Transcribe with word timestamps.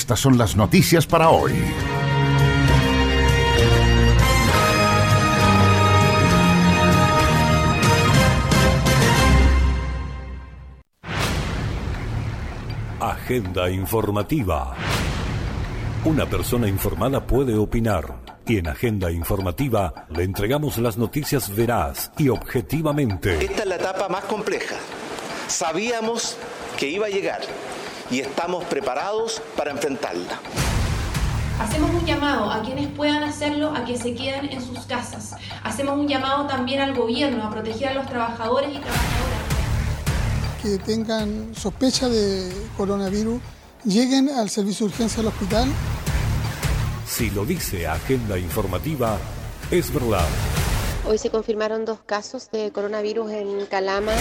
Estas 0.00 0.18
son 0.20 0.38
las 0.38 0.56
noticias 0.56 1.06
para 1.06 1.28
hoy. 1.28 1.52
Agenda 12.98 13.68
informativa. 13.68 14.74
Una 16.06 16.24
persona 16.24 16.66
informada 16.66 17.26
puede 17.26 17.54
opinar 17.58 18.22
y 18.46 18.56
en 18.56 18.68
Agenda 18.68 19.10
Informativa 19.10 20.06
le 20.08 20.22
entregamos 20.22 20.78
las 20.78 20.96
noticias 20.96 21.54
veraz 21.54 22.10
y 22.16 22.30
objetivamente. 22.30 23.44
Esta 23.44 23.62
es 23.64 23.68
la 23.68 23.76
etapa 23.76 24.08
más 24.08 24.24
compleja. 24.24 24.76
Sabíamos 25.46 26.38
que 26.78 26.88
iba 26.88 27.04
a 27.04 27.10
llegar 27.10 27.42
y 28.10 28.20
estamos 28.20 28.64
preparados 28.64 29.40
para 29.56 29.70
enfrentarla. 29.70 30.40
Hacemos 31.60 31.90
un 31.90 32.04
llamado 32.06 32.50
a 32.50 32.62
quienes 32.62 32.88
puedan 32.88 33.22
hacerlo 33.22 33.74
a 33.74 33.84
que 33.84 33.96
se 33.96 34.14
queden 34.14 34.50
en 34.50 34.62
sus 34.62 34.80
casas. 34.86 35.36
Hacemos 35.62 35.98
un 35.98 36.08
llamado 36.08 36.46
también 36.46 36.80
al 36.80 36.94
gobierno 36.94 37.44
a 37.44 37.50
proteger 37.50 37.88
a 37.88 37.94
los 37.94 38.06
trabajadores 38.06 38.70
y 38.70 38.78
trabajadoras. 38.78 39.40
Que 40.62 40.78
tengan 40.78 41.54
sospecha 41.54 42.08
de 42.08 42.50
coronavirus, 42.76 43.40
lleguen 43.84 44.30
al 44.30 44.48
servicio 44.48 44.86
de 44.86 44.92
urgencia 44.92 45.18
del 45.18 45.28
hospital 45.28 45.68
si 47.10 47.28
lo 47.28 47.44
dice 47.44 47.88
Agenda 47.88 48.38
Informativa, 48.38 49.18
es 49.70 49.92
verdad. 49.92 50.26
Hoy 51.04 51.18
se 51.18 51.28
confirmaron 51.28 51.84
dos 51.84 51.98
casos 52.06 52.50
de 52.52 52.70
coronavirus 52.70 53.32
en 53.32 53.66
Calama. 53.66 54.12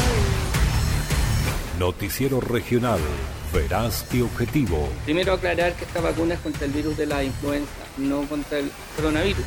Noticiero 1.77 2.41
regional, 2.41 2.99
veraz 3.53 4.05
y 4.13 4.21
objetivo. 4.21 4.89
Primero 5.05 5.33
aclarar 5.33 5.73
que 5.73 5.85
esta 5.85 6.01
vacuna 6.01 6.35
es 6.35 6.39
contra 6.39 6.65
el 6.65 6.71
virus 6.71 6.97
de 6.97 7.05
la 7.05 7.23
influenza, 7.23 7.71
no 7.97 8.21
contra 8.23 8.59
el 8.59 8.71
coronavirus. 8.95 9.45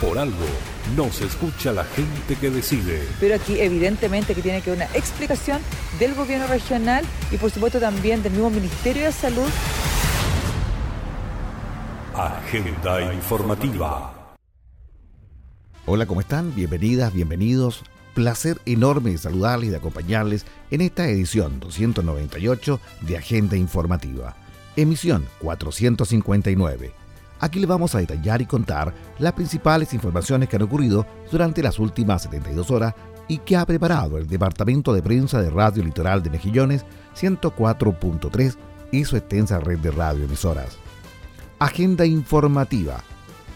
Por 0.00 0.18
algo, 0.18 0.46
no 0.96 1.10
se 1.10 1.26
escucha 1.26 1.72
la 1.72 1.84
gente 1.84 2.36
que 2.36 2.50
decide. 2.50 3.02
Pero 3.18 3.34
aquí 3.34 3.60
evidentemente 3.60 4.34
que 4.34 4.42
tiene 4.42 4.62
que 4.62 4.70
haber 4.70 4.86
una 4.86 4.96
explicación 4.96 5.60
del 5.98 6.14
gobierno 6.14 6.46
regional 6.46 7.04
y 7.30 7.36
por 7.36 7.50
supuesto 7.50 7.80
también 7.80 8.22
del 8.22 8.32
mismo 8.32 8.50
Ministerio 8.50 9.04
de 9.04 9.12
Salud. 9.12 9.48
Agenda 12.14 13.12
informativa. 13.12 14.14
Hola, 15.86 16.06
¿cómo 16.06 16.20
están? 16.20 16.54
Bienvenidas, 16.54 17.12
bienvenidos. 17.12 17.82
Placer 18.18 18.60
enorme 18.66 19.12
de 19.12 19.18
saludarles 19.18 19.68
y 19.68 19.70
de 19.70 19.76
acompañarles 19.76 20.44
en 20.72 20.80
esta 20.80 21.08
edición 21.08 21.60
298 21.60 22.80
de 23.02 23.16
Agenda 23.16 23.56
Informativa, 23.56 24.34
emisión 24.74 25.24
459 25.38 26.92
Aquí 27.38 27.60
le 27.60 27.66
vamos 27.66 27.94
a 27.94 28.00
detallar 28.00 28.42
y 28.42 28.46
contar 28.46 28.92
las 29.20 29.34
principales 29.34 29.94
informaciones 29.94 30.48
que 30.48 30.56
han 30.56 30.62
ocurrido 30.62 31.06
durante 31.30 31.62
las 31.62 31.78
últimas 31.78 32.22
72 32.22 32.72
horas 32.72 32.92
y 33.28 33.38
que 33.38 33.56
ha 33.56 33.64
preparado 33.64 34.18
el 34.18 34.26
Departamento 34.26 34.92
de 34.92 35.00
Prensa 35.00 35.40
de 35.40 35.50
Radio 35.50 35.84
Litoral 35.84 36.20
de 36.20 36.30
Mejillones 36.30 36.84
104.3 37.16 38.56
y 38.90 39.04
su 39.04 39.16
extensa 39.16 39.60
red 39.60 39.78
de 39.78 39.92
radioemisoras. 39.92 40.76
Agenda 41.60 42.04
informativa, 42.04 43.04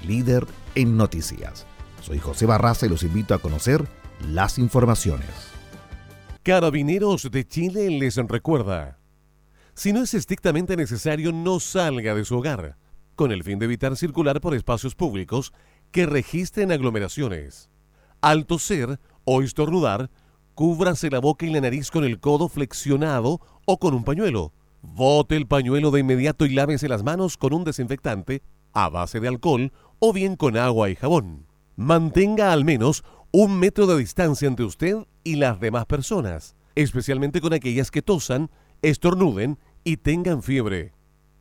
líder 0.06 0.46
en 0.76 0.96
noticias. 0.96 1.66
Soy 2.00 2.20
José 2.20 2.46
Barraza 2.46 2.86
y 2.86 2.90
los 2.90 3.02
invito 3.02 3.34
a 3.34 3.38
conocer 3.38 3.88
las 4.28 4.58
informaciones. 4.58 5.28
Carabineros 6.42 7.30
de 7.30 7.46
Chile 7.46 7.90
les 7.90 8.16
recuerda, 8.16 8.98
si 9.74 9.92
no 9.92 10.02
es 10.02 10.14
estrictamente 10.14 10.76
necesario, 10.76 11.32
no 11.32 11.60
salga 11.60 12.14
de 12.14 12.24
su 12.24 12.36
hogar 12.36 12.76
con 13.14 13.30
el 13.30 13.44
fin 13.44 13.58
de 13.58 13.66
evitar 13.66 13.96
circular 13.96 14.40
por 14.40 14.54
espacios 14.54 14.94
públicos 14.94 15.52
que 15.90 16.06
registren 16.06 16.72
aglomeraciones. 16.72 17.70
Al 18.20 18.46
toser 18.46 18.98
o 19.24 19.42
estornudar, 19.42 20.10
cúbrase 20.54 21.10
la 21.10 21.20
boca 21.20 21.46
y 21.46 21.50
la 21.50 21.60
nariz 21.60 21.90
con 21.90 22.04
el 22.04 22.20
codo 22.20 22.48
flexionado 22.48 23.40
o 23.66 23.78
con 23.78 23.94
un 23.94 24.04
pañuelo. 24.04 24.52
Bote 24.80 25.36
el 25.36 25.46
pañuelo 25.46 25.90
de 25.90 26.00
inmediato 26.00 26.44
y 26.44 26.50
lávese 26.50 26.88
las 26.88 27.02
manos 27.02 27.36
con 27.36 27.52
un 27.52 27.64
desinfectante 27.64 28.42
a 28.72 28.88
base 28.88 29.20
de 29.20 29.28
alcohol 29.28 29.72
o 29.98 30.12
bien 30.12 30.36
con 30.36 30.56
agua 30.56 30.90
y 30.90 30.96
jabón. 30.96 31.46
Mantenga 31.76 32.52
al 32.52 32.64
menos 32.64 33.04
un 33.34 33.58
metro 33.58 33.86
de 33.86 33.96
distancia 33.96 34.46
entre 34.46 34.66
usted 34.66 34.94
y 35.24 35.36
las 35.36 35.58
demás 35.58 35.86
personas, 35.86 36.54
especialmente 36.74 37.40
con 37.40 37.54
aquellas 37.54 37.90
que 37.90 38.02
tosan, 38.02 38.50
estornuden 38.82 39.58
y 39.84 39.96
tengan 39.96 40.42
fiebre. 40.42 40.92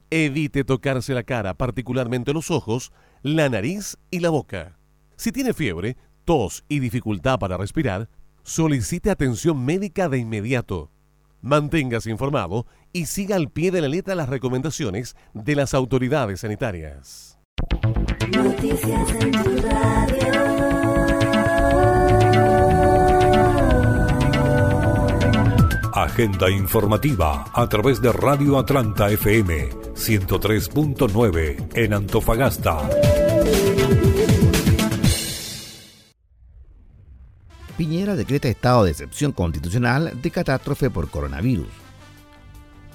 Evite 0.10 0.64
tocarse 0.64 1.14
la 1.14 1.24
cara, 1.24 1.54
particularmente 1.54 2.32
los 2.32 2.50
ojos, 2.50 2.94
la 3.24 3.50
nariz 3.50 3.98
y 4.10 4.20
la 4.20 4.30
boca. 4.30 4.78
Si 5.18 5.34
tiene 5.34 5.54
fiebre, 5.54 5.98
tos 6.24 6.64
y 6.70 6.80
dificultad 6.80 7.40
para 7.40 7.58
respirar, 7.58 8.10
solicite 8.44 9.12
atención 9.12 9.64
médica 9.64 10.08
de 10.08 10.18
inmediato. 10.18 10.92
Manténgase 11.42 12.10
informado 12.10 12.68
y 12.94 13.08
siga 13.08 13.36
al 13.36 13.50
pie 13.50 13.70
de 13.72 13.82
la 13.82 13.90
letra 13.90 14.16
las 14.16 14.30
recomendaciones 14.30 15.18
de 15.34 15.56
las 15.56 15.74
autoridades 15.74 16.40
sanitarias. 16.40 17.38
Agenda 26.22 26.52
informativa 26.52 27.46
a 27.52 27.68
través 27.68 28.00
de 28.00 28.12
Radio 28.12 28.60
Atlanta 28.60 29.10
FM 29.10 29.72
103.9 29.96 31.70
en 31.74 31.94
Antofagasta. 31.96 32.88
Piñera 37.76 38.16
decreta 38.16 38.50
estado 38.50 38.84
de 38.84 38.92
excepción 38.92 39.32
constitucional 39.32 40.22
de 40.22 40.30
catástrofe 40.30 40.92
por 40.92 41.10
coronavirus. 41.10 41.66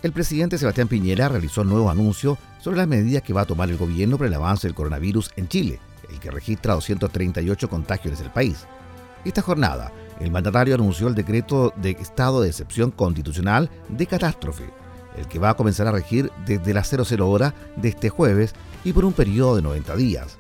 El 0.05 0.13
presidente 0.13 0.57
Sebastián 0.57 0.87
Piñera 0.87 1.29
realizó 1.29 1.63
un 1.63 1.71
nuevo 1.71 1.91
anuncio 1.91 2.39
sobre 2.61 2.77
las 2.77 2.87
medidas 2.87 3.25
que 3.25 3.33
va 3.33 3.41
a 3.41 3.47
tomar 3.47 3.69
el 3.69 3.77
gobierno 3.77 4.19
para 4.19 4.29
el 4.29 4.35
avance 4.35 4.69
del 4.69 4.77
coronavirus 4.77 5.33
en 5.35 5.49
Chile, 5.49 5.81
el 6.09 6.21
que 6.21 6.31
registra 6.31 6.75
238 6.75 7.69
contagios 7.69 8.21
en 8.21 8.27
el 8.27 8.33
país. 8.33 8.69
Esta 9.27 9.43
jornada, 9.43 9.91
el 10.21 10.31
mandatario 10.31 10.77
anunció 10.77 11.09
el 11.09 11.17
decreto 11.17 11.75
de 11.75 11.91
estado 11.91 12.43
de 12.43 12.49
excepción 12.49 12.93
constitucional 12.93 13.69
de 13.89 14.07
catástrofe, 14.07 14.71
el 15.17 15.27
que 15.27 15.41
va 15.41 15.51
a 15.51 15.57
comenzar 15.57 15.89
a 15.89 15.91
regir 15.91 16.31
desde 16.47 16.73
las 16.73 16.89
00 16.89 17.29
hora 17.29 17.53
de 17.75 17.89
este 17.89 18.09
jueves 18.09 18.55
y 18.85 18.93
por 18.93 19.05
un 19.05 19.13
periodo 19.13 19.57
de 19.57 19.63
90 19.63 19.97
días. 19.97 20.39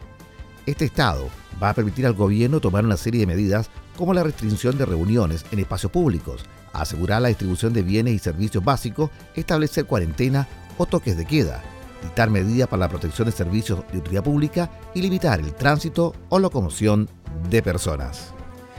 Este 0.66 0.84
estado 0.84 1.28
va 1.60 1.70
a 1.70 1.74
permitir 1.74 2.06
al 2.06 2.12
gobierno 2.12 2.60
tomar 2.60 2.84
una 2.84 2.96
serie 2.96 3.22
de 3.22 3.26
medidas 3.26 3.70
como 3.96 4.14
la 4.14 4.22
restricción 4.22 4.78
de 4.78 4.86
reuniones 4.86 5.44
en 5.50 5.58
espacios 5.58 5.90
públicos, 5.90 6.44
asegurar 6.72 7.22
la 7.22 7.28
distribución 7.28 7.72
de 7.72 7.82
bienes 7.82 8.14
y 8.14 8.20
servicios 8.20 8.64
básicos, 8.64 9.10
establecer 9.34 9.86
cuarentena 9.86 10.46
o 10.78 10.86
toques 10.86 11.16
de 11.16 11.24
queda, 11.24 11.60
dictar 12.04 12.30
medidas 12.30 12.68
para 12.68 12.80
la 12.80 12.88
protección 12.88 13.26
de 13.26 13.32
servicios 13.32 13.80
de 13.90 13.98
utilidad 13.98 14.22
pública 14.22 14.70
y 14.94 15.02
limitar 15.02 15.40
el 15.40 15.52
tránsito 15.54 16.14
o 16.28 16.38
locomoción 16.38 17.08
de 17.50 17.62
personas. 17.62 18.35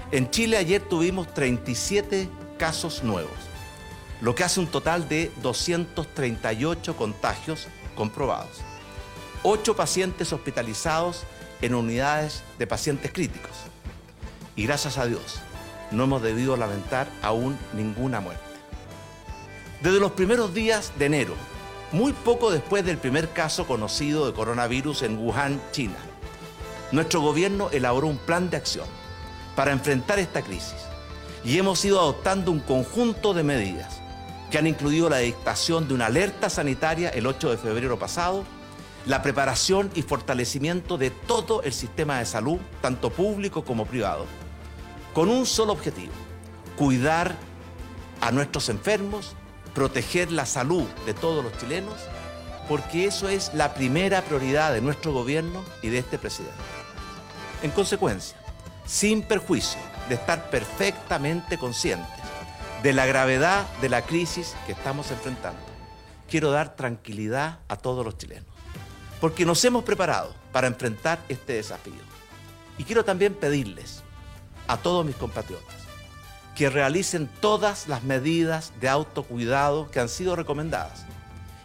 En 0.10 0.32
Chile 0.32 0.56
ayer 0.56 0.82
tuvimos 0.82 1.34
37 1.34 2.30
casos 2.58 3.04
nuevos, 3.04 3.34
lo 4.22 4.36
que 4.36 4.46
hace 4.46 4.62
un 4.62 4.68
total 4.68 5.10
de 5.10 5.30
238 5.42 6.96
contagios 6.96 7.68
comprobados. 7.94 8.62
8 9.44 9.76
pacientes 9.76 10.32
hospitalizados 10.32 11.24
en 11.62 11.76
unidades 11.76 12.44
de 12.58 12.68
pacientes 12.68 13.12
críticos. 13.12 13.52
Y 14.56 14.64
gracias 14.66 14.98
a 14.98 15.06
Dios, 15.08 15.40
no 15.92 16.06
hemos 16.06 16.22
debido 16.22 16.56
lamentar 16.56 17.10
aún 17.22 17.58
ninguna 17.74 18.22
muerte. 18.22 18.42
Desde 19.82 20.00
los 20.00 20.14
primeros 20.14 20.54
días 20.54 20.94
de 20.98 21.08
enero, 21.08 21.34
muy 21.92 22.14
poco 22.14 22.50
después 22.50 22.86
del 22.86 22.98
primer 22.98 23.34
caso 23.34 23.68
conocido 23.68 24.26
de 24.26 24.34
coronavirus 24.34 25.02
en 25.02 25.18
Wuhan, 25.18 25.62
China, 25.74 25.98
nuestro 26.94 27.20
gobierno 27.20 27.70
elaboró 27.74 28.08
un 28.08 28.18
plan 28.18 28.50
de 28.50 28.56
acción 28.56 28.88
para 29.58 29.72
enfrentar 29.72 30.20
esta 30.20 30.44
crisis 30.44 30.76
y 31.44 31.58
hemos 31.58 31.84
ido 31.84 32.00
adoptando 32.00 32.52
un 32.52 32.60
conjunto 32.60 33.34
de 33.34 33.42
medidas 33.42 34.02
que 34.52 34.60
han 34.60 34.68
incluido 34.68 35.10
la 35.10 35.18
dictación 35.18 35.88
de 35.88 35.96
una 35.96 36.06
alerta 36.06 36.48
sanitaria 36.48 37.10
el 37.10 37.26
8 37.26 37.50
de 37.50 37.58
febrero 37.58 37.98
pasado, 37.98 38.44
la 39.08 39.24
preparación 39.24 39.90
y 39.96 40.04
fortalecimiento 40.04 41.00
de 41.00 41.10
todo 41.10 41.64
el 41.64 41.74
sistema 41.74 42.20
de 42.20 42.28
salud, 42.28 42.60
tanto 42.82 43.10
público 43.10 43.66
como 43.66 43.88
privado, 43.88 44.28
con 45.12 45.28
un 45.28 45.48
solo 45.48 45.74
objetivo, 45.74 46.14
cuidar 46.78 47.36
a 48.22 48.32
nuestros 48.32 48.70
enfermos, 48.70 49.36
proteger 49.74 50.32
la 50.32 50.46
salud 50.46 50.86
de 51.08 51.16
todos 51.16 51.44
los 51.44 51.58
chilenos, 51.58 51.96
porque 52.70 53.06
eso 53.06 53.28
es 53.28 53.52
la 53.56 53.74
primera 53.74 54.22
prioridad 54.22 54.72
de 54.72 54.82
nuestro 54.82 55.14
gobierno 55.14 55.64
y 55.82 55.90
de 55.90 55.98
este 55.98 56.20
presidente. 56.20 56.54
En 57.64 57.72
consecuencia, 57.72 58.37
sin 58.88 59.22
perjuicio 59.22 59.80
de 60.10 60.16
estar 60.16 60.50
perfectamente 60.50 61.58
conscientes 61.58 62.10
de 62.82 62.94
la 62.94 63.06
gravedad 63.06 63.68
de 63.82 63.90
la 63.90 64.02
crisis 64.04 64.56
que 64.66 64.72
estamos 64.72 65.12
enfrentando, 65.12 65.60
quiero 66.30 66.52
dar 66.52 66.76
tranquilidad 66.76 67.60
a 67.68 67.76
todos 67.76 68.06
los 68.06 68.18
chilenos, 68.18 68.48
porque 69.20 69.46
nos 69.46 69.64
hemos 69.66 69.84
preparado 69.84 70.34
para 70.52 70.68
enfrentar 70.68 71.20
este 71.28 71.54
desafío. 71.54 72.08
Y 72.78 72.84
quiero 72.84 73.04
también 73.04 73.34
pedirles 73.34 74.04
a 74.68 74.78
todos 74.78 75.06
mis 75.06 75.16
compatriotas 75.16 75.76
que 76.56 76.70
realicen 76.70 77.30
todas 77.40 77.88
las 77.88 78.04
medidas 78.04 78.74
de 78.80 78.90
autocuidado 78.90 79.92
que 79.92 80.00
han 80.00 80.10
sido 80.10 80.36
recomendadas 80.36 81.06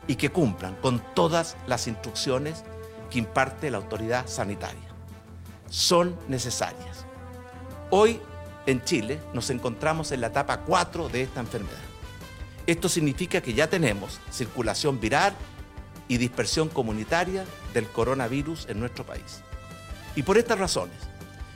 y 0.06 0.16
que 0.16 0.30
cumplan 0.30 0.74
con 0.76 1.02
todas 1.14 1.56
las 1.66 1.86
instrucciones 1.86 2.64
que 3.10 3.18
imparte 3.18 3.70
la 3.70 3.78
autoridad 3.78 4.26
sanitaria. 4.26 4.88
Son 5.70 6.14
necesarias. 6.28 7.06
Hoy 7.94 8.18
en 8.64 8.82
Chile 8.82 9.20
nos 9.34 9.50
encontramos 9.50 10.12
en 10.12 10.22
la 10.22 10.28
etapa 10.28 10.60
4 10.60 11.10
de 11.10 11.24
esta 11.24 11.40
enfermedad. 11.40 11.76
Esto 12.66 12.88
significa 12.88 13.42
que 13.42 13.52
ya 13.52 13.68
tenemos 13.68 14.18
circulación 14.30 14.98
viral 14.98 15.34
y 16.08 16.16
dispersión 16.16 16.70
comunitaria 16.70 17.44
del 17.74 17.86
coronavirus 17.86 18.66
en 18.70 18.80
nuestro 18.80 19.04
país. 19.04 19.42
Y 20.16 20.22
por 20.22 20.38
estas 20.38 20.58
razones, 20.58 20.96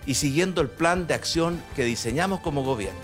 y 0.05 0.13
siguiendo 0.13 0.61
el 0.61 0.69
plan 0.69 1.07
de 1.07 1.15
acción 1.15 1.59
que 1.75 1.87
diseñamos 1.87 2.41
como 2.41 2.65
gobierno, 2.65 3.01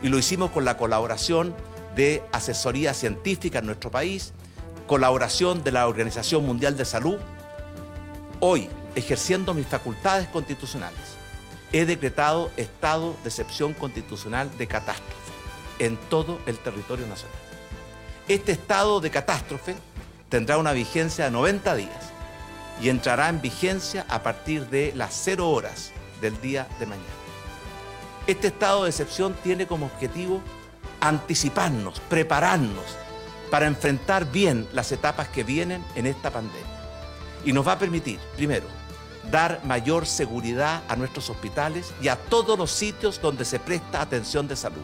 y 0.00 0.08
lo 0.08 0.16
hicimos 0.16 0.50
con 0.50 0.64
la 0.64 0.78
colaboración 0.78 1.54
de 1.96 2.22
asesoría 2.32 2.94
científica 2.94 3.58
en 3.58 3.66
nuestro 3.66 3.90
país, 3.90 4.32
colaboración 4.86 5.62
de 5.64 5.72
la 5.72 5.86
Organización 5.86 6.46
Mundial 6.46 6.78
de 6.78 6.86
Salud, 6.86 7.18
hoy, 8.40 8.70
ejerciendo 8.94 9.52
mis 9.52 9.66
facultades 9.66 10.28
constitucionales, 10.28 11.17
he 11.72 11.84
decretado 11.84 12.50
estado 12.56 13.14
de 13.22 13.28
excepción 13.28 13.74
constitucional 13.74 14.50
de 14.56 14.66
catástrofe 14.66 15.32
en 15.78 15.96
todo 15.96 16.40
el 16.46 16.58
territorio 16.58 17.06
nacional. 17.06 17.36
Este 18.26 18.52
estado 18.52 19.00
de 19.00 19.10
catástrofe 19.10 19.76
tendrá 20.28 20.58
una 20.58 20.72
vigencia 20.72 21.26
de 21.26 21.30
90 21.30 21.74
días 21.76 22.12
y 22.80 22.88
entrará 22.88 23.28
en 23.28 23.40
vigencia 23.40 24.06
a 24.08 24.22
partir 24.22 24.68
de 24.68 24.92
las 24.94 25.14
0 25.24 25.50
horas 25.50 25.92
del 26.20 26.40
día 26.40 26.66
de 26.78 26.86
mañana. 26.86 27.08
Este 28.26 28.48
estado 28.48 28.84
de 28.84 28.90
excepción 28.90 29.34
tiene 29.42 29.66
como 29.66 29.86
objetivo 29.86 30.42
anticiparnos, 31.00 32.00
prepararnos 32.00 32.84
para 33.50 33.66
enfrentar 33.66 34.30
bien 34.30 34.68
las 34.72 34.92
etapas 34.92 35.28
que 35.28 35.44
vienen 35.44 35.82
en 35.94 36.06
esta 36.06 36.30
pandemia. 36.30 36.66
Y 37.44 37.52
nos 37.52 37.66
va 37.66 37.72
a 37.72 37.78
permitir, 37.78 38.18
primero, 38.36 38.66
dar 39.30 39.60
mayor 39.64 40.06
seguridad 40.06 40.82
a 40.88 40.96
nuestros 40.96 41.30
hospitales 41.30 41.92
y 42.00 42.08
a 42.08 42.16
todos 42.16 42.58
los 42.58 42.70
sitios 42.70 43.20
donde 43.20 43.44
se 43.44 43.58
presta 43.58 44.00
atención 44.00 44.48
de 44.48 44.56
salud. 44.56 44.82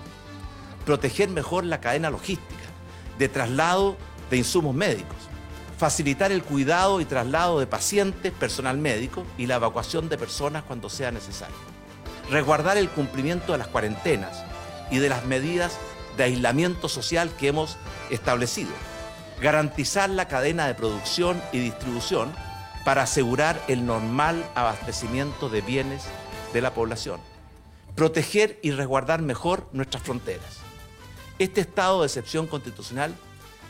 Proteger 0.84 1.28
mejor 1.30 1.64
la 1.64 1.80
cadena 1.80 2.10
logística 2.10 2.64
de 3.18 3.28
traslado 3.28 3.96
de 4.30 4.36
insumos 4.36 4.74
médicos. 4.74 5.16
Facilitar 5.78 6.30
el 6.30 6.42
cuidado 6.42 7.00
y 7.00 7.04
traslado 7.04 7.58
de 7.58 7.66
pacientes, 7.66 8.32
personal 8.32 8.78
médico 8.78 9.24
y 9.38 9.46
la 9.46 9.56
evacuación 9.56 10.08
de 10.08 10.18
personas 10.18 10.62
cuando 10.62 10.88
sea 10.88 11.10
necesario. 11.10 11.56
Resguardar 12.30 12.76
el 12.76 12.88
cumplimiento 12.88 13.52
de 13.52 13.58
las 13.58 13.68
cuarentenas 13.68 14.44
y 14.90 14.98
de 14.98 15.08
las 15.08 15.24
medidas 15.24 15.78
de 16.16 16.24
aislamiento 16.24 16.88
social 16.88 17.30
que 17.38 17.48
hemos 17.48 17.76
establecido. 18.10 18.70
Garantizar 19.40 20.08
la 20.10 20.28
cadena 20.28 20.66
de 20.66 20.74
producción 20.74 21.42
y 21.52 21.58
distribución 21.58 22.32
para 22.84 23.02
asegurar 23.02 23.60
el 23.68 23.86
normal 23.86 24.44
abastecimiento 24.54 25.48
de 25.48 25.62
bienes 25.62 26.04
de 26.52 26.60
la 26.60 26.74
población. 26.74 27.20
Proteger 27.94 28.58
y 28.62 28.72
resguardar 28.72 29.22
mejor 29.22 29.68
nuestras 29.72 30.02
fronteras. 30.02 30.58
Este 31.38 31.62
estado 31.62 32.00
de 32.00 32.06
excepción 32.06 32.46
constitucional 32.46 33.14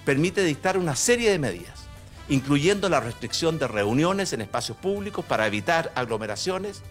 permite 0.05 0.43
dictar 0.43 0.77
una 0.77 0.97
serie 0.97 1.31
de 1.31 1.39
medidas, 1.39 1.85
incluyendo 2.29 2.89
la 2.89 3.01
restricción 3.01 3.59
de 3.59 3.69
reuniones 3.69 4.33
en 4.33 4.41
espacios 4.41 4.77
públicos 4.79 5.25
para 5.25 5.47
evitar 5.47 5.93
aglomeraciones, 5.95 6.83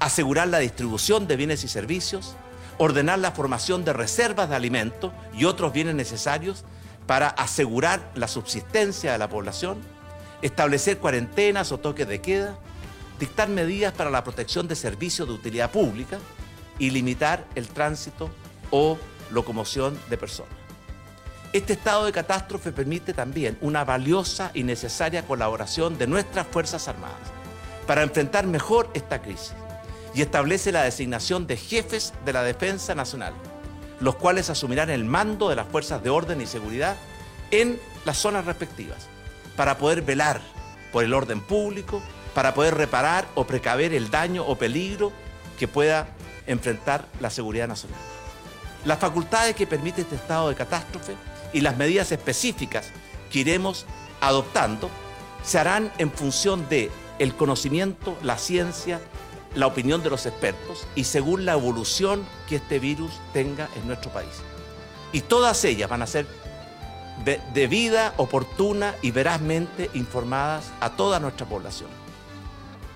asegurar 0.00 0.48
la 0.48 0.58
distribución 0.58 1.26
de 1.26 1.36
bienes 1.36 1.64
y 1.64 1.68
servicios, 1.68 2.34
ordenar 2.78 3.18
la 3.20 3.32
formación 3.32 3.84
de 3.84 3.92
reservas 3.92 4.48
de 4.48 4.56
alimentos 4.56 5.12
y 5.34 5.44
otros 5.44 5.72
bienes 5.72 5.94
necesarios 5.94 6.64
para 7.06 7.28
asegurar 7.28 8.10
la 8.14 8.28
subsistencia 8.28 9.12
de 9.12 9.18
la 9.18 9.28
población, 9.28 9.78
establecer 10.42 10.98
cuarentenas 10.98 11.72
o 11.72 11.78
toques 11.78 12.06
de 12.06 12.20
queda, 12.20 12.56
dictar 13.18 13.48
medidas 13.48 13.94
para 13.94 14.10
la 14.10 14.24
protección 14.24 14.66
de 14.66 14.74
servicios 14.74 15.28
de 15.28 15.34
utilidad 15.34 15.70
pública 15.70 16.18
y 16.78 16.90
limitar 16.90 17.46
el 17.54 17.68
tránsito 17.68 18.28
o 18.70 18.98
locomoción 19.30 19.98
de 20.10 20.18
personas. 20.18 20.52
Este 21.52 21.74
estado 21.74 22.06
de 22.06 22.12
catástrofe 22.12 22.72
permite 22.72 23.14
también 23.14 23.58
una 23.60 23.84
valiosa 23.84 24.50
y 24.54 24.64
necesaria 24.64 25.26
colaboración 25.26 25.98
de 25.98 26.06
nuestras 26.06 26.46
Fuerzas 26.46 26.88
Armadas 26.88 27.30
para 27.86 28.02
enfrentar 28.02 28.46
mejor 28.46 28.90
esta 28.94 29.22
crisis 29.22 29.52
y 30.14 30.22
establece 30.22 30.72
la 30.72 30.82
designación 30.82 31.46
de 31.46 31.56
jefes 31.56 32.14
de 32.24 32.32
la 32.32 32.42
Defensa 32.42 32.94
Nacional, 32.94 33.34
los 34.00 34.16
cuales 34.16 34.50
asumirán 34.50 34.90
el 34.90 35.04
mando 35.04 35.48
de 35.48 35.56
las 35.56 35.68
fuerzas 35.68 36.02
de 36.02 36.10
orden 36.10 36.40
y 36.40 36.46
seguridad 36.46 36.96
en 37.50 37.78
las 38.04 38.16
zonas 38.16 38.46
respectivas 38.46 39.11
para 39.56 39.78
poder 39.78 40.02
velar 40.02 40.40
por 40.92 41.04
el 41.04 41.14
orden 41.14 41.40
público, 41.40 42.02
para 42.34 42.54
poder 42.54 42.74
reparar 42.74 43.26
o 43.34 43.44
precaver 43.46 43.92
el 43.92 44.10
daño 44.10 44.44
o 44.46 44.56
peligro 44.56 45.12
que 45.58 45.68
pueda 45.68 46.08
enfrentar 46.46 47.06
la 47.20 47.30
seguridad 47.30 47.68
nacional. 47.68 47.98
Las 48.84 48.98
facultades 48.98 49.54
que 49.54 49.66
permite 49.66 50.02
este 50.02 50.16
estado 50.16 50.48
de 50.48 50.54
catástrofe 50.54 51.14
y 51.52 51.60
las 51.60 51.76
medidas 51.76 52.10
específicas 52.10 52.90
que 53.30 53.40
iremos 53.40 53.86
adoptando 54.20 54.90
se 55.44 55.58
harán 55.58 55.92
en 55.98 56.10
función 56.10 56.68
de 56.68 56.90
el 57.18 57.34
conocimiento, 57.34 58.16
la 58.22 58.38
ciencia, 58.38 59.00
la 59.54 59.66
opinión 59.66 60.02
de 60.02 60.10
los 60.10 60.26
expertos 60.26 60.86
y 60.94 61.04
según 61.04 61.44
la 61.44 61.52
evolución 61.52 62.24
que 62.48 62.56
este 62.56 62.78
virus 62.78 63.12
tenga 63.32 63.68
en 63.76 63.86
nuestro 63.86 64.10
país. 64.12 64.42
Y 65.12 65.20
todas 65.20 65.62
ellas 65.64 65.90
van 65.90 66.02
a 66.02 66.06
ser 66.06 66.26
debida, 67.54 68.14
oportuna 68.16 68.94
y 69.02 69.10
verazmente 69.10 69.90
informadas 69.94 70.72
a 70.80 70.90
toda 70.90 71.20
nuestra 71.20 71.46
población. 71.46 71.90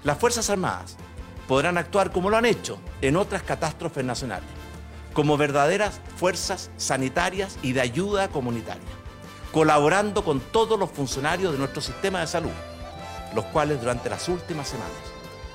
Las 0.02 0.18
Fuerzas 0.18 0.50
Armadas 0.50 0.96
podrán 1.46 1.78
actuar 1.78 2.11
como 2.11 2.30
lo 2.30 2.37
han 2.37 2.46
hecho 2.46 2.78
en 3.02 3.16
otras 3.16 3.42
catástrofes 3.42 4.04
nacionales, 4.04 4.49
como 5.12 5.37
verdaderas 5.37 6.00
fuerzas 6.16 6.70
sanitarias 6.76 7.58
y 7.62 7.73
de 7.73 7.80
ayuda 7.80 8.28
comunitaria, 8.28 8.82
colaborando 9.52 10.25
con 10.25 10.40
todos 10.40 10.78
los 10.78 10.90
funcionarios 10.90 11.52
de 11.52 11.58
nuestro 11.58 11.80
sistema 11.80 12.20
de 12.20 12.26
salud, 12.26 12.50
los 13.35 13.44
cuales 13.46 13.80
durante 13.80 14.11
las 14.11 14.28
últimas 14.28 14.68
semanas 14.68 14.92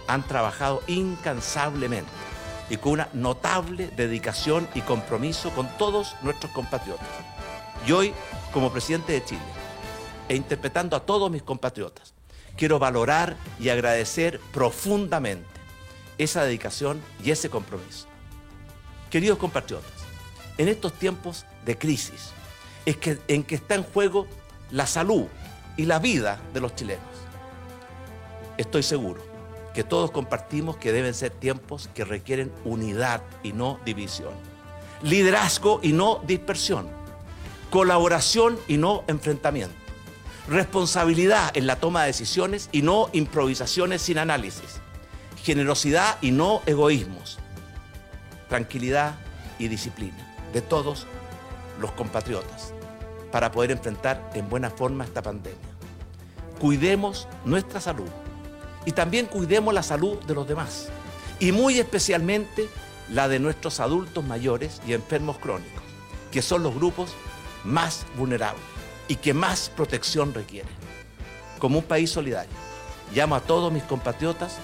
han 0.08 0.24
trabajado 0.24 0.82
incansablemente 0.88 2.10
y 2.70 2.78
con 2.78 2.94
una 2.94 3.10
notable 3.14 3.88
dedicación 3.96 4.68
y 4.74 4.82
compromiso 4.82 5.52
con 5.52 5.68
todos 5.78 6.16
nuestros 6.22 6.52
compatriotas. 6.54 7.08
Y 7.88 7.92
hoy 7.92 8.14
como 8.52 8.72
presidente 8.72 9.14
de 9.14 9.24
Chile 9.24 9.42
e 10.30 10.36
interpretando 10.36 10.96
a 10.96 11.06
todos 11.06 11.32
mis 11.32 11.42
compatriotas, 11.42 12.14
quiero 12.56 12.80
valorar 12.80 13.36
y 13.60 13.70
agradecer 13.70 14.40
profundamente 14.54 15.48
esa 16.18 16.44
dedicación 16.44 17.02
y 17.24 17.32
ese 17.32 17.50
compromiso. 17.50 18.08
Queridos 19.10 19.38
compatriotas, 19.40 19.92
en 20.58 20.68
estos 20.68 20.94
tiempos 20.94 21.46
de 21.66 21.78
crisis 21.78 22.30
es 22.86 22.98
que, 22.98 23.20
en 23.28 23.44
que 23.44 23.56
está 23.56 23.76
en 23.76 23.84
juego 23.84 24.28
la 24.70 24.86
salud 24.86 25.26
y 25.76 25.86
la 25.86 26.00
vida 26.00 26.40
de 26.54 26.62
los 26.62 26.76
chilenos, 26.76 27.04
estoy 28.58 28.84
seguro 28.84 29.22
que 29.74 29.84
todos 29.84 30.12
compartimos 30.12 30.78
que 30.78 30.92
deben 30.92 31.14
ser 31.14 31.32
tiempos 31.32 31.90
que 31.94 32.06
requieren 32.06 32.52
unidad 32.64 33.24
y 33.42 33.54
no 33.54 33.80
división, 33.86 34.34
liderazgo 35.02 35.80
y 35.82 35.94
no 35.94 36.22
dispersión 36.26 37.01
colaboración 37.72 38.60
y 38.68 38.78
no 38.78 39.04
enfrentamiento, 39.08 39.74
responsabilidad 40.48 41.56
en 41.56 41.66
la 41.66 41.78
toma 41.78 42.02
de 42.02 42.08
decisiones 42.08 42.68
y 42.74 42.82
no 42.82 43.10
improvisaciones 43.14 44.02
sin 44.02 44.18
análisis, 44.18 44.82
generosidad 45.42 46.18
y 46.22 46.32
no 46.32 46.62
egoísmos, 46.66 47.40
tranquilidad 48.50 49.16
y 49.58 49.70
disciplina 49.70 50.36
de 50.52 50.62
todos 50.62 51.08
los 51.80 51.94
compatriotas 51.94 52.74
para 53.32 53.54
poder 53.54 53.72
enfrentar 53.72 54.30
en 54.34 54.50
buena 54.50 54.70
forma 54.70 55.06
esta 55.06 55.22
pandemia. 55.22 55.58
Cuidemos 56.60 57.30
nuestra 57.46 57.80
salud 57.80 58.10
y 58.86 58.92
también 58.92 59.28
cuidemos 59.28 59.74
la 59.74 59.82
salud 59.82 60.20
de 60.26 60.34
los 60.34 60.46
demás 60.46 60.90
y 61.40 61.54
muy 61.54 61.80
especialmente 61.80 62.68
la 63.10 63.30
de 63.30 63.40
nuestros 63.40 63.80
adultos 63.80 64.26
mayores 64.26 64.82
y 64.86 64.92
enfermos 64.92 65.38
crónicos, 65.38 65.84
que 66.32 66.42
son 66.42 66.64
los 66.64 66.76
grupos 66.76 67.16
más 67.64 68.06
vulnerables 68.18 68.64
y 69.08 69.16
que 69.16 69.34
más 69.34 69.70
protección 69.70 70.34
requieren. 70.34 70.72
Como 71.60 71.80
un 71.80 71.86
país 71.86 72.10
solidario, 72.10 72.54
llamo 73.14 73.36
a 73.36 73.42
todos 73.42 73.72
mis 73.72 73.84
compatriotas 73.84 74.58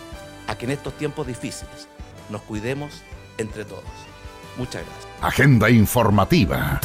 a 0.48 0.58
que 0.58 0.66
en 0.66 0.72
estos 0.72 0.98
tiempos 0.98 1.28
difíciles 1.28 1.88
nos 2.30 2.42
cuidemos 2.42 3.02
entre 3.38 3.66
todos. 3.66 3.84
Muchas 4.58 4.84
gracias. 4.84 5.08
Agenda 5.22 5.70
informativa. 5.70 6.80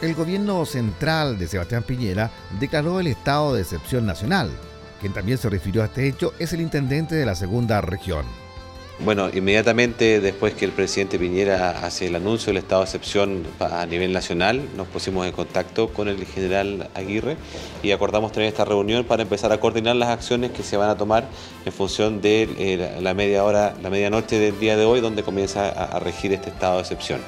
El 0.00 0.14
gobierno 0.14 0.64
central 0.66 1.38
de 1.38 1.48
Sebastián 1.48 1.82
Piñera 1.82 2.30
declaró 2.60 3.00
el 3.00 3.06
estado 3.06 3.54
de 3.54 3.62
excepción 3.62 4.04
nacional. 4.04 4.50
Quien 5.00 5.12
también 5.12 5.38
se 5.38 5.48
refirió 5.48 5.82
a 5.82 5.86
este 5.86 6.06
hecho 6.06 6.34
es 6.38 6.52
el 6.52 6.60
intendente 6.60 7.14
de 7.14 7.26
la 7.26 7.34
segunda 7.34 7.80
región. 7.80 8.43
Bueno, 9.00 9.28
inmediatamente 9.34 10.20
después 10.20 10.54
que 10.54 10.64
el 10.64 10.70
presidente 10.70 11.18
Piñera 11.18 11.84
hace 11.84 12.06
el 12.06 12.14
anuncio 12.14 12.52
del 12.52 12.58
estado 12.58 12.82
de 12.82 12.84
excepción 12.84 13.44
a 13.58 13.84
nivel 13.86 14.12
nacional, 14.12 14.62
nos 14.76 14.86
pusimos 14.86 15.26
en 15.26 15.32
contacto 15.32 15.88
con 15.88 16.06
el 16.06 16.24
general 16.24 16.88
Aguirre 16.94 17.36
y 17.82 17.90
acordamos 17.90 18.30
tener 18.30 18.48
esta 18.48 18.64
reunión 18.64 19.04
para 19.04 19.22
empezar 19.22 19.50
a 19.52 19.58
coordinar 19.58 19.96
las 19.96 20.10
acciones 20.10 20.52
que 20.52 20.62
se 20.62 20.76
van 20.76 20.90
a 20.90 20.96
tomar 20.96 21.28
en 21.66 21.72
función 21.72 22.20
de 22.20 22.48
eh, 22.56 22.98
la 23.00 23.14
media 23.14 23.42
hora, 23.42 23.74
la 23.82 23.90
medianoche 23.90 24.38
del 24.38 24.60
día 24.60 24.76
de 24.76 24.84
hoy, 24.84 25.00
donde 25.00 25.24
comienza 25.24 25.68
a 25.68 25.98
regir 25.98 26.32
este 26.32 26.50
estado 26.50 26.76
de 26.76 26.82
excepción. 26.82 27.20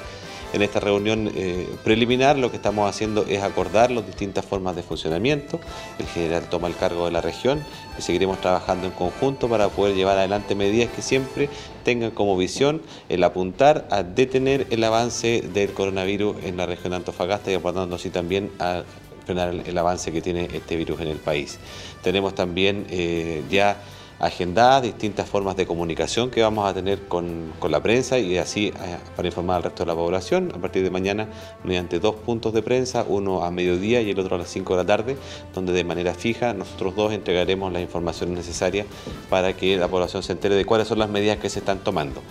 En 0.53 0.61
esta 0.61 0.79
reunión 0.79 1.29
eh, 1.35 1.67
preliminar 1.83 2.37
lo 2.37 2.49
que 2.49 2.57
estamos 2.57 2.89
haciendo 2.89 3.25
es 3.27 3.43
acordar 3.43 3.91
las 3.91 4.05
distintas 4.05 4.45
formas 4.45 4.75
de 4.75 4.83
funcionamiento. 4.83 5.59
El 5.99 6.07
general 6.07 6.43
toma 6.49 6.69
el 6.69 6.75
cargo 6.75 7.05
de 7.05 7.11
la 7.11 7.21
región 7.21 7.63
y 7.97 8.01
seguiremos 8.01 8.39
trabajando 8.39 8.87
en 8.87 8.93
conjunto 8.93 9.49
para 9.49 9.69
poder 9.69 9.95
llevar 9.95 10.17
adelante 10.17 10.55
medidas 10.55 10.89
que 10.91 11.01
siempre 11.01 11.49
tengan 11.83 12.11
como 12.11 12.37
visión 12.37 12.81
el 13.09 13.23
apuntar 13.23 13.87
a 13.91 14.03
detener 14.03 14.67
el 14.69 14.83
avance 14.83 15.41
del 15.53 15.71
coronavirus 15.71 16.37
en 16.43 16.57
la 16.57 16.65
región 16.65 16.91
de 16.91 16.97
Antofagasta 16.97 17.51
y 17.51 17.55
aportando 17.55 17.95
así 17.95 18.09
también 18.09 18.51
a 18.59 18.83
frenar 19.25 19.53
el, 19.53 19.77
avance 19.77 20.11
que 20.11 20.21
tiene 20.21 20.47
este 20.53 20.75
virus 20.75 21.01
en 21.01 21.09
el 21.09 21.17
país. 21.17 21.59
Tenemos 22.01 22.33
también 22.33 22.87
eh, 22.89 23.43
ya 23.49 23.81
agendadas, 24.19 24.83
distintas 24.83 25.29
formas 25.29 25.55
de 25.55 25.67
comunicación 25.67 26.31
que 26.31 26.41
vamos 26.41 26.69
a 26.69 26.73
tener 26.73 27.07
con, 27.07 27.53
la 27.69 27.81
prensa 27.81 28.17
y 28.17 28.37
así 28.37 28.67
eh, 28.67 28.97
para 29.15 29.27
informar 29.27 29.57
al 29.57 29.63
resto 29.63 29.83
de 29.83 29.87
la 29.87 29.95
población. 29.95 30.51
A 30.55 30.57
partir 30.59 30.83
de 30.83 30.89
mañana 30.89 31.27
mediante 31.63 31.99
dos 31.99 32.15
puntos 32.15 32.53
de 32.53 32.61
prensa, 32.61 33.05
uno 33.07 33.43
a 33.43 33.51
mediodía 33.51 34.01
y 34.01 34.11
el 34.11 34.19
otro 34.19 34.35
a 34.35 34.39
las 34.39 34.49
5 34.49 34.75
de 34.75 34.83
la 34.83 34.87
tarde, 34.87 35.17
donde 35.53 35.73
de 35.73 35.83
manera 35.83 36.13
fija 36.13 36.53
nosotros 36.53 36.95
dos 36.95 37.13
entregaremos 37.13 37.71
las 37.71 37.81
informaciones 37.81 38.37
necesarias 38.37 38.87
para 39.29 39.53
que 39.53 39.77
la 39.77 39.87
población 39.87 40.23
se 40.23 40.33
entere 40.33 40.55
de 40.55 40.65
cuáles 40.65 40.87
son 40.87 40.99
las 40.99 41.09
medidas 41.09 41.37
que 41.37 41.49
se 41.49 41.59
están 41.59 41.79
tomando 41.79 42.21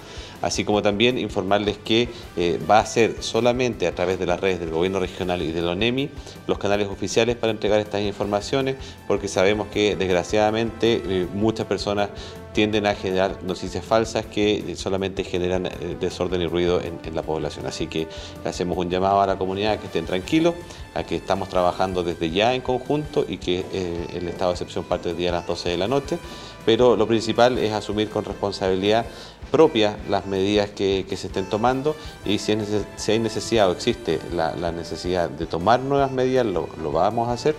así 0.42 0.64
como 0.64 0.82
también 0.82 1.18
informarles 1.18 1.78
que 1.78 2.08
eh, 2.36 2.60
va 2.68 2.78
a 2.78 2.86
ser 2.86 3.22
solamente 3.22 3.86
a 3.86 3.94
través 3.94 4.18
de 4.18 4.26
las 4.26 4.40
redes 4.40 4.60
del 4.60 4.70
gobierno 4.70 5.00
regional 5.00 5.42
y 5.42 5.52
de 5.52 5.62
la 5.62 5.72
ONEMI 5.72 6.10
los 6.46 6.58
canales 6.58 6.88
oficiales 6.88 7.36
para 7.36 7.52
entregar 7.52 7.80
estas 7.80 8.02
informaciones, 8.02 8.76
porque 9.08 9.28
sabemos 9.28 9.68
que 9.68 9.96
desgraciadamente 9.96 11.02
eh, 11.04 11.26
muchas 11.34 11.66
personas 11.66 12.10
tienden 12.52 12.86
a 12.86 12.94
generar 12.94 13.42
noticias 13.42 13.84
falsas 13.84 14.24
que 14.24 14.74
solamente 14.76 15.24
generan 15.24 15.66
eh, 15.66 15.96
desorden 16.00 16.40
y 16.40 16.46
ruido 16.46 16.80
en, 16.80 17.14
la 17.14 17.22
población. 17.22 17.66
Así 17.66 17.86
que 17.86 18.08
hacemos 18.44 18.78
un 18.78 18.88
llamado 18.88 19.20
a 19.20 19.26
la 19.26 19.36
comunidad 19.36 19.74
a 19.74 19.78
que 19.78 19.86
estén 19.86 20.06
tranquilos, 20.06 20.54
a 20.94 21.02
que 21.02 21.16
estamos 21.16 21.48
trabajando 21.48 22.02
desde 22.02 22.30
ya 22.30 22.54
en 22.54 22.62
conjunto 22.62 23.26
y 23.28 23.36
que 23.38 23.64
el 24.14 24.28
estado 24.28 24.50
de 24.50 24.54
excepción 24.54 24.84
parte 24.84 25.10
el 25.10 25.16
día 25.16 25.30
a 25.30 25.32
las 25.32 25.46
12 25.46 25.68
de 25.68 25.76
la 25.76 25.88
noche 25.88 26.18
pero 26.66 26.96
lo 26.96 27.06
principal 27.06 27.56
es 27.56 27.72
asumir 27.72 28.10
con 28.10 28.24
responsabilidad 28.24 29.06
propia 29.50 29.96
las 30.08 30.26
medidas 30.26 30.70
que, 30.70 31.04
se 31.16 31.26
estén 31.26 31.46
tomando 31.46 31.96
y 32.24 32.38
si, 32.38 32.52
hay 32.52 33.18
necesidad 33.18 33.68
o 33.68 33.72
existe 33.72 34.20
la, 34.32 34.72
necesidad 34.72 35.30
de 35.30 35.46
tomar 35.46 35.80
nuevas 35.80 36.10
medidas, 36.10 36.46
lo, 36.46 36.68
vamos 36.92 37.28
a 37.28 37.32
hacer. 37.32 37.54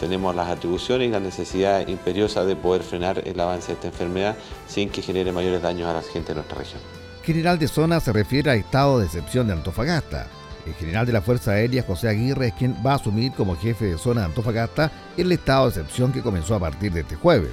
Tenemos 0.00 0.34
las 0.34 0.48
atribuciones 0.48 1.08
y 1.08 1.10
la 1.12 1.20
necesidad 1.20 1.86
imperiosa 1.86 2.44
de 2.44 2.56
poder 2.56 2.82
frenar 2.82 3.22
el 3.24 3.38
avance 3.38 3.68
de 3.68 3.74
esta 3.74 3.86
enfermedad 3.86 4.36
sin 4.66 4.90
que 4.90 5.00
genere 5.00 5.30
mayores 5.30 5.62
daños 5.62 5.88
a 5.88 5.94
la 5.94 6.02
gente 6.02 6.28
de 6.30 6.36
nuestra 6.36 6.58
región. 6.58 6.80
General 7.22 7.56
de 7.56 7.68
zona 7.68 8.00
se 8.00 8.12
refiere 8.12 8.50
al 8.50 8.58
estado 8.58 8.98
de 8.98 9.06
excepción 9.06 9.46
de 9.46 9.52
Antofagasta. 9.52 10.26
El 10.66 10.74
general 10.74 11.06
de 11.06 11.12
la 11.12 11.22
Fuerza 11.22 11.52
Aérea, 11.52 11.84
José 11.84 12.08
Aguirre, 12.08 12.48
es 12.48 12.54
quien 12.54 12.76
va 12.84 12.92
a 12.92 12.96
asumir 12.96 13.32
como 13.32 13.56
jefe 13.56 13.84
de 13.84 13.98
zona 13.98 14.22
de 14.22 14.26
Antofagasta 14.28 14.90
el 15.16 15.30
estado 15.30 15.64
de 15.64 15.80
excepción 15.80 16.12
que 16.12 16.22
comenzó 16.22 16.56
a 16.56 16.60
partir 16.60 16.92
de 16.92 17.00
este 17.00 17.14
jueves. 17.14 17.52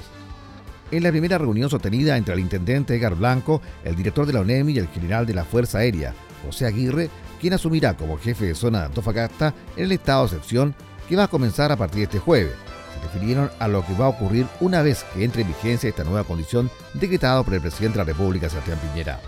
En 0.90 1.04
la 1.04 1.10
primera 1.10 1.38
reunión 1.38 1.70
sostenida 1.70 2.16
entre 2.16 2.34
el 2.34 2.40
intendente 2.40 2.96
Edgar 2.96 3.14
Blanco, 3.14 3.62
el 3.84 3.94
director 3.94 4.26
de 4.26 4.32
la 4.32 4.40
ONEMI 4.40 4.72
y 4.72 4.78
el 4.78 4.88
general 4.88 5.24
de 5.24 5.34
la 5.34 5.44
Fuerza 5.44 5.78
Aérea, 5.78 6.14
José 6.44 6.66
Aguirre, 6.66 7.08
quien 7.40 7.52
asumirá 7.52 7.96
como 7.96 8.18
jefe 8.18 8.46
de 8.46 8.56
zona 8.56 8.80
de 8.80 8.86
Antofagasta 8.86 9.54
en 9.76 9.84
el 9.84 9.92
estado 9.92 10.22
de 10.22 10.26
excepción 10.26 10.74
que 11.08 11.14
va 11.14 11.24
a 11.24 11.28
comenzar 11.28 11.70
a 11.70 11.76
partir 11.76 11.98
de 11.98 12.04
este 12.04 12.18
jueves. 12.18 12.52
Se 12.92 13.06
refirieron 13.06 13.50
a 13.60 13.68
lo 13.68 13.86
que 13.86 13.94
va 13.94 14.06
a 14.06 14.08
ocurrir 14.08 14.46
una 14.58 14.82
vez 14.82 15.04
que 15.14 15.22
entre 15.22 15.42
en 15.42 15.48
vigencia 15.48 15.88
esta 15.88 16.02
nueva 16.02 16.24
condición 16.24 16.68
decretada 16.94 17.44
por 17.44 17.54
el 17.54 17.60
presidente 17.60 17.98
de 17.98 18.04
la 18.04 18.12
República, 18.12 18.48
Sebastián 18.48 18.78
Piñera. 18.78 19.20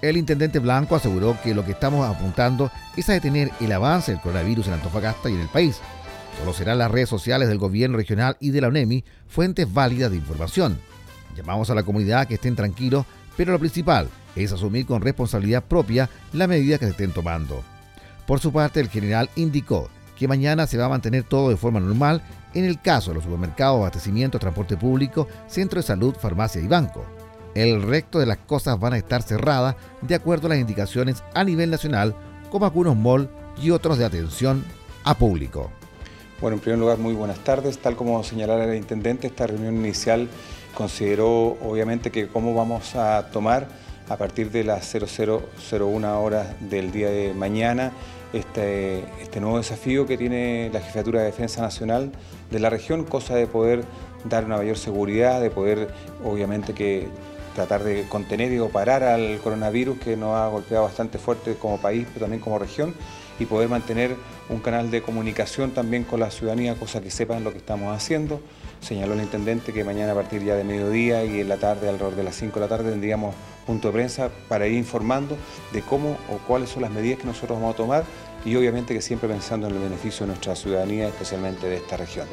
El 0.00 0.16
intendente 0.16 0.58
Blanco 0.58 0.96
aseguró 0.96 1.36
que 1.42 1.54
lo 1.54 1.66
que 1.66 1.72
estamos 1.72 2.08
apuntando 2.08 2.70
es 2.96 3.10
a 3.10 3.12
detener 3.12 3.50
el 3.60 3.72
avance 3.72 4.12
del 4.12 4.22
coronavirus 4.22 4.68
en 4.68 4.74
Antofagasta 4.74 5.28
y 5.28 5.34
en 5.34 5.40
el 5.40 5.48
país. 5.48 5.80
Solo 6.38 6.54
serán 6.54 6.78
las 6.78 6.90
redes 6.90 7.10
sociales 7.10 7.48
del 7.48 7.58
gobierno 7.58 7.98
regional 7.98 8.38
y 8.40 8.50
de 8.50 8.62
la 8.62 8.68
UNEMI 8.68 9.04
fuentes 9.28 9.72
válidas 9.72 10.10
de 10.10 10.16
información. 10.16 10.78
Llamamos 11.34 11.70
a 11.70 11.74
la 11.74 11.82
comunidad 11.82 12.20
a 12.20 12.26
que 12.26 12.34
estén 12.34 12.56
tranquilos, 12.56 13.06
pero 13.36 13.52
lo 13.52 13.58
principal 13.58 14.08
es 14.36 14.52
asumir 14.52 14.86
con 14.86 15.02
responsabilidad 15.02 15.64
propia 15.64 16.08
la 16.32 16.46
medida 16.46 16.78
que 16.78 16.86
se 16.86 16.92
estén 16.92 17.12
tomando. 17.12 17.62
Por 18.26 18.40
su 18.40 18.52
parte, 18.52 18.80
el 18.80 18.88
general 18.88 19.28
indicó 19.36 19.88
que 20.16 20.28
mañana 20.28 20.66
se 20.66 20.78
va 20.78 20.86
a 20.86 20.90
mantener 20.90 21.24
todo 21.24 21.50
de 21.50 21.56
forma 21.56 21.80
normal 21.80 22.22
en 22.54 22.64
el 22.64 22.80
caso 22.80 23.10
de 23.10 23.16
los 23.16 23.24
supermercados, 23.24 23.78
abastecimiento, 23.78 24.38
transporte 24.38 24.76
público, 24.76 25.28
centro 25.48 25.80
de 25.80 25.86
salud, 25.86 26.14
farmacia 26.14 26.60
y 26.60 26.68
banco. 26.68 27.04
El 27.54 27.82
resto 27.82 28.18
de 28.18 28.26
las 28.26 28.38
cosas 28.38 28.78
van 28.78 28.94
a 28.94 28.98
estar 28.98 29.22
cerradas 29.22 29.76
de 30.02 30.14
acuerdo 30.14 30.46
a 30.46 30.50
las 30.50 30.58
indicaciones 30.58 31.22
a 31.34 31.44
nivel 31.44 31.70
nacional, 31.70 32.14
como 32.50 32.64
algunos 32.64 32.96
malls 32.96 33.28
y 33.60 33.70
otros 33.70 33.98
de 33.98 34.04
atención 34.04 34.64
a 35.04 35.16
público. 35.16 35.70
Bueno, 36.40 36.56
en 36.56 36.60
primer 36.60 36.78
lugar, 36.78 36.98
muy 36.98 37.14
buenas 37.14 37.38
tardes. 37.38 37.78
Tal 37.78 37.96
como 37.96 38.22
señalara 38.24 38.64
el 38.64 38.76
intendente, 38.76 39.28
esta 39.28 39.46
reunión 39.46 39.76
inicial 39.76 40.28
consideró 40.74 41.56
obviamente 41.62 42.10
que 42.10 42.28
cómo 42.28 42.54
vamos 42.54 42.94
a 42.96 43.30
tomar 43.30 43.68
a 44.08 44.16
partir 44.16 44.50
de 44.50 44.64
las 44.64 44.92
0001 44.92 46.22
horas 46.22 46.48
del 46.60 46.92
día 46.92 47.08
de 47.08 47.32
mañana 47.32 47.92
este, 48.34 49.04
este 49.22 49.40
nuevo 49.40 49.58
desafío 49.58 50.06
que 50.06 50.18
tiene 50.18 50.68
la 50.72 50.80
Jefatura 50.80 51.20
de 51.20 51.26
Defensa 51.26 51.62
Nacional 51.62 52.10
de 52.50 52.58
la 52.58 52.68
región, 52.68 53.04
cosa 53.04 53.36
de 53.36 53.46
poder 53.46 53.84
dar 54.24 54.44
una 54.44 54.56
mayor 54.56 54.76
seguridad, 54.76 55.40
de 55.40 55.50
poder 55.50 55.88
obviamente 56.24 56.74
que 56.74 57.08
tratar 57.54 57.84
de 57.84 58.04
contener 58.08 58.52
y 58.52 58.58
parar 58.68 59.04
al 59.04 59.38
coronavirus 59.38 59.98
que 59.98 60.16
nos 60.16 60.36
ha 60.36 60.48
golpeado 60.48 60.84
bastante 60.84 61.18
fuerte 61.18 61.54
como 61.54 61.78
país, 61.78 62.06
pero 62.08 62.24
también 62.24 62.42
como 62.42 62.58
región, 62.58 62.92
y 63.38 63.46
poder 63.46 63.68
mantener 63.68 64.16
un 64.48 64.58
canal 64.58 64.90
de 64.90 65.02
comunicación 65.02 65.70
también 65.70 66.04
con 66.04 66.20
la 66.20 66.30
ciudadanía, 66.30 66.74
cosa 66.74 67.00
que 67.00 67.10
sepan 67.10 67.44
lo 67.44 67.52
que 67.52 67.58
estamos 67.58 67.96
haciendo. 67.96 68.40
Señaló 68.84 69.14
el 69.14 69.22
intendente 69.22 69.72
que 69.72 69.82
mañana 69.82 70.12
a 70.12 70.14
partir 70.14 70.44
ya 70.44 70.56
de 70.56 70.62
mediodía 70.62 71.24
y 71.24 71.40
en 71.40 71.48
la 71.48 71.56
tarde, 71.56 71.88
alrededor 71.88 72.16
de 72.16 72.22
las 72.22 72.34
5 72.36 72.52
de 72.52 72.60
la 72.60 72.68
tarde, 72.68 72.90
tendríamos 72.90 73.34
punto 73.66 73.88
de 73.88 73.94
prensa 73.94 74.28
para 74.46 74.66
ir 74.66 74.74
informando 74.74 75.38
de 75.72 75.80
cómo 75.80 76.18
o 76.28 76.36
cuáles 76.46 76.68
son 76.68 76.82
las 76.82 76.90
medidas 76.90 77.18
que 77.18 77.24
nosotros 77.24 77.58
vamos 77.58 77.72
a 77.72 77.76
tomar 77.78 78.04
y 78.44 78.54
obviamente 78.56 78.92
que 78.92 79.00
siempre 79.00 79.26
pensando 79.26 79.68
en 79.68 79.76
el 79.76 79.80
beneficio 79.80 80.26
de 80.26 80.32
nuestra 80.32 80.54
ciudadanía, 80.54 81.08
especialmente 81.08 81.66
de 81.66 81.76
esta 81.76 81.96
región. 81.96 82.26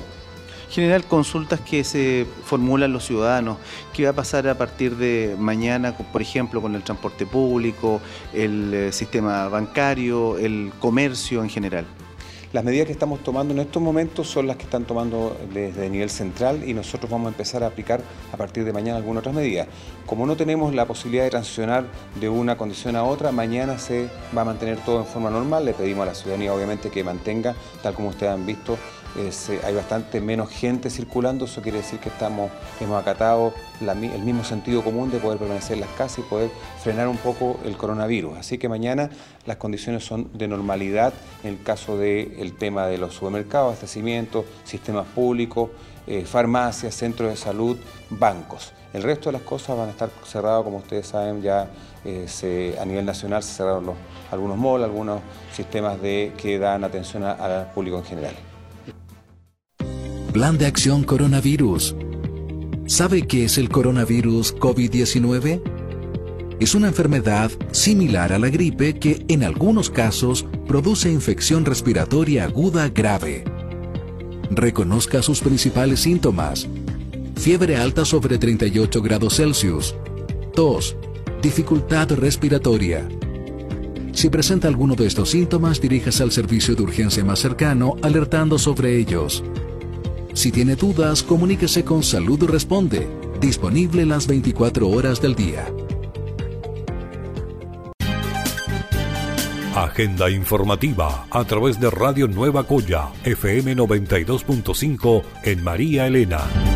General, 0.70 1.06
consultas 1.06 1.62
que 1.62 1.86
se 1.86 2.28
formulan 2.44 2.92
los 2.92 3.06
ciudadanos. 3.06 3.58
¿Qué 3.94 4.04
va 4.04 4.10
a 4.10 4.14
pasar 4.14 4.46
a 4.50 4.58
partir 4.58 4.98
de 4.98 5.38
mañana, 5.40 5.96
por 5.96 6.22
ejemplo, 6.22 6.62
con 6.62 6.76
el 6.76 6.84
transporte 6.84 7.26
público, 7.26 8.02
el 8.34 8.74
eh, 8.74 8.92
sistema 8.92 9.48
bancario, 9.48 10.38
el 10.38 10.74
comercio 10.80 11.44
en 11.44 11.50
general? 11.50 11.86
Las 12.54 12.66
medidas 12.66 12.86
que 12.86 12.92
estamos 12.92 13.24
tomando 13.24 13.54
en 13.54 13.62
estos 13.62 13.82
momentos 13.82 14.28
son 14.28 14.46
las 14.46 14.58
que 14.58 14.64
están 14.64 14.84
tomando 14.84 15.38
desde 15.54 15.86
el 15.86 15.92
nivel 15.94 16.10
central 16.10 16.68
y 16.68 16.74
nosotros 16.74 17.10
vamos 17.10 17.28
a 17.28 17.30
empezar 17.30 17.64
a 17.64 17.68
aplicar 17.68 18.02
a 18.34 18.36
partir 18.36 18.66
de 18.66 18.74
mañana 18.74 18.98
algunas 18.98 19.22
otras 19.22 19.34
medidas. 19.34 19.70
Como 20.06 20.26
no 20.26 20.36
tenemos 20.36 20.76
la 20.76 20.86
posibilidad 20.86 21.24
de 21.24 21.30
transicionar 21.30 21.86
de 22.20 22.28
una 22.28 22.58
condición 22.58 22.98
a 22.98 23.06
otra, 23.06 23.32
mañana 23.32 23.80
se 23.80 24.10
va 24.36 24.42
a 24.42 24.46
mantener 24.46 24.80
todo 24.80 25.00
en 25.00 25.06
forma 25.06 25.30
normal. 25.30 25.64
Le 25.64 25.74
pedimos 25.74 26.04
a 26.04 26.08
la 26.08 26.14
ciudadanía 26.14 26.54
obviamente 26.54 26.90
que 26.90 27.06
mantenga, 27.06 27.56
tal 27.82 27.94
como 27.94 28.10
ustedes 28.10 28.34
han 28.34 28.46
visto, 28.46 28.78
hay 29.64 29.76
bastante 29.76 30.22
menos 30.22 30.50
gente 30.50 30.90
circulando, 30.90 31.46
eso 31.46 31.62
quiere 31.62 31.80
decir 31.80 32.00
que 32.00 32.10
estamos, 32.10 32.50
hemos 32.80 33.02
acatado 33.02 33.54
el 33.82 34.22
mismo 34.22 34.44
sentido 34.44 34.84
común 34.84 35.12
de 35.12 35.20
poder 35.20 35.38
permanecer 35.38 35.74
en 35.74 35.82
las 35.82 35.90
casas 35.92 36.20
y 36.20 36.22
poder 36.22 36.50
frenar 36.82 37.08
un 37.08 37.18
poco 37.18 37.60
el 37.66 37.76
coronavirus. 37.76 38.38
Así 38.38 38.58
que 38.58 38.70
mañana 38.70 39.10
las 39.46 39.58
condiciones 39.58 40.06
son 40.06 40.30
de 40.34 40.48
normalidad 40.48 41.14
en 41.44 41.56
el 41.56 41.64
caso 41.64 41.98
del 41.98 42.54
tema 42.54 42.88
de 42.88 42.98
los 42.98 43.16
supermercados, 43.16 43.68
abastecimientos, 43.68 44.46
sistemas 44.64 45.08
públicos, 45.08 45.72
eh, 46.08 46.26
farmacias, 46.26 46.96
centros 46.96 47.30
de 47.30 47.38
salud, 47.38 47.78
bancos. 48.10 48.74
El 48.94 49.04
resto 49.04 49.30
de 49.30 49.34
las 49.34 49.44
cosas 49.44 49.78
van 49.78 49.90
a 49.90 49.92
estar 49.92 50.10
cerradas, 50.26 50.64
como 50.64 50.78
ustedes 50.78 51.08
saben, 51.08 51.42
ya 51.42 51.70
eh, 52.04 52.78
a 52.80 52.86
nivel 52.86 53.06
nacional 53.06 53.44
se 53.44 53.54
cerraron 53.54 53.94
algunos 54.32 54.58
malls, 54.58 54.84
algunos 54.84 55.22
sistemas 55.54 56.02
de, 56.02 56.34
que 56.38 56.60
dan 56.60 56.84
atención 56.84 57.24
al 57.24 57.72
público 57.74 57.98
en 57.98 58.06
general. 58.06 58.51
Plan 60.34 60.58
de 60.58 60.66
acción 60.66 61.04
coronavirus. 61.04 61.94
¿Sabe 62.86 63.24
qué 63.28 63.44
es 63.44 63.58
el 63.58 63.68
coronavirus 63.68 64.56
COVID-19? 64.56 65.62
Es 66.62 66.74
una 66.74 66.88
enfermedad 66.88 67.52
similar 67.72 68.32
a 68.32 68.40
la 68.40 68.48
gripe 68.48 68.98
que 68.98 69.26
en 69.28 69.44
algunos 69.44 69.90
casos 69.90 70.46
produce 70.70 71.12
infección 71.12 71.66
respiratoria 71.66 72.46
aguda 72.46 72.88
grave. 72.88 73.44
Reconozca 74.50 75.22
sus 75.22 75.42
principales 75.42 76.00
síntomas. 76.00 76.66
Fiebre 77.36 77.76
alta 77.76 78.06
sobre 78.06 78.38
38 78.38 79.02
grados 79.02 79.36
Celsius. 79.36 79.96
Tos. 80.56 80.96
Dificultad 81.42 82.10
respiratoria. 82.12 83.06
Si 84.14 84.30
presenta 84.30 84.70
alguno 84.70 84.96
de 84.96 85.08
estos 85.08 85.32
síntomas, 85.32 85.82
diríjase 85.82 86.24
al 86.24 86.32
servicio 86.32 86.74
de 86.74 86.84
urgencia 86.84 87.26
más 87.26 87.40
cercano 87.40 87.98
alertando 88.02 88.58
sobre 88.58 88.98
ellos. 88.98 89.44
Si 90.34 90.52
tiene 90.52 90.76
dudas, 90.76 91.24
comuníquese 91.24 91.84
con 91.84 92.04
Salud 92.04 92.44
Responde, 92.46 93.08
disponible 93.40 94.06
las 94.06 94.28
24 94.28 94.88
horas 94.88 95.22
del 95.22 95.36
día. 95.36 95.68
Agenda 99.76 100.30
informativa 100.30 101.28
a 101.32 101.44
través 101.46 101.80
de 101.80 101.90
Radio 101.90 102.28
Nueva 102.28 102.66
Coya, 102.66 103.10
FM 103.24 103.78
92.5 103.78 105.24
en 105.44 105.64
María 105.64 106.08
Elena. 106.08 106.71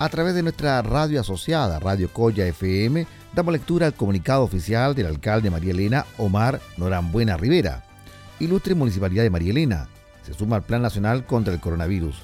A 0.00 0.08
través 0.08 0.34
de 0.34 0.42
nuestra 0.42 0.80
radio 0.80 1.20
asociada, 1.20 1.78
Radio 1.78 2.10
Coya 2.10 2.46
FM, 2.46 3.06
damos 3.34 3.52
lectura 3.52 3.84
al 3.86 3.92
comunicado 3.92 4.42
oficial 4.42 4.94
del 4.94 5.04
alcalde 5.04 5.50
María 5.50 5.72
Elena, 5.72 6.06
Omar 6.16 6.58
Norambuena 6.78 7.36
Rivera. 7.36 7.84
Ilustre 8.38 8.74
Municipalidad 8.74 9.24
de 9.24 9.28
María 9.28 9.50
Elena, 9.50 9.88
se 10.22 10.32
suma 10.32 10.56
al 10.56 10.62
Plan 10.62 10.80
Nacional 10.80 11.26
contra 11.26 11.52
el 11.52 11.60
Coronavirus. 11.60 12.16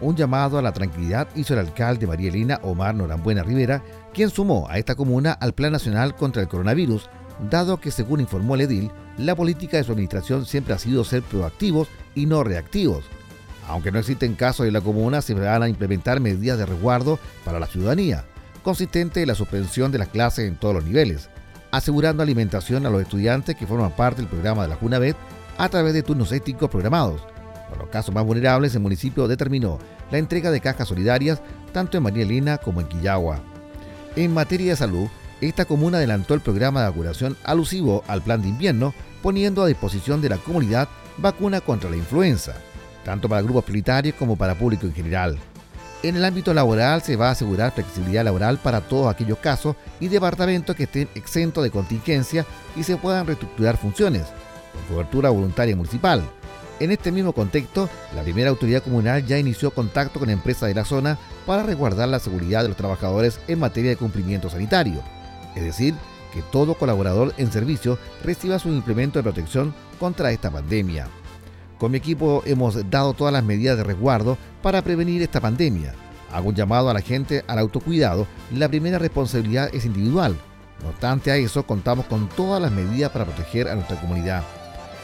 Un 0.00 0.16
llamado 0.16 0.58
a 0.58 0.62
la 0.62 0.72
tranquilidad 0.72 1.28
hizo 1.36 1.54
el 1.54 1.60
alcalde 1.60 2.08
María 2.08 2.30
Elena, 2.30 2.58
Omar 2.64 2.96
Norambuena 2.96 3.44
Rivera, 3.44 3.84
quien 4.12 4.28
sumó 4.28 4.66
a 4.68 4.78
esta 4.78 4.96
comuna 4.96 5.30
al 5.30 5.52
Plan 5.52 5.70
Nacional 5.70 6.16
contra 6.16 6.42
el 6.42 6.48
Coronavirus, 6.48 7.08
dado 7.48 7.78
que, 7.78 7.92
según 7.92 8.18
informó 8.18 8.56
el 8.56 8.62
edil, 8.62 8.90
la 9.16 9.36
política 9.36 9.76
de 9.76 9.84
su 9.84 9.92
administración 9.92 10.44
siempre 10.44 10.74
ha 10.74 10.78
sido 10.78 11.04
ser 11.04 11.22
proactivos 11.22 11.86
y 12.16 12.26
no 12.26 12.42
reactivos. 12.42 13.04
Aunque 13.68 13.92
no 13.92 13.98
existen 13.98 14.34
casos 14.34 14.66
en 14.66 14.72
la 14.72 14.80
comuna, 14.80 15.22
se 15.22 15.34
van 15.34 15.62
a 15.62 15.68
implementar 15.68 16.20
medidas 16.20 16.58
de 16.58 16.66
resguardo 16.66 17.18
para 17.44 17.60
la 17.60 17.66
ciudadanía 17.66 18.24
consistente 18.62 19.22
en 19.22 19.28
la 19.28 19.34
suspensión 19.34 19.92
de 19.92 19.98
las 19.98 20.08
clases 20.08 20.48
en 20.48 20.56
todos 20.56 20.74
los 20.74 20.84
niveles, 20.84 21.28
asegurando 21.70 22.22
alimentación 22.22 22.86
a 22.86 22.90
los 22.90 23.02
estudiantes 23.02 23.56
que 23.56 23.66
forman 23.66 23.92
parte 23.92 24.22
del 24.22 24.30
programa 24.30 24.62
de 24.62 24.68
la 24.68 24.76
JUNAVET 24.76 25.16
a 25.58 25.68
través 25.68 25.92
de 25.94 26.02
turnos 26.02 26.32
éticos 26.32 26.70
programados. 26.70 27.22
Para 27.68 27.82
los 27.82 27.90
casos 27.90 28.14
más 28.14 28.24
vulnerables, 28.24 28.74
el 28.74 28.80
municipio 28.80 29.28
determinó 29.28 29.78
la 30.10 30.18
entrega 30.18 30.50
de 30.50 30.60
cajas 30.60 30.88
solidarias 30.88 31.40
tanto 31.72 31.96
en 31.96 32.02
María 32.02 32.22
Elena 32.22 32.58
como 32.58 32.80
en 32.80 32.88
Quillagua. 32.88 33.40
En 34.16 34.34
materia 34.34 34.72
de 34.72 34.76
salud, 34.76 35.08
esta 35.40 35.64
comuna 35.64 35.98
adelantó 35.98 36.34
el 36.34 36.40
programa 36.40 36.80
de 36.80 36.88
vacunación 36.90 37.36
alusivo 37.44 38.04
al 38.06 38.22
plan 38.22 38.42
de 38.42 38.48
invierno, 38.48 38.94
poniendo 39.22 39.62
a 39.62 39.66
disposición 39.66 40.20
de 40.20 40.28
la 40.28 40.36
comunidad 40.36 40.88
vacuna 41.16 41.60
contra 41.60 41.90
la 41.90 41.96
influenza, 41.96 42.54
tanto 43.04 43.28
para 43.28 43.42
grupos 43.42 43.64
prioritarios 43.64 44.14
como 44.16 44.36
para 44.36 44.54
público 44.54 44.86
en 44.86 44.94
general. 44.94 45.38
En 46.02 46.16
el 46.16 46.24
ámbito 46.24 46.52
laboral 46.52 47.00
se 47.02 47.14
va 47.14 47.28
a 47.28 47.32
asegurar 47.32 47.72
flexibilidad 47.72 48.24
laboral 48.24 48.58
para 48.58 48.80
todos 48.80 49.08
aquellos 49.08 49.38
casos 49.38 49.76
y 50.00 50.08
departamentos 50.08 50.74
que 50.74 50.84
estén 50.84 51.08
exentos 51.14 51.62
de 51.62 51.70
contingencia 51.70 52.44
y 52.74 52.82
se 52.82 52.96
puedan 52.96 53.26
reestructurar 53.26 53.76
funciones, 53.76 54.24
con 54.72 54.96
cobertura 54.96 55.30
voluntaria 55.30 55.76
municipal. 55.76 56.24
En 56.80 56.90
este 56.90 57.12
mismo 57.12 57.32
contexto, 57.32 57.88
la 58.16 58.22
primera 58.22 58.50
autoridad 58.50 58.82
comunal 58.82 59.24
ya 59.24 59.38
inició 59.38 59.70
contacto 59.70 60.18
con 60.18 60.30
empresas 60.30 60.68
de 60.68 60.74
la 60.74 60.84
zona 60.84 61.18
para 61.46 61.62
resguardar 61.62 62.08
la 62.08 62.18
seguridad 62.18 62.62
de 62.62 62.68
los 62.68 62.76
trabajadores 62.76 63.38
en 63.46 63.60
materia 63.60 63.90
de 63.90 63.96
cumplimiento 63.96 64.50
sanitario. 64.50 65.00
Es 65.54 65.62
decir, 65.62 65.94
que 66.34 66.42
todo 66.50 66.74
colaborador 66.74 67.32
en 67.36 67.52
servicio 67.52 67.98
reciba 68.24 68.58
su 68.58 68.70
implemento 68.70 69.20
de 69.20 69.22
protección 69.22 69.72
contra 70.00 70.32
esta 70.32 70.50
pandemia. 70.50 71.06
Con 71.82 71.90
mi 71.90 71.98
equipo 71.98 72.44
hemos 72.46 72.88
dado 72.90 73.12
todas 73.12 73.32
las 73.32 73.42
medidas 73.42 73.76
de 73.76 73.82
resguardo 73.82 74.38
para 74.62 74.82
prevenir 74.82 75.20
esta 75.20 75.40
pandemia. 75.40 75.92
Hago 76.32 76.50
un 76.50 76.54
llamado 76.54 76.88
a 76.88 76.94
la 76.94 77.00
gente 77.00 77.42
al 77.48 77.58
autocuidado. 77.58 78.28
La 78.52 78.68
primera 78.68 79.00
responsabilidad 79.00 79.68
es 79.74 79.84
individual. 79.84 80.36
No 80.80 80.90
obstante 80.90 81.32
a 81.32 81.36
eso, 81.36 81.66
contamos 81.66 82.06
con 82.06 82.28
todas 82.28 82.62
las 82.62 82.70
medidas 82.70 83.10
para 83.10 83.24
proteger 83.24 83.66
a 83.66 83.74
nuestra 83.74 84.00
comunidad. 84.00 84.44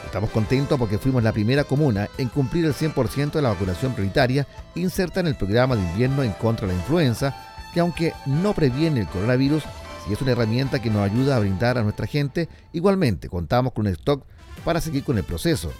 Estamos 0.04 0.30
contentos 0.30 0.78
porque 0.78 0.98
fuimos 0.98 1.24
la 1.24 1.32
primera 1.32 1.64
comuna 1.64 2.08
en 2.16 2.28
cumplir 2.28 2.64
el 2.64 2.74
100% 2.74 3.32
de 3.32 3.42
la 3.42 3.48
vacunación 3.48 3.92
prioritaria 3.94 4.46
inserta 4.76 5.18
en 5.18 5.26
el 5.26 5.34
programa 5.34 5.74
de 5.74 5.82
invierno 5.82 6.22
en 6.22 6.30
contra 6.30 6.68
de 6.68 6.74
la 6.74 6.78
influenza, 6.78 7.34
que 7.74 7.80
aunque 7.80 8.12
no 8.24 8.54
previene 8.54 9.00
el 9.00 9.08
coronavirus, 9.08 9.64
sí 10.06 10.12
es 10.12 10.22
una 10.22 10.30
herramienta 10.30 10.80
que 10.80 10.90
nos 10.90 11.10
ayuda 11.10 11.34
a 11.34 11.40
brindar 11.40 11.76
a 11.76 11.82
nuestra 11.82 12.06
gente, 12.06 12.48
igualmente 12.72 13.28
contamos 13.28 13.72
con 13.72 13.88
un 13.88 13.92
stock 13.94 14.24
para 14.64 14.80
seguir 14.80 15.02
con 15.02 15.18
el 15.18 15.24
proceso. 15.24 15.72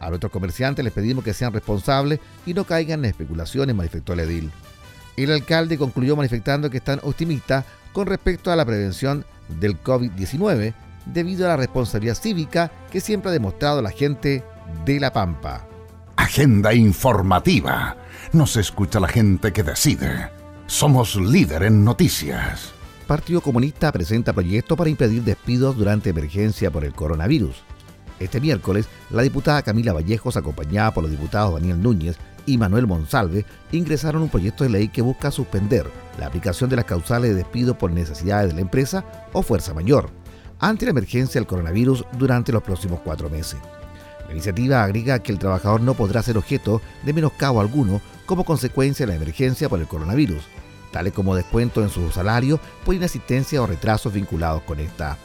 A 0.00 0.08
nuestros 0.08 0.32
comerciantes 0.32 0.84
les 0.84 0.92
pedimos 0.92 1.24
que 1.24 1.34
sean 1.34 1.52
responsables 1.52 2.20
y 2.46 2.54
no 2.54 2.64
caigan 2.64 3.00
en 3.00 3.10
especulaciones, 3.10 3.74
manifestó 3.74 4.12
el 4.12 4.20
edil. 4.20 4.50
El 5.16 5.32
alcalde 5.32 5.78
concluyó 5.78 6.14
manifestando 6.16 6.70
que 6.70 6.76
están 6.78 7.00
optimistas 7.02 7.64
con 7.92 8.06
respecto 8.06 8.52
a 8.52 8.56
la 8.56 8.64
prevención 8.64 9.24
del 9.60 9.82
COVID-19 9.82 10.74
debido 11.06 11.46
a 11.46 11.48
la 11.48 11.56
responsabilidad 11.56 12.14
cívica 12.14 12.70
que 12.90 13.00
siempre 13.00 13.30
ha 13.30 13.32
demostrado 13.32 13.82
la 13.82 13.90
gente 13.90 14.44
de 14.84 15.00
La 15.00 15.12
Pampa. 15.12 15.66
Agenda 16.16 16.74
informativa. 16.74 17.96
Nos 18.32 18.56
escucha 18.56 19.00
la 19.00 19.08
gente 19.08 19.52
que 19.52 19.62
decide. 19.62 20.30
Somos 20.66 21.16
líder 21.16 21.62
en 21.62 21.84
noticias. 21.84 22.72
Partido 23.06 23.40
Comunista 23.40 23.90
presenta 23.90 24.34
proyecto 24.34 24.76
para 24.76 24.90
impedir 24.90 25.22
despidos 25.22 25.76
durante 25.76 26.10
emergencia 26.10 26.70
por 26.70 26.84
el 26.84 26.92
coronavirus. 26.92 27.56
Este 28.20 28.40
miércoles, 28.40 28.88
la 29.10 29.22
diputada 29.22 29.62
Camila 29.62 29.92
Vallejos, 29.92 30.36
acompañada 30.36 30.92
por 30.92 31.04
los 31.04 31.12
diputados 31.12 31.54
Daniel 31.54 31.80
Núñez 31.80 32.16
y 32.46 32.58
Manuel 32.58 32.86
Monsalve, 32.86 33.44
ingresaron 33.70 34.22
un 34.22 34.28
proyecto 34.28 34.64
de 34.64 34.70
ley 34.70 34.88
que 34.88 35.02
busca 35.02 35.30
suspender 35.30 35.88
la 36.18 36.26
aplicación 36.26 36.68
de 36.68 36.76
las 36.76 36.84
causales 36.84 37.30
de 37.30 37.36
despido 37.36 37.78
por 37.78 37.92
necesidades 37.92 38.48
de 38.48 38.54
la 38.54 38.62
empresa 38.62 39.04
o 39.32 39.42
fuerza 39.42 39.72
mayor, 39.72 40.10
ante 40.58 40.84
la 40.84 40.90
emergencia 40.90 41.40
del 41.40 41.46
coronavirus 41.46 42.04
durante 42.18 42.52
los 42.52 42.62
próximos 42.62 43.00
cuatro 43.04 43.30
meses. 43.30 43.60
La 44.26 44.32
iniciativa 44.32 44.82
agrega 44.82 45.20
que 45.20 45.32
el 45.32 45.38
trabajador 45.38 45.80
no 45.80 45.94
podrá 45.94 46.22
ser 46.22 46.36
objeto 46.36 46.82
de 47.04 47.12
menoscabo 47.12 47.60
alguno 47.60 48.00
como 48.26 48.44
consecuencia 48.44 49.06
de 49.06 49.12
la 49.12 49.16
emergencia 49.16 49.68
por 49.68 49.78
el 49.78 49.86
coronavirus, 49.86 50.42
tales 50.92 51.12
como 51.12 51.36
descuento 51.36 51.82
en 51.82 51.88
su 51.88 52.10
salario 52.10 52.58
por 52.84 52.94
inasistencia 52.94 53.62
o 53.62 53.66
retrasos 53.66 54.12
vinculados 54.12 54.62
con 54.62 54.80
esta. 54.80 55.16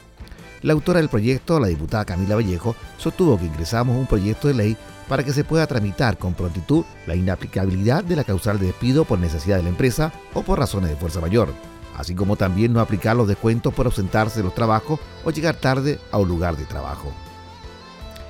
La 0.63 0.71
autora 0.71 0.99
del 0.99 1.09
proyecto, 1.09 1.59
la 1.59 1.67
diputada 1.67 2.05
Camila 2.05 2.35
Vallejo, 2.35 2.73
sostuvo 2.97 3.37
que 3.37 3.45
ingresamos 3.45 3.97
un 3.97 4.07
proyecto 4.07 4.47
de 4.47 4.53
ley 4.53 4.77
para 5.09 5.21
que 5.21 5.33
se 5.33 5.43
pueda 5.43 5.67
tramitar 5.67 6.17
con 6.17 6.33
prontitud 6.33 6.85
la 7.05 7.15
inaplicabilidad 7.15 8.01
de 8.05 8.15
la 8.15 8.23
causal 8.23 8.59
de 8.59 8.67
despido 8.67 9.03
por 9.03 9.19
necesidad 9.19 9.57
de 9.57 9.63
la 9.63 9.69
empresa 9.69 10.13
o 10.33 10.41
por 10.41 10.59
razones 10.59 10.89
de 10.89 10.95
fuerza 10.95 11.19
mayor, 11.19 11.49
así 11.97 12.15
como 12.15 12.37
también 12.37 12.71
no 12.71 12.79
aplicar 12.79 13.17
los 13.17 13.27
descuentos 13.27 13.73
por 13.73 13.87
ausentarse 13.87 14.39
de 14.39 14.45
los 14.45 14.55
trabajos 14.55 15.01
o 15.25 15.31
llegar 15.31 15.55
tarde 15.55 15.99
a 16.13 16.17
un 16.17 16.29
lugar 16.29 16.55
de 16.55 16.63
trabajo. 16.63 17.11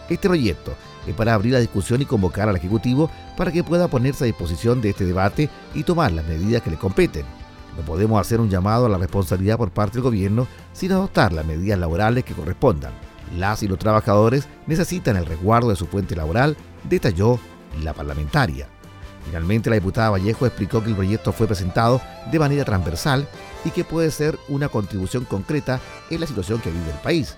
Este 0.09 0.27
proyecto 0.27 0.73
es 1.05 1.13
para 1.13 1.35
abrir 1.35 1.53
la 1.53 1.59
discusión 1.59 2.01
y 2.01 2.05
convocar 2.05 2.49
al 2.49 2.55
Ejecutivo 2.55 3.11
para 3.37 3.51
que 3.51 3.63
pueda 3.63 3.87
ponerse 3.87 4.23
a 4.23 4.27
disposición 4.27 4.81
de 4.81 4.89
este 4.89 5.05
debate 5.05 5.51
y 5.75 5.83
tomar 5.83 6.11
las 6.11 6.25
medidas 6.25 6.63
que 6.63 6.71
le 6.71 6.77
competen 6.77 7.42
no 7.77 7.83
podemos 7.83 8.19
hacer 8.19 8.39
un 8.39 8.49
llamado 8.49 8.85
a 8.85 8.89
la 8.89 8.97
responsabilidad 8.97 9.57
por 9.57 9.71
parte 9.71 9.95
del 9.95 10.03
gobierno 10.03 10.47
sin 10.73 10.91
adoptar 10.91 11.33
las 11.33 11.45
medidas 11.45 11.79
laborales 11.79 12.23
que 12.23 12.33
correspondan. 12.33 12.93
Las 13.37 13.63
y 13.63 13.67
los 13.67 13.79
trabajadores 13.79 14.47
necesitan 14.67 15.15
el 15.17 15.25
resguardo 15.25 15.69
de 15.69 15.75
su 15.75 15.87
fuente 15.87 16.15
laboral, 16.15 16.55
detalló 16.87 17.39
la 17.81 17.93
parlamentaria. 17.93 18.67
Finalmente, 19.25 19.69
la 19.69 19.77
diputada 19.77 20.09
Vallejo 20.09 20.45
explicó 20.45 20.83
que 20.83 20.89
el 20.89 20.95
proyecto 20.95 21.31
fue 21.31 21.47
presentado 21.47 22.01
de 22.31 22.39
manera 22.39 22.65
transversal 22.65 23.27
y 23.63 23.71
que 23.71 23.83
puede 23.83 24.11
ser 24.11 24.37
una 24.49 24.69
contribución 24.69 25.25
concreta 25.25 25.79
en 26.09 26.19
la 26.19 26.27
situación 26.27 26.59
que 26.59 26.69
vive 26.69 26.91
el 26.91 26.99
país. 26.99 27.37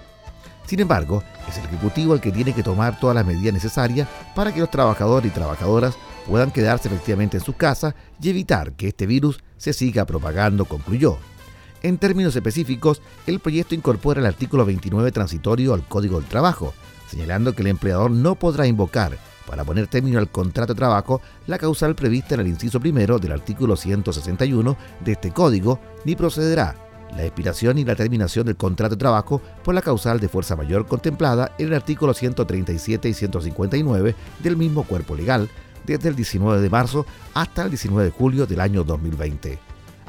Sin 0.65 0.79
embargo, 0.79 1.23
es 1.47 1.57
el 1.59 1.65
Ejecutivo 1.65 2.15
el 2.15 2.21
que 2.21 2.31
tiene 2.31 2.53
que 2.53 2.63
tomar 2.63 2.99
todas 2.99 3.15
las 3.15 3.25
medidas 3.25 3.53
necesarias 3.53 4.07
para 4.33 4.51
que 4.51 4.59
los 4.59 4.71
trabajadores 4.71 5.31
y 5.31 5.33
trabajadoras 5.33 5.95
puedan 6.27 6.49
quedarse 6.49 6.87
efectivamente 6.87 7.37
en 7.37 7.43
sus 7.43 7.55
casas 7.55 7.93
y 8.19 8.29
evitar 8.29 8.73
que 8.73 8.87
este 8.87 9.05
virus 9.05 9.43
se 9.57 9.73
siga 9.73 10.05
propagando, 10.05 10.65
concluyó. 10.65 11.17
En 11.81 11.97
términos 11.97 12.35
específicos, 12.35 13.01
el 13.27 13.39
proyecto 13.39 13.75
incorpora 13.75 14.19
el 14.19 14.25
artículo 14.25 14.65
29 14.65 15.11
transitorio 15.11 15.73
al 15.73 15.87
Código 15.87 16.19
del 16.19 16.29
Trabajo, 16.29 16.73
señalando 17.07 17.53
que 17.53 17.61
el 17.61 17.67
empleador 17.67 18.11
no 18.11 18.35
podrá 18.35 18.65
invocar 18.65 19.17
para 19.45 19.63
poner 19.63 19.87
término 19.87 20.17
al 20.17 20.29
contrato 20.29 20.73
de 20.73 20.77
trabajo 20.77 21.21
la 21.47 21.59
causal 21.59 21.95
prevista 21.95 22.33
en 22.33 22.41
el 22.41 22.47
inciso 22.47 22.79
primero 22.79 23.19
del 23.19 23.31
artículo 23.31 23.75
161 23.75 24.75
de 25.03 25.11
este 25.11 25.31
código, 25.31 25.79
ni 26.03 26.15
procederá 26.15 26.75
la 27.15 27.23
expiración 27.23 27.77
y 27.77 27.85
la 27.85 27.95
terminación 27.95 28.45
del 28.45 28.55
contrato 28.55 28.95
de 28.95 28.99
trabajo 28.99 29.41
por 29.63 29.75
la 29.75 29.81
causal 29.81 30.19
de 30.19 30.27
fuerza 30.27 30.55
mayor 30.55 30.87
contemplada 30.87 31.51
en 31.57 31.67
el 31.67 31.73
artículo 31.75 32.13
137 32.13 33.07
y 33.07 33.13
159 33.13 34.15
del 34.39 34.57
mismo 34.57 34.83
cuerpo 34.83 35.15
legal 35.15 35.49
desde 35.85 36.09
el 36.09 36.15
19 36.15 36.61
de 36.61 36.69
marzo 36.69 37.05
hasta 37.33 37.63
el 37.63 37.69
19 37.69 38.05
de 38.05 38.11
julio 38.11 38.45
del 38.45 38.59
año 38.59 38.83
2020. 38.83 39.59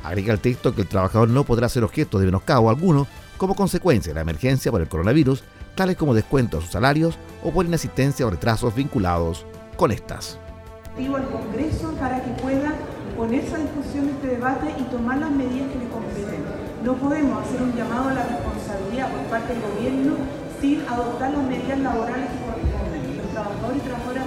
Agrega 0.02 0.32
el 0.32 0.40
texto 0.40 0.74
que 0.74 0.82
el 0.82 0.88
trabajador 0.88 1.28
no 1.28 1.44
podrá 1.44 1.68
ser 1.68 1.84
objeto 1.84 2.18
de 2.18 2.26
menoscabo 2.26 2.70
alguno 2.70 3.06
como 3.36 3.54
consecuencia 3.54 4.10
de 4.10 4.14
la 4.14 4.20
emergencia 4.22 4.70
por 4.70 4.80
el 4.80 4.88
coronavirus, 4.88 5.42
tales 5.74 5.96
como 5.96 6.14
descuento 6.14 6.58
a 6.58 6.60
sus 6.60 6.70
salarios 6.70 7.18
o 7.42 7.50
por 7.50 7.66
inasistencia 7.66 8.26
o 8.26 8.30
retrasos 8.30 8.74
vinculados 8.74 9.44
con 9.76 9.92
estas. 9.92 10.38
al 10.96 11.28
Congreso 11.28 11.92
para 11.98 12.22
que 12.22 12.30
pueda 12.42 12.72
ponerse 13.16 13.54
a 13.54 13.58
discusión 13.58 14.08
este 14.08 14.28
debate 14.28 14.74
y 14.78 14.82
tomar 14.84 15.18
las 15.18 15.30
medidas 15.30 15.72
que 15.72 15.78
le 15.78 15.88
competen. 15.88 16.44
No 16.84 16.94
podemos 16.94 17.44
hacer 17.44 17.62
un 17.62 17.74
llamado 17.74 18.10
a 18.10 18.14
la 18.14 18.24
responsabilidad 18.24 19.10
por 19.10 19.22
parte 19.26 19.54
del 19.54 19.62
gobierno 19.62 20.14
sin 20.60 20.80
adoptar 20.88 21.32
las 21.32 21.42
medidas 21.42 21.78
laborales 21.80 22.30
que 22.30 22.38
corresponden. 22.46 23.16
Los 23.16 23.30
trabajadores 23.32 23.76
y 23.76 23.80
trabajadoras 23.80 24.26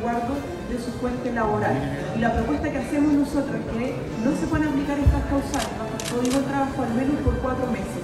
resguardo 0.00 0.32
de 0.70 0.78
su 0.80 0.90
fuente 0.96 1.32
laboral. 1.32 1.76
Y 2.16 2.20
la 2.20 2.32
propuesta 2.32 2.72
que 2.72 2.78
hacemos 2.78 3.12
nosotros 3.12 3.52
es 3.52 3.68
que 3.68 3.94
no 4.24 4.32
se 4.32 4.46
puedan 4.48 4.68
aplicar 4.68 4.98
estas 4.98 5.24
causales 5.28 5.76
bajo 5.76 5.92
el 5.92 6.04
Código 6.08 6.36
de 6.40 6.48
Trabajo 6.48 6.82
al 6.82 6.94
menos 6.96 7.16
por 7.20 7.36
cuatro 7.44 7.66
meses. 7.68 8.00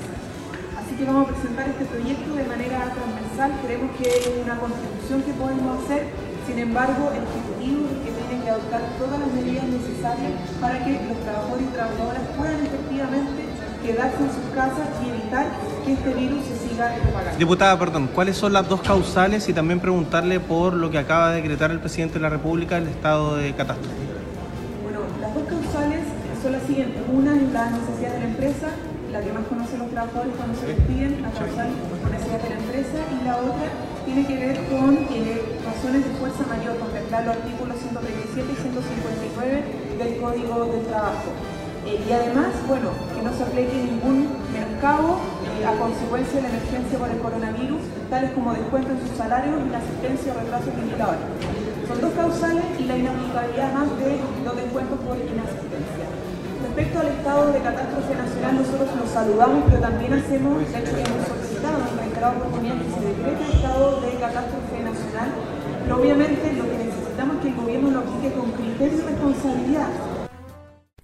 Así 0.76 0.92
que 0.94 1.04
vamos 1.04 1.28
a 1.28 1.32
presentar 1.32 1.68
este 1.68 1.85
proyecto 1.87 2.35
de 2.37 2.44
manera 2.44 2.92
transversal. 2.92 3.50
Creemos 3.64 3.96
que 3.96 4.09
es 4.12 4.28
una 4.44 4.61
contribución 4.61 5.22
que 5.24 5.32
podemos 5.32 5.85
hacer. 5.85 6.12
Sin 6.44 6.59
embargo, 6.61 7.11
el 7.16 7.24
Ejecutivo 7.24 7.88
es 7.90 7.98
que 8.04 8.12
tiene 8.12 8.44
que 8.44 8.50
adoptar 8.50 8.82
todas 9.00 9.18
las 9.18 9.32
medidas 9.32 9.64
necesarias 9.66 10.37
para 10.61 10.85
que 10.85 11.00
los 11.00 11.18
trabajadores 11.24 11.64
y 11.64 11.74
trabajadoras 11.74 12.22
puedan 12.37 12.61
efectivamente 12.61 13.40
quedarse 13.87 14.18
en 14.18 14.31
sus 14.31 14.55
casas 14.55 14.88
y 15.05 15.09
evitar 15.09 15.46
que 15.85 15.92
este 15.92 16.14
virus 16.14 16.44
se 16.44 16.68
siga 16.68 16.92
propagando. 17.03 17.38
Diputada, 17.38 17.79
perdón, 17.79 18.11
¿cuáles 18.12 18.37
son 18.37 18.53
las 18.53 18.68
dos 18.68 18.83
causales 18.83 19.49
y 19.49 19.53
también 19.53 19.79
preguntarle 19.79 20.40
por 20.40 20.75
lo 20.75 20.90
que 20.90 20.99
acaba 20.99 21.31
de 21.31 21.37
decretar 21.37 21.70
el 21.70 21.79
presidente 21.79 22.14
de 22.14 22.20
la 22.20 22.29
República, 22.29 22.79
el 22.79 22.88
estado 22.88 23.37
de 23.37 23.55
catástrofe? 23.55 23.94
Bueno, 24.83 25.01
las 25.20 25.33
dos 25.33 25.44
causales 25.44 26.03
son 26.42 26.53
las 26.53 26.62
siguientes. 26.64 27.01
Una 27.12 27.37
es 27.37 27.53
la 27.53 27.70
necesidad 27.70 28.12
de 28.12 28.18
la 28.18 28.27
empresa, 28.27 28.68
la 29.12 29.20
que 29.20 29.33
más 29.33 29.44
conocen 29.46 29.79
los 29.79 29.90
trabajadores 29.90 30.35
cuando 30.37 30.59
se 30.59 30.66
despiden, 30.66 31.22
la 31.22 31.31
causal 31.31 31.70
por 32.03 32.11
necesidad 32.11 32.42
de 32.42 32.51
la 32.51 32.59
empresa, 32.59 32.99
y 33.14 33.25
la 33.25 33.37
otra 33.38 33.68
tiene 34.05 34.27
que 34.27 34.37
ver 34.37 34.57
con 34.66 34.94
eh, 34.94 35.42
razones 35.64 36.05
de 36.05 36.11
fuerza 36.18 36.42
mayor, 36.46 36.79
contemplar 36.79 37.25
los 37.25 37.37
artículos 37.37 37.77
137 37.79 38.46
y 38.51 38.57
159 38.62 39.64
del 39.99 40.20
Código 40.20 40.66
del 40.66 40.87
Trabajo. 40.87 41.31
Eh, 41.87 42.03
y 42.03 42.11
además, 42.11 42.51
bueno, 42.66 42.90
que 43.14 43.22
no 43.22 43.31
se 43.31 43.46
aplique 43.46 43.79
ningún 43.79 44.27
menoscabo 44.51 45.22
eh, 45.46 45.62
a 45.62 45.79
consecuencia 45.79 46.42
de 46.42 46.42
la 46.42 46.51
emergencia 46.51 46.99
por 46.99 47.07
el 47.07 47.18
coronavirus, 47.22 47.79
tales 48.11 48.35
como 48.35 48.51
descuento 48.59 48.90
en 48.90 49.07
sus 49.07 49.14
salarios, 49.14 49.55
inasistencia 49.62 50.35
o 50.35 50.42
retrasos 50.42 50.75
vinculadores. 50.75 51.22
Son 51.87 52.01
dos 52.03 52.11
causales 52.18 52.66
y 52.75 52.90
la 52.90 52.99
inaplicabilidad 52.99 53.70
más 53.70 53.87
de 54.03 54.18
los 54.18 54.55
descuentos 54.59 54.99
por 55.07 55.14
inasistencia. 55.14 56.07
Respecto 56.66 56.99
al 56.99 57.09
estado 57.14 57.55
de 57.55 57.59
catástrofe 57.62 58.12
nacional, 58.18 58.53
nosotros 58.66 58.90
lo 58.90 59.07
saludamos, 59.07 59.62
pero 59.70 59.79
también 59.79 60.11
hacemos, 60.18 60.59
de 60.59 60.79
hecho 60.83 60.90
hemos 60.90 61.22
solicitado 61.22 61.87
en 61.87 61.94
reiteradas 62.03 62.35
oportunidades 62.42 62.83
que 62.83 62.90
se 62.99 63.03
decrete 63.14 63.42
el 63.46 63.53
estado 63.62 63.87
de 64.03 64.11
catástrofe 64.18 64.77
nacional, 64.83 65.31
pero 65.87 65.92
obviamente 66.03 66.44
lo 66.51 66.66
que 66.66 66.79
necesitamos 66.83 67.38
es 67.38 67.42
que 67.46 67.49
el 67.55 67.59
gobierno 67.62 67.87
lo 67.94 68.01
aplique 68.03 68.35
con 68.35 68.51
criterio 68.59 68.99
y 68.99 69.03
responsabilidad 69.07 70.15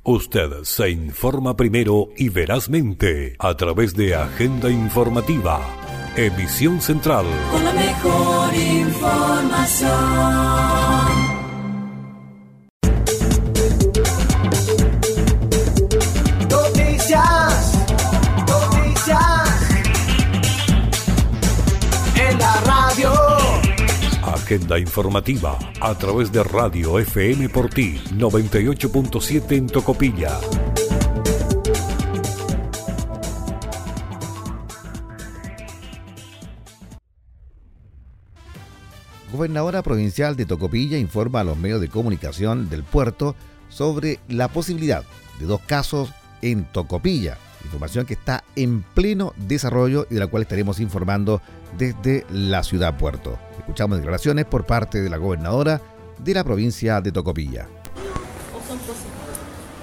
Usted 0.05 0.65
se 0.65 0.91
informa 0.91 1.55
primero 1.57 2.09
y 2.17 2.29
verazmente 2.29 3.37
a 3.39 3.57
través 3.57 3.95
de 3.95 4.17
Agenda 4.17 4.69
Informativa, 4.69 5.61
emisión 6.17 6.81
central. 6.81 7.25
Con 7.53 7.65
la 7.65 7.73
mejor 7.73 8.53
información. 8.53 9.93
Agenda 24.53 24.79
informativa 24.79 25.59
a 25.81 25.95
través 25.95 26.31
de 26.31 26.45
Radio 26.45 26.99
FM 26.99 27.49
por 27.49 27.71
ti 27.71 27.99
98.7 28.11 29.51
en 29.53 29.67
Tocopilla. 29.67 30.39
Gobernadora 39.33 39.83
provincial 39.83 40.37
de 40.37 40.45
Tocopilla 40.45 40.99
informa 40.99 41.41
a 41.41 41.45
los 41.45 41.57
medios 41.57 41.81
de 41.81 41.89
comunicación 41.89 42.69
del 42.69 42.83
puerto 42.83 43.35
sobre 43.71 44.21
la 44.29 44.49
posibilidad 44.49 45.03
de 45.41 45.47
dos 45.47 45.63
casos 45.63 46.13
en 46.43 46.65
Tocopilla, 46.65 47.39
información 47.65 48.07
que 48.07 48.15
está 48.15 48.45
en 48.57 48.83
pleno 48.83 49.33
desarrollo 49.37 50.07
y 50.11 50.15
de 50.15 50.21
la 50.21 50.27
cual 50.27 50.43
estaremos 50.43 50.81
informando 50.81 51.41
desde 51.79 52.27
la 52.31 52.63
ciudad 52.63 52.97
puerto. 52.97 53.39
Escuchamos 53.59 53.99
declaraciones 53.99 54.45
por 54.45 54.67
parte 54.67 55.03
de 55.03 55.11
la 55.11 55.17
gobernadora 55.17 55.81
de 56.19 56.35
la 56.35 56.45
provincia 56.45 57.01
de 57.01 57.13
Tocopilla. 57.13 57.69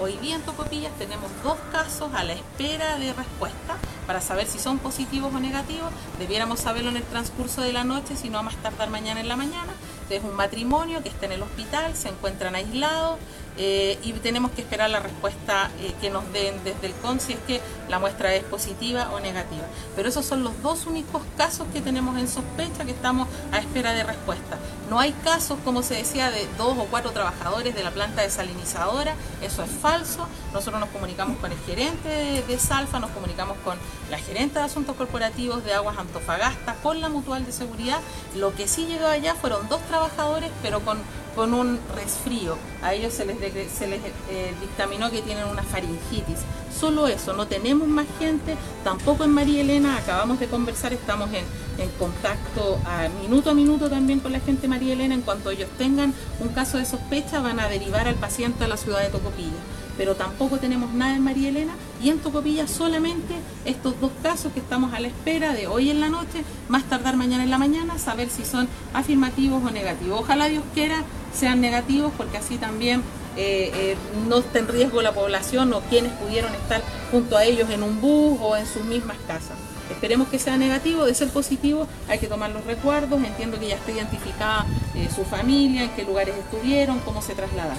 Hoy 0.02 0.16
día 0.18 0.38
en 0.38 0.42
Tocopillas 0.44 0.94
tenemos 0.98 1.30
dos 1.44 1.58
casos 1.74 2.14
a 2.14 2.24
la 2.24 2.32
espera 2.32 2.98
de 2.98 3.12
respuesta 3.12 3.76
para 4.08 4.22
saber 4.22 4.48
si 4.48 4.58
son 4.58 4.80
positivos 4.80 5.34
o 5.34 5.40
negativos. 5.42 5.92
Debiéramos 6.18 6.62
saberlo 6.62 6.90
en 6.90 6.98
el 6.98 7.04
transcurso 7.04 7.62
de 7.62 7.74
la 7.74 7.84
noche, 7.84 8.16
si 8.16 8.30
no 8.30 8.40
a 8.40 8.44
más 8.44 8.56
tardar 8.56 8.90
mañana 8.90 9.20
en 9.20 9.28
la 9.28 9.36
mañana. 9.36 9.74
Es 10.10 10.24
un 10.24 10.36
matrimonio 10.36 11.04
que 11.04 11.10
está 11.10 11.26
en 11.26 11.34
el 11.34 11.44
hospital, 11.44 11.96
se 11.96 12.10
encuentran 12.10 12.56
aislados, 12.56 13.20
eh, 13.58 13.98
y 14.04 14.14
tenemos 14.14 14.52
que 14.52 14.62
esperar 14.62 14.90
la 14.90 15.00
respuesta 15.00 15.70
eh, 15.80 15.94
que 16.00 16.10
nos 16.10 16.32
den 16.32 16.64
desde 16.64 16.88
el 16.88 16.94
CON 16.94 17.20
si 17.20 17.34
es 17.34 17.40
que 17.40 17.62
la 17.90 18.00
muestra 18.00 18.34
es 18.34 18.44
positiva 18.44 19.10
o 19.12 19.20
negativa. 19.20 19.64
Pero 19.96 20.10
esos 20.10 20.26
son 20.26 20.44
los 20.44 20.62
dos 20.62 20.86
únicos 20.86 21.22
casos 21.38 21.68
que 21.74 21.82
tenemos 21.82 22.18
en 22.18 22.28
sospecha 22.28 22.86
que 22.86 22.92
estamos 22.92 23.28
a 23.52 23.60
espera 23.60 23.94
de 23.94 24.04
respuesta. 24.04 24.58
No 24.90 25.00
hay 25.00 25.12
casos, 25.24 25.60
como 25.66 25.84
se 25.84 25.96
decía, 25.96 26.32
de 26.32 26.48
dos 26.58 26.78
o 26.78 26.86
cuatro 26.86 27.12
trabajadores 27.12 27.76
de 27.76 27.84
la 27.84 27.92
planta 27.92 28.22
desalinizadora, 28.22 29.16
eso 29.42 29.64
es 29.64 29.70
falso. 29.70 30.28
Nosotros 30.54 30.80
nos 30.80 30.90
comunicamos 30.90 31.38
con 31.38 31.52
el 31.52 31.60
gerente 31.60 32.08
de, 32.10 32.42
de 32.44 32.60
Salfa, 32.60 33.00
nos 33.00 33.12
comunicamos 33.12 33.58
con 33.64 33.78
la 34.10 34.18
gerente 34.18 34.60
de 34.60 34.66
Asuntos 34.66 34.96
Corporativos 34.96 35.64
de 35.64 35.74
Aguas 35.74 35.98
Antofagasta, 35.98 36.76
con 36.76 37.02
la 37.02 37.10
Mutual 37.10 37.46
de 37.46 37.52
Seguridad. 37.52 38.00
Lo 38.36 38.54
que 38.56 38.68
sí 38.68 38.86
llegó 38.86 39.08
allá 39.08 39.36
fueron 39.36 39.68
dos 39.70 39.82
trabajadores, 39.84 40.50
pero 40.62 40.80
con 40.80 40.98
con 41.40 41.54
un 41.54 41.80
resfrío. 41.96 42.58
A 42.84 42.94
ellos 42.94 43.14
se 43.14 43.24
les, 43.24 43.38
eh, 43.38 44.54
dictaminó 44.60 45.10
que 45.10 45.22
tienen 45.22 45.48
una 45.48 45.64
faringitis. 45.64 46.40
Solo 46.78 47.08
eso, 47.08 47.32
no 47.32 47.48
tenemos 47.48 47.88
más 47.88 48.08
gente, 48.20 48.58
tampoco 48.84 49.24
en 49.24 49.32
María 49.32 49.62
Elena, 49.62 49.96
acabamos 49.96 50.42
de 50.42 50.48
conversar, 50.48 50.92
estamos 50.92 51.30
en, 51.30 51.46
en 51.82 51.90
contacto 51.98 52.78
a 52.86 53.08
minuto 53.22 53.52
a 53.52 53.54
minuto 53.54 53.90
también 53.90 54.20
con 54.20 54.34
la 54.34 54.42
gente 54.42 54.64
de 54.64 54.68
María 54.68 54.92
Elena. 54.92 55.16
En 55.16 55.22
cuanto 55.22 55.50
ellos 55.50 55.70
tengan 55.78 56.14
un 56.42 56.50
caso 56.50 56.78
de 56.78 56.84
sospecha, 56.84 57.40
van 57.40 57.62
a 57.62 57.70
derivar 57.70 58.10
al 58.10 58.16
paciente 58.16 58.66
a 58.66 58.68
la 58.68 58.76
ciudad 58.76 59.00
de 59.00 59.08
Tocopilla 59.08 59.62
pero 60.00 60.16
tampoco 60.16 60.60
tenemos 60.60 60.94
nada 60.94 61.18
en 61.18 61.22
María 61.26 61.50
Elena 61.50 61.74
y 62.02 62.08
en 62.10 62.20
Tocopilla 62.20 62.68
solamente 62.68 63.34
estos 63.66 64.00
dos 64.00 64.12
casos 64.24 64.54
que 64.54 64.62
estamos 64.62 64.94
a 64.94 65.02
la 65.02 65.10
espera 65.10 65.52
de 65.52 65.68
hoy 65.68 65.90
en 65.90 66.00
la 66.00 66.08
noche, 66.08 66.46
más 66.70 66.86
tardar 66.86 67.18
mañana 67.18 67.44
en 67.44 67.50
la 67.50 67.58
mañana, 67.58 68.00
saber 68.00 68.30
si 68.30 68.46
son 68.46 68.70
afirmativos 68.94 69.62
o 69.62 69.72
negativos. 69.72 70.22
Ojalá 70.22 70.46
Dios 70.46 70.64
quiera 70.74 71.04
sean 71.34 71.62
negativos 71.62 72.12
porque 72.18 72.38
así 72.38 72.58
también 72.58 73.02
eh, 73.38 73.72
eh, 73.74 73.98
no 74.28 74.40
está 74.40 74.60
en 74.60 74.68
riesgo 74.68 75.02
la 75.02 75.14
población 75.14 75.72
o 75.74 75.82
quienes 75.82 76.12
pudieron 76.14 76.54
estar 76.56 76.82
junto 77.12 77.38
a 77.38 77.46
ellos 77.46 77.70
en 77.70 77.84
un 77.84 78.02
bus 78.02 78.38
o 78.42 78.58
en 78.58 78.66
sus 78.66 78.84
mismas 78.84 79.18
casas. 79.28 79.58
Esperemos 79.90 80.28
que 80.28 80.38
sea 80.38 80.58
negativo, 80.58 81.06
de 81.06 81.14
ser 81.16 81.30
positivo 81.30 81.88
hay 82.08 82.20
que 82.20 82.28
tomar 82.28 82.52
los 82.52 82.64
recuerdos, 82.66 83.24
entiendo 83.24 83.60
que 83.60 83.68
ya 83.70 83.76
está 83.76 83.92
identificada 83.92 84.66
eh, 84.96 85.10
su 85.14 85.24
familia, 85.24 85.84
en 85.84 85.90
qué 85.92 86.04
lugares 86.04 86.36
estuvieron, 86.36 87.00
cómo 87.00 87.22
se 87.22 87.34
trasladaron. 87.34 87.78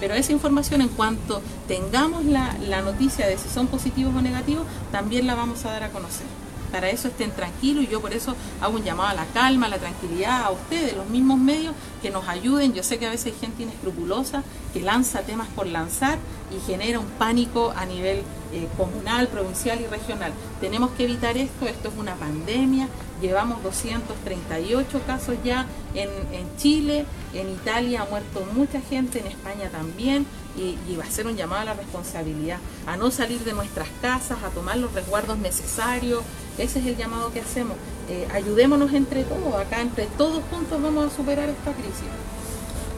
Pero 0.00 0.14
esa 0.14 0.32
información, 0.32 0.80
en 0.80 0.88
cuanto 0.88 1.42
tengamos 1.68 2.24
la, 2.24 2.54
noticia 2.82 3.26
de 3.26 3.38
si 3.38 3.48
son 3.48 3.66
positivos 3.66 4.14
o 4.14 4.22
negativos, 4.22 4.66
también 4.90 5.26
la 5.26 5.34
vamos 5.34 5.64
a 5.64 5.70
dar 5.70 5.84
a 5.84 5.88
conocer. 5.90 6.26
Para 6.74 6.90
eso 6.90 7.06
estén 7.06 7.30
tranquilos. 7.30 7.84
Y 7.84 7.86
yo 7.86 8.00
por 8.00 8.12
eso 8.12 8.34
hago 8.60 8.74
un 8.74 8.82
llamado 8.82 9.10
a 9.10 9.14
la 9.14 9.26
calma, 9.26 9.66
a 9.66 9.68
la 9.68 9.78
tranquilidad, 9.78 10.42
a 10.42 10.50
ustedes, 10.50 10.96
los 10.96 11.08
mismos 11.08 11.38
medios, 11.38 11.72
que 12.02 12.10
nos 12.10 12.26
ayuden. 12.26 12.72
Yo 12.72 12.82
sé 12.82 12.98
que 12.98 13.06
a 13.06 13.10
veces 13.10 13.26
hay 13.32 13.38
gente 13.40 13.62
inescrupulosa 13.62 14.42
que 14.72 14.80
lanza 14.80 15.20
temas 15.20 15.46
por 15.54 15.68
lanzar 15.68 16.18
y 16.50 16.58
genera 16.66 16.98
un 16.98 17.06
pánico 17.06 17.72
a 17.76 17.86
nivel 17.86 18.22
eh, 18.52 18.66
comunal, 18.76 19.28
provincial 19.28 19.80
y 19.80 19.86
regional. 19.86 20.32
Tenemos 20.60 20.90
que 20.96 21.04
evitar 21.04 21.38
esto, 21.38 21.66
esto 21.66 21.90
es 21.90 21.94
una 21.96 22.16
pandemia, 22.16 22.88
llevamos 23.22 23.62
238 23.62 25.00
casos 25.06 25.36
ya 25.44 25.66
en, 25.94 26.10
en 26.32 26.56
Chile, 26.56 27.06
en 27.34 27.50
Italia 27.50 28.02
ha 28.02 28.06
muerto 28.06 28.44
mucha 28.52 28.80
gente, 28.80 29.20
en 29.20 29.28
España 29.28 29.68
también, 29.70 30.26
y, 30.56 30.96
va 30.96 31.04
a 31.04 31.10
ser 31.10 31.26
un 31.26 31.36
llamado 31.36 31.62
a 31.62 31.64
la 31.64 31.74
responsabilidad, 31.74 32.58
a 32.86 32.96
no 32.96 33.10
salir 33.10 33.42
de 33.44 33.52
nuestras 33.52 33.88
casas, 34.00 34.38
a 34.42 34.50
tomar 34.50 34.76
los 34.76 34.92
resguardos 34.92 35.38
necesarios. 35.38 36.22
Ese 36.58 36.78
es 36.78 36.86
el 36.86 36.96
llamado 36.96 37.32
que 37.32 37.40
hacemos. 37.40 37.76
Eh, 38.08 38.28
ayudémonos 38.32 38.92
entre 38.92 39.24
todos, 39.24 39.54
acá 39.54 39.80
entre 39.80 40.06
todos 40.18 40.42
juntos 40.50 40.80
vamos 40.80 41.12
a 41.12 41.16
superar 41.16 41.48
esta 41.48 41.72
crisis. 41.72 42.08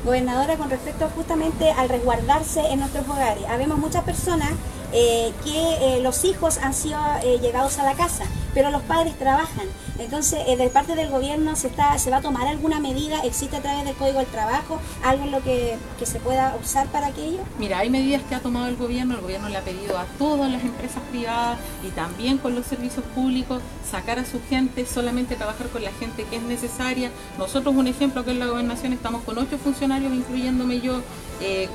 Gobernadora, 0.05 0.57
con 0.57 0.71
respecto 0.71 1.09
justamente 1.17 1.71
al 1.71 1.89
resguardarse 1.89 2.61
en 2.61 2.81
nuestros 2.81 3.09
hogares, 3.09 3.45
habemos 3.49 3.79
muchas 3.79 4.05
personas 4.05 4.53
eh, 4.93 5.33
que 5.45 5.97
eh, 5.97 6.01
los 6.03 6.25
hijos 6.25 6.59
han 6.59 6.75
sido 6.75 6.99
eh, 7.23 7.39
llegados 7.41 7.79
a 7.79 7.85
la 7.85 7.95
casa, 7.95 8.25
pero 8.55 8.71
los 8.71 8.83
padres 8.83 9.19
trabajan. 9.19 9.67
Entonces, 9.99 10.41
eh, 10.47 10.57
de 10.57 10.69
parte 10.69 10.95
del 10.95 11.09
gobierno 11.09 11.57
se 11.57 11.69
está 11.69 11.99
se 11.99 12.11
va 12.11 12.19
a 12.19 12.21
tomar 12.21 12.47
alguna 12.47 12.81
medida, 12.81 13.21
existe 13.25 13.57
a 13.57 13.63
través 13.63 13.85
del 13.85 13.95
Código 13.95 14.19
del 14.19 14.27
Trabajo, 14.27 14.79
algo 15.03 15.25
en 15.25 15.31
lo 15.31 15.43
que, 15.43 15.77
que 15.99 16.07
se 16.07 16.21
pueda 16.21 16.57
usar 16.63 16.87
para 16.89 17.09
aquello. 17.09 17.39
Mira, 17.59 17.79
hay 17.79 17.91
medidas 17.91 18.23
que 18.29 18.35
ha 18.35 18.41
tomado 18.41 18.67
el 18.67 18.77
gobierno, 18.77 19.15
el 19.15 19.21
gobierno 19.23 19.49
le 19.49 19.57
ha 19.57 19.63
pedido 19.63 19.99
a 19.99 20.05
todas 20.19 20.51
las 20.51 20.63
empresas 20.63 21.03
privadas 21.11 21.59
y 21.83 21.91
también 21.91 22.39
con 22.39 22.55
los 22.55 22.67
servicios 22.67 23.05
públicos 23.15 23.63
sacar 23.91 24.19
a 24.19 24.25
su 24.25 24.41
gente, 24.49 24.85
solamente 24.85 25.37
trabajar 25.37 25.69
con 25.69 25.83
la 25.83 25.93
gente 25.93 26.25
que 26.25 26.37
es 26.37 26.43
necesaria. 26.43 27.11
Nosotros, 27.39 27.75
un 27.75 27.87
ejemplo 27.87 28.25
que 28.25 28.33
en 28.33 28.39
la 28.39 28.47
gobernación 28.47 28.93
estamos 28.93 29.23
con 29.23 29.39
ocho 29.39 29.57
funcionarios, 29.59 30.13
incluyéndome 30.13 30.81
yo, 30.81 31.01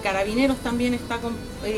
Carabineros 0.02 0.58
también 0.58 0.94
está 0.96 1.18
con, 1.20 1.36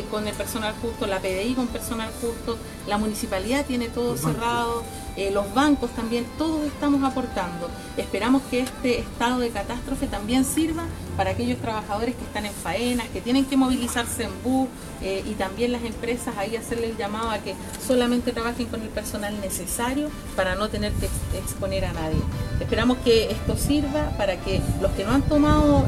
con, 0.10 0.28
el 0.28 0.34
personal 0.34 0.74
justo, 0.82 1.06
la 1.06 1.20
PDI 1.24 1.56
con 1.56 1.68
personal 1.68 2.12
justo, 2.22 2.58
la 2.88 2.98
municipalidad 2.98 3.66
tiene 3.66 3.88
todo 3.88 4.12
los 4.12 4.20
cerrado, 4.20 4.84
eh, 5.16 5.32
los 5.32 5.54
bancos 5.54 5.90
también, 5.92 6.26
todos 6.38 6.66
estamos 6.66 7.04
aportando. 7.04 7.70
Esperamos 7.98 8.42
que 8.52 8.60
este 8.60 9.00
estado 9.00 9.40
de 9.40 9.50
catástrofe 9.50 10.08
también 10.08 10.44
sirva 10.44 10.84
para 11.16 11.32
aquellos 11.32 11.60
trabajadores 11.60 12.16
que 12.16 12.24
están 12.24 12.46
en 12.46 12.54
faenas, 12.54 13.08
que 13.10 13.22
tienen 13.22 13.46
que 13.46 13.56
movilizarse 13.56 14.24
en 14.24 14.32
bus 14.44 14.68
y 15.02 15.34
también 15.34 15.74
las 15.74 15.84
empresas 15.84 16.36
ahí 16.38 16.56
hacerle 16.56 16.92
el 16.92 16.98
llamado 16.98 17.30
a 17.30 17.40
que 17.40 17.56
solamente 17.86 18.32
trabajen 18.32 18.68
con 18.68 18.82
el 18.82 18.90
personal 18.90 19.40
necesario 19.42 20.10
para 20.36 20.56
no 20.56 20.70
tener 20.70 20.94
que 20.94 21.08
exponer 21.38 21.86
a 21.86 21.94
nadie. 21.94 22.22
Esperamos 22.60 22.98
que 23.00 23.32
esto 23.32 23.58
sirva 23.58 24.10
para 24.18 24.38
que 24.38 24.62
los 24.82 24.92
que 24.92 25.04
no 25.04 25.12
han 25.12 25.22
tomado 25.24 25.86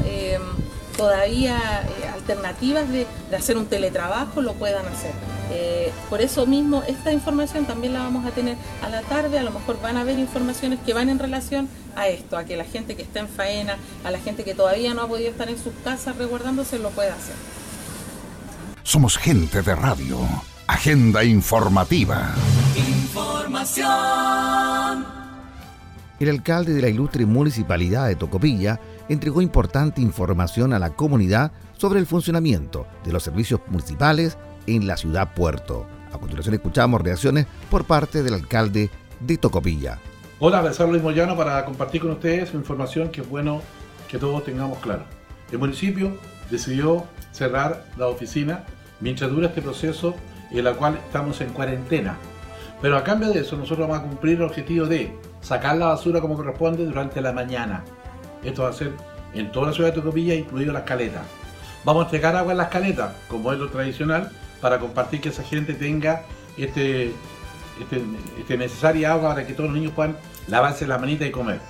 todavía 0.96 1.82
eh, 1.82 2.08
alternativas 2.08 2.88
de, 2.88 3.06
de, 3.30 3.36
hacer 3.36 3.56
un 3.56 3.66
teletrabajo 3.66 4.40
lo 4.40 4.54
puedan 4.54 4.86
hacer. 4.86 5.12
Eh, 5.52 5.92
por 6.10 6.20
eso 6.20 6.44
mismo 6.46 6.82
esta 6.88 7.12
información 7.12 7.66
también 7.66 7.92
la 7.92 8.00
vamos 8.00 8.26
a 8.26 8.32
tener 8.32 8.56
a 8.82 8.88
la 8.88 9.02
tarde, 9.02 9.38
a 9.38 9.44
lo 9.44 9.52
mejor 9.52 9.80
van 9.80 9.96
a 9.96 10.00
haber 10.00 10.18
informaciones 10.18 10.80
que 10.84 10.92
van 10.92 11.08
en 11.08 11.20
relación 11.20 11.68
a 11.94 12.08
esto, 12.08 12.36
a 12.36 12.44
que 12.44 12.56
la 12.56 12.64
gente 12.64 12.96
que 12.96 13.02
está 13.02 13.20
en 13.20 13.28
faena, 13.28 13.76
a 14.04 14.10
la 14.10 14.18
gente 14.18 14.42
que 14.42 14.54
todavía 14.54 14.92
no 14.94 15.02
ha 15.02 15.08
podido 15.08 15.30
estar 15.30 15.48
en 15.48 15.58
sus 15.58 15.72
casas 15.84 16.16
resguardándose 16.16 16.80
lo 16.80 16.90
pueda 16.90 17.14
hacer. 17.14 17.36
Somos 18.82 19.16
gente 19.18 19.62
de 19.62 19.74
radio, 19.74 20.18
agenda 20.66 21.22
informativa. 21.24 22.34
Información. 22.76 23.86
El 26.18 26.30
alcalde 26.30 26.72
de 26.72 26.80
la 26.82 26.88
ilustre 26.88 27.26
municipalidad 27.26 28.08
de 28.08 28.16
Tocopilla 28.16 28.80
entregó 29.08 29.42
importante 29.42 30.00
información 30.00 30.72
a 30.72 30.78
la 30.78 30.94
comunidad 30.94 31.52
sobre 31.76 32.00
el 32.00 32.06
funcionamiento 32.06 32.86
de 33.04 33.12
los 33.12 33.22
servicios 33.22 33.60
municipales 33.68 34.36
en 34.66 34.86
la 34.86 34.96
ciudad 34.96 35.34
puerto. 35.34 35.86
A 36.12 36.18
continuación 36.18 36.54
escuchamos 36.54 37.00
reacciones 37.00 37.46
por 37.70 37.84
parte 37.84 38.22
del 38.22 38.34
alcalde 38.34 38.90
de 39.20 39.36
Tocopilla. 39.36 39.98
Hola, 40.38 40.58
Alessandro 40.58 40.92
Luis 40.92 41.02
Moyano 41.02 41.36
para 41.36 41.64
compartir 41.64 42.02
con 42.02 42.10
ustedes 42.10 42.52
información 42.54 43.10
que 43.10 43.22
es 43.22 43.28
bueno 43.28 43.62
que 44.08 44.18
todos 44.18 44.44
tengamos 44.44 44.78
claro. 44.78 45.04
El 45.50 45.58
municipio 45.58 46.16
decidió 46.50 47.04
cerrar 47.32 47.84
la 47.96 48.08
oficina 48.08 48.64
mientras 49.00 49.30
dura 49.30 49.48
este 49.48 49.62
proceso 49.62 50.14
en 50.50 50.66
el 50.66 50.74
cual 50.76 50.98
estamos 51.06 51.40
en 51.40 51.50
cuarentena. 51.50 52.16
Pero 52.82 52.96
a 52.96 53.04
cambio 53.04 53.30
de 53.30 53.40
eso 53.40 53.56
nosotros 53.56 53.88
vamos 53.88 54.04
a 54.04 54.08
cumplir 54.08 54.36
el 54.36 54.42
objetivo 54.42 54.86
de 54.86 55.12
sacar 55.40 55.76
la 55.76 55.86
basura 55.86 56.20
como 56.20 56.36
corresponde 56.36 56.84
durante 56.84 57.20
la 57.20 57.32
mañana. 57.32 57.84
Esto 58.46 58.62
va 58.62 58.70
a 58.70 58.72
ser 58.72 58.92
en 59.34 59.50
toda 59.50 59.68
la 59.68 59.72
ciudad 59.72 59.90
de 59.90 60.00
Tocopilla, 60.00 60.34
incluido 60.34 60.72
las 60.72 60.84
caletas. 60.84 61.22
Vamos 61.84 62.02
a 62.02 62.04
entregar 62.06 62.36
agua 62.36 62.52
en 62.52 62.58
las 62.58 62.68
caletas, 62.68 63.12
como 63.28 63.52
es 63.52 63.58
lo 63.58 63.68
tradicional, 63.68 64.30
para 64.60 64.78
compartir 64.78 65.20
que 65.20 65.30
esa 65.30 65.42
gente 65.42 65.74
tenga 65.74 66.22
este, 66.56 67.12
este, 67.80 68.02
este 68.38 68.56
necesaria 68.56 69.12
agua 69.12 69.30
para 69.30 69.46
que 69.46 69.52
todos 69.52 69.70
los 69.70 69.78
niños 69.78 69.92
puedan 69.94 70.16
lavarse 70.46 70.86
la 70.86 70.98
manita 70.98 71.26
y 71.26 71.30
comer. 71.30 71.60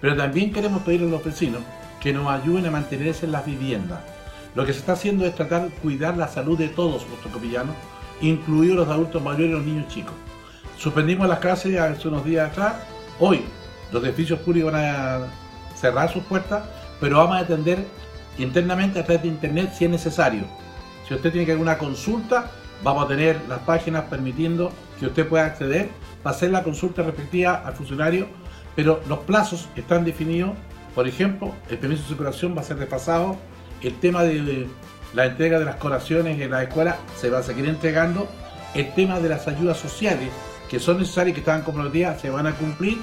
Pero 0.00 0.16
también 0.16 0.52
queremos 0.52 0.82
pedirle 0.82 1.08
a 1.08 1.10
los 1.10 1.24
vecinos 1.24 1.62
que 2.00 2.12
nos 2.12 2.28
ayuden 2.28 2.66
a 2.66 2.70
mantenerse 2.70 3.26
en 3.26 3.32
las 3.32 3.44
viviendas. 3.44 4.00
Lo 4.54 4.64
que 4.64 4.72
se 4.72 4.78
está 4.78 4.92
haciendo 4.92 5.26
es 5.26 5.34
tratar 5.34 5.64
de 5.64 5.70
cuidar 5.70 6.16
la 6.16 6.28
salud 6.28 6.56
de 6.56 6.68
todos 6.68 7.06
los 7.08 7.20
tocopillanos, 7.20 7.74
incluidos 8.20 8.76
los 8.76 8.88
adultos 8.88 9.22
mayores 9.22 9.50
y 9.50 9.52
los 9.52 9.64
niños 9.64 9.88
chicos. 9.88 10.14
Suspendimos 10.78 11.28
las 11.28 11.40
clases 11.40 11.78
hace 11.78 12.08
unos 12.08 12.24
días 12.24 12.50
atrás. 12.50 12.74
Hoy 13.18 13.42
los 13.92 14.02
edificios 14.02 14.40
públicos 14.40 14.72
van 14.72 14.84
a 14.84 15.20
cerrar 15.80 16.12
sus 16.12 16.22
puertas, 16.24 16.64
pero 17.00 17.18
vamos 17.18 17.36
a 17.36 17.40
atender 17.40 17.84
internamente 18.38 19.00
a 19.00 19.04
través 19.04 19.22
de 19.22 19.28
internet 19.28 19.72
si 19.76 19.84
es 19.84 19.90
necesario. 19.90 20.44
Si 21.06 21.14
usted 21.14 21.30
tiene 21.32 21.46
que 21.46 21.52
alguna 21.52 21.78
consulta, 21.78 22.50
vamos 22.82 23.04
a 23.04 23.08
tener 23.08 23.40
las 23.48 23.60
páginas 23.60 24.04
permitiendo 24.04 24.72
que 24.98 25.06
usted 25.06 25.26
pueda 25.26 25.46
acceder 25.46 25.88
para 26.22 26.36
hacer 26.36 26.50
la 26.50 26.62
consulta 26.62 27.02
respectiva 27.02 27.62
al 27.64 27.74
funcionario, 27.74 28.28
pero 28.76 29.00
los 29.08 29.20
plazos 29.20 29.68
están 29.76 30.04
definidos. 30.04 30.52
Por 30.94 31.08
ejemplo, 31.08 31.54
el 31.68 31.78
permiso 31.78 32.02
de 32.02 32.08
circulación 32.08 32.56
va 32.56 32.60
a 32.60 32.64
ser 32.64 32.78
repasado, 32.78 33.36
el 33.82 33.98
tema 33.98 34.22
de 34.22 34.68
la 35.14 35.26
entrega 35.26 35.58
de 35.58 35.64
las 35.64 35.76
colaciones 35.76 36.40
en 36.40 36.50
la 36.50 36.62
escuela 36.62 36.96
se 37.16 37.30
va 37.30 37.38
a 37.38 37.42
seguir 37.42 37.66
entregando, 37.66 38.28
el 38.74 38.92
tema 38.94 39.18
de 39.18 39.28
las 39.28 39.48
ayudas 39.48 39.78
sociales 39.78 40.30
que 40.68 40.78
son 40.78 40.98
necesarias 40.98 41.32
y 41.32 41.34
que 41.34 41.40
estaban 41.40 41.62
comprometidas 41.62 42.20
se 42.20 42.30
van 42.30 42.46
a 42.46 42.52
cumplir 42.52 42.98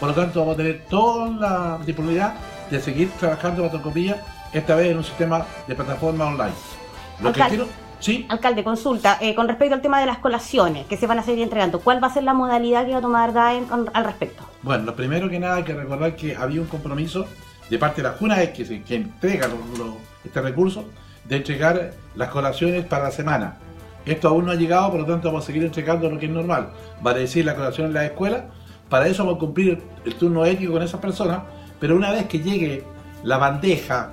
por 0.00 0.08
lo 0.08 0.14
tanto, 0.14 0.40
vamos 0.40 0.54
a 0.54 0.56
tener 0.56 0.82
toda 0.88 1.28
la 1.28 1.78
disponibilidad 1.84 2.34
de 2.70 2.80
seguir 2.80 3.10
trabajando 3.20 3.62
con 3.62 3.70
Tocopilla, 3.70 4.22
esta 4.50 4.74
vez 4.74 4.90
en 4.90 4.96
un 4.96 5.04
sistema 5.04 5.44
de 5.68 5.74
plataforma 5.74 6.26
online. 6.26 6.54
Lo 7.20 7.28
Alcalde, 7.28 7.50
que 7.50 7.56
quiero, 7.56 7.66
¿sí? 8.00 8.26
Alcalde, 8.30 8.64
consulta, 8.64 9.18
eh, 9.20 9.34
con 9.34 9.46
respecto 9.46 9.74
al 9.74 9.82
tema 9.82 10.00
de 10.00 10.06
las 10.06 10.18
colaciones 10.18 10.86
que 10.86 10.96
se 10.96 11.06
van 11.06 11.18
a 11.18 11.22
seguir 11.22 11.42
entregando, 11.42 11.80
¿cuál 11.80 12.02
va 12.02 12.08
a 12.08 12.14
ser 12.14 12.22
la 12.22 12.32
modalidad 12.32 12.86
que 12.86 12.92
va 12.92 12.98
a 12.98 13.02
tomar 13.02 13.32
con, 13.68 13.90
al 13.92 14.04
respecto? 14.04 14.42
Bueno, 14.62 14.84
lo 14.84 14.96
primero 14.96 15.28
que 15.28 15.38
nada 15.38 15.56
hay 15.56 15.64
que 15.64 15.74
recordar 15.74 16.16
que 16.16 16.34
había 16.34 16.62
un 16.62 16.66
compromiso 16.66 17.26
de 17.68 17.78
parte 17.78 18.02
de 18.02 18.08
la 18.08 18.14
Junta 18.14 18.52
que, 18.52 18.64
se, 18.64 18.82
que 18.82 18.94
entrega 18.96 19.48
lo, 19.48 19.56
lo, 19.76 19.96
este 20.24 20.40
recurso 20.40 20.86
de 21.24 21.36
entregar 21.36 21.92
las 22.16 22.30
colaciones 22.30 22.86
para 22.86 23.04
la 23.04 23.10
semana. 23.10 23.58
Esto 24.06 24.28
aún 24.28 24.46
no 24.46 24.52
ha 24.52 24.54
llegado, 24.54 24.90
por 24.90 25.00
lo 25.00 25.06
tanto 25.06 25.28
vamos 25.28 25.44
a 25.44 25.46
seguir 25.46 25.62
entregando 25.62 26.08
lo 26.08 26.18
que 26.18 26.24
es 26.24 26.32
normal. 26.32 26.70
Va 27.06 27.10
a 27.10 27.14
decir 27.14 27.44
la 27.44 27.54
colación 27.54 27.88
en 27.88 27.94
la 27.94 28.06
escuela 28.06 28.46
para 28.90 29.06
eso 29.06 29.24
vamos 29.24 29.36
a 29.36 29.40
cumplir 29.40 29.82
el 30.04 30.14
turno 30.16 30.44
ético 30.44 30.72
con 30.72 30.82
esas 30.82 31.00
personas, 31.00 31.42
pero 31.78 31.96
una 31.96 32.10
vez 32.10 32.26
que 32.26 32.40
llegue 32.40 32.84
la 33.22 33.38
bandeja, 33.38 34.10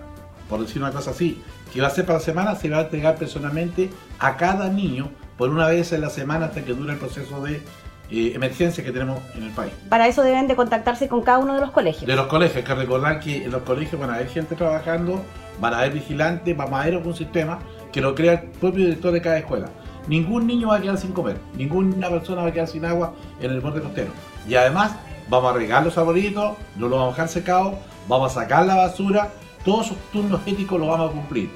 por 0.48 0.62
decir 0.62 0.82
una 0.82 0.92
cosa 0.92 1.12
así, 1.12 1.42
que 1.74 1.82
va 1.82 1.88
a 1.88 1.90
ser 1.90 2.06
para 2.06 2.20
la 2.20 2.24
semana, 2.24 2.56
se 2.56 2.70
va 2.70 2.78
a 2.78 2.82
entregar 2.82 3.16
personalmente 3.16 3.90
a 4.20 4.38
cada 4.38 4.70
niño 4.70 5.10
por 5.38 5.50
una 5.50 5.68
vez 5.68 5.92
en 5.92 6.02
la 6.02 6.10
semana 6.10 6.46
hasta 6.46 6.64
que 6.64 6.74
dure 6.74 6.94
el 6.94 7.00
proceso 7.00 7.44
de 7.44 7.62
eh, 8.10 8.32
emergencia 8.36 8.84
que 8.84 8.92
tenemos 8.92 9.20
en 9.36 9.44
el 9.44 9.52
país. 9.52 9.74
Para 9.90 10.08
eso 10.08 10.22
deben 10.24 10.48
de 10.48 10.56
contactarse 10.56 11.10
con 11.10 11.24
cada 11.24 11.40
uno 11.40 11.56
de 11.56 11.62
los 11.62 11.72
colegios. 11.72 12.06
De 12.06 12.16
los 12.16 12.28
colegios, 12.28 12.58
hay 12.58 12.64
que 12.64 12.76
recordar 12.76 13.20
que 13.20 13.46
en 13.46 13.52
los 13.52 13.64
colegios 13.64 14.00
van 14.00 14.12
a 14.12 14.16
haber 14.16 14.30
gente 14.30 14.56
trabajando, 14.56 15.26
van 15.60 15.74
a 15.74 15.80
haber 15.80 15.94
vigilantes, 15.94 16.56
vamos 16.56 16.74
a 16.74 16.84
haber 16.84 16.94
algún 16.94 17.16
sistema 17.16 17.60
que 17.92 18.00
lo 18.00 18.16
crea 18.16 18.34
el 18.34 18.42
propio 18.52 18.86
director 18.86 19.12
de 19.12 19.22
cada 19.22 19.40
escuela. 19.40 19.70
Ningún 20.08 20.48
niño 20.48 20.70
va 20.70 20.78
a 20.78 20.82
quedar 20.82 20.98
sin 20.98 21.12
comer, 21.12 21.38
ninguna 21.56 22.10
persona 22.10 22.44
va 22.44 22.48
a 22.48 22.54
quedar 22.54 22.68
sin 22.68 22.86
agua 22.86 23.14
en 23.42 23.52
el 23.52 23.60
borde 23.60 23.82
costero. 23.82 24.12
Y 24.48 24.56
además 24.56 24.94
vamos 25.30 25.52
a 25.52 25.58
regar 25.58 25.84
los 25.84 25.98
arbolitos, 25.98 26.58
no 26.76 26.88
los 26.88 27.00
vamos 27.00 27.08
a 27.08 27.16
dejar 27.16 27.30
secados, 27.30 27.76
vamos 28.08 28.32
a 28.32 28.42
sacar 28.42 28.66
la 28.66 28.76
basura, 28.76 29.30
todos 29.66 29.88
esos 29.88 29.98
turnos 30.12 30.42
éticos 30.46 30.80
los 30.80 30.88
vamos 30.88 31.10
a 31.10 31.14
cumplir. 31.14 31.52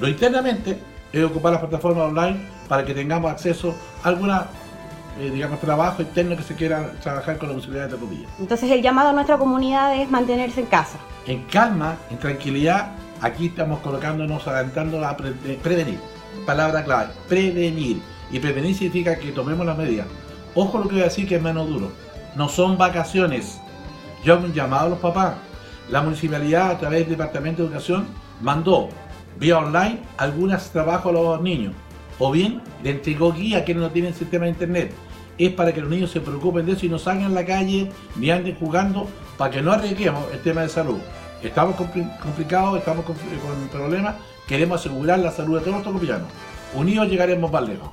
Lo 0.00 0.08
internamente 0.08 0.78
es 1.12 1.24
ocupar 1.24 1.52
las 1.52 1.60
plataformas 1.60 2.04
online 2.04 2.48
para 2.68 2.84
que 2.84 2.94
tengamos 2.94 3.30
acceso 3.30 3.74
a 4.02 4.08
alguna 4.08 4.46
eh, 5.18 5.30
digamos, 5.30 5.58
trabajo 5.60 6.02
interno 6.02 6.36
que 6.36 6.42
se 6.42 6.54
quiera 6.54 6.92
trabajar 7.02 7.38
con 7.38 7.48
la 7.48 7.54
municipalidad 7.54 7.86
de 7.86 7.94
Tocopilla. 7.94 8.28
Entonces 8.38 8.70
el 8.70 8.82
llamado 8.82 9.08
a 9.08 9.12
nuestra 9.14 9.38
comunidad 9.38 9.96
es 9.96 10.10
mantenerse 10.10 10.60
en 10.60 10.66
casa. 10.66 10.98
En 11.26 11.44
calma, 11.44 11.96
en 12.10 12.18
tranquilidad, 12.18 12.90
aquí 13.22 13.46
estamos 13.46 13.80
colocándonos, 13.80 14.46
adelantando 14.46 15.02
a 15.06 15.16
pre 15.16 15.32
prevenir. 15.62 15.98
Palabra 16.44 16.84
clave, 16.84 17.12
prevenir. 17.28 18.02
Y 18.30 18.40
prevenir 18.40 18.74
significa 18.74 19.18
que 19.18 19.32
tomemos 19.32 19.64
las 19.64 19.78
medidas. 19.78 20.06
Ojo 20.54 20.78
lo 20.78 20.84
que 20.84 20.96
voy 20.96 21.00
a 21.00 21.04
decir 21.04 21.26
que 21.26 21.36
es 21.36 21.42
menos 21.42 21.66
duro. 21.66 21.90
No 22.36 22.48
son 22.48 22.76
vacaciones. 22.76 23.60
Yo 24.22 24.34
hago 24.34 24.44
un 24.44 24.52
llamado 24.52 24.86
a 24.86 24.90
los 24.90 24.98
papás. 24.98 25.34
La 25.90 26.02
municipalidad, 26.02 26.70
a 26.70 26.78
través 26.78 27.00
del 27.00 27.10
Departamento 27.10 27.62
de 27.62 27.68
Educación, 27.68 28.06
mandó 28.40 28.88
vía 29.38 29.58
online 29.58 30.00
algunos 30.18 30.70
trabajos 30.70 31.10
a 31.10 31.12
los 31.12 31.40
niños. 31.40 31.74
O 32.18 32.30
bien 32.30 32.60
le 32.82 32.90
entregó 32.90 33.32
guía 33.32 33.58
a 33.58 33.64
quienes 33.64 33.82
no 33.82 33.90
tienen 33.90 34.14
sistema 34.14 34.44
de 34.44 34.50
internet. 34.50 34.92
Es 35.38 35.52
para 35.52 35.72
que 35.72 35.80
los 35.80 35.90
niños 35.90 36.10
se 36.10 36.20
preocupen 36.20 36.66
de 36.66 36.72
eso 36.72 36.86
y 36.86 36.88
no 36.88 36.98
salgan 36.98 37.32
a 37.32 37.34
la 37.34 37.44
calle 37.44 37.90
ni 38.16 38.30
anden 38.30 38.56
jugando 38.56 39.06
para 39.36 39.50
que 39.50 39.62
no 39.62 39.72
arriesguemos 39.72 40.24
el 40.32 40.40
tema 40.40 40.62
de 40.62 40.68
salud. 40.68 40.98
Estamos 41.42 41.76
complicados, 41.76 42.78
estamos 42.78 43.04
con, 43.04 43.14
con 43.16 43.68
problemas, 43.68 44.16
queremos 44.48 44.80
asegurar 44.80 45.18
la 45.18 45.30
salud 45.30 45.58
de 45.58 45.64
todos 45.64 45.76
los 45.76 45.84
tocopianos. 45.84 46.28
Unidos 46.74 47.08
llegaremos 47.08 47.52
más 47.52 47.68
lejos. 47.68 47.90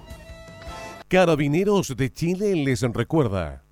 Carabineros 1.09 1.95
de 1.95 2.11
Chile 2.11 2.55
les 2.55 2.81
recuerda, 2.81 3.62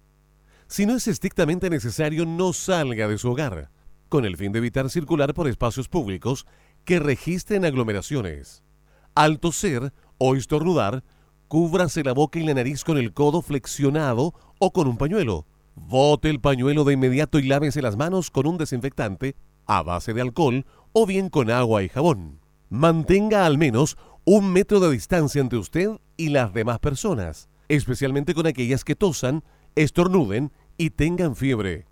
si 0.72 0.86
no 0.86 0.96
es 0.96 1.06
estrictamente 1.10 1.70
necesario, 1.70 2.26
no 2.26 2.54
salga 2.54 3.10
de 3.10 3.18
su 3.18 3.30
hogar, 3.30 3.70
con 4.08 4.24
el 4.24 4.38
fin 4.38 4.54
de 4.54 4.60
evitar 4.60 4.90
circular 4.90 5.34
por 5.34 5.50
espacios 5.50 5.90
públicos 5.90 6.46
que 6.86 6.98
registren 6.98 7.66
aglomeraciones. 7.66 8.64
Al 9.14 9.42
toser 9.42 9.92
o 10.18 10.34
estornudar, 10.34 11.04
cúbrase 11.50 12.06
la 12.06 12.14
boca 12.14 12.40
y 12.40 12.46
la 12.46 12.54
nariz 12.54 12.86
con 12.86 12.98
el 12.98 13.14
codo 13.14 13.42
flexionado 13.42 14.34
o 14.60 14.72
con 14.72 14.88
un 14.88 14.96
pañuelo. 14.96 15.46
Bote 15.76 16.30
el 16.30 16.40
pañuelo 16.40 16.86
de 16.86 16.94
inmediato 16.94 17.38
y 17.38 17.44
lávese 17.50 17.82
las 17.82 17.98
manos 17.98 18.32
con 18.32 18.48
un 18.48 18.58
desinfectante 18.58 19.36
a 19.66 19.84
base 19.84 20.14
de 20.14 20.22
alcohol 20.22 20.66
o 20.94 21.06
bien 21.06 21.28
con 21.28 21.52
agua 21.52 21.84
y 21.84 21.90
jabón. 21.90 22.40
Mantenga 22.70 23.46
al 23.46 23.58
menos 23.58 23.98
un 24.24 24.54
metro 24.54 24.80
de 24.80 24.90
distancia 24.92 25.42
entre 25.42 25.60
usted 25.60 25.90
y 26.16 26.30
las 26.30 26.54
demás 26.54 26.80
personas, 26.80 27.50
especialmente 27.68 28.34
con 28.34 28.48
aquellas 28.48 28.86
que 28.86 28.96
tosan, 28.96 29.44
estornuden 29.76 30.52
y 30.82 30.90
tengan 30.90 31.36
fiebre. 31.36 31.86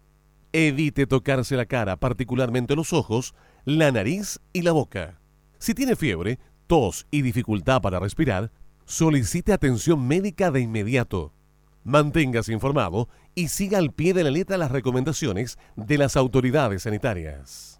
Evite 0.52 1.06
tocarse 1.06 1.56
la 1.56 1.68
cara, 1.68 1.98
particularmente 1.98 2.76
los 2.76 2.92
ojos, 2.92 3.36
la 3.64 3.92
nariz 3.92 4.40
y 4.52 4.64
la 4.64 4.72
boca. 4.72 5.20
Si 5.60 5.76
tiene 5.76 5.96
fiebre, 5.96 6.40
tos 6.66 7.06
y 7.12 7.22
dificultad 7.22 7.84
para 7.84 8.00
respirar, 8.00 8.52
solicite 8.86 9.54
atención 9.54 10.08
médica 10.08 10.50
de 10.50 10.62
inmediato. 10.62 11.34
Manténgase 11.84 12.52
informado 12.52 13.10
y 13.36 13.50
siga 13.50 13.78
al 13.78 13.94
pie 13.94 14.16
de 14.16 14.24
la 14.24 14.32
letra 14.32 14.58
las 14.58 14.72
recomendaciones 14.72 15.60
de 15.76 16.00
las 16.00 16.18
autoridades 16.18 16.82
sanitarias. 16.82 17.79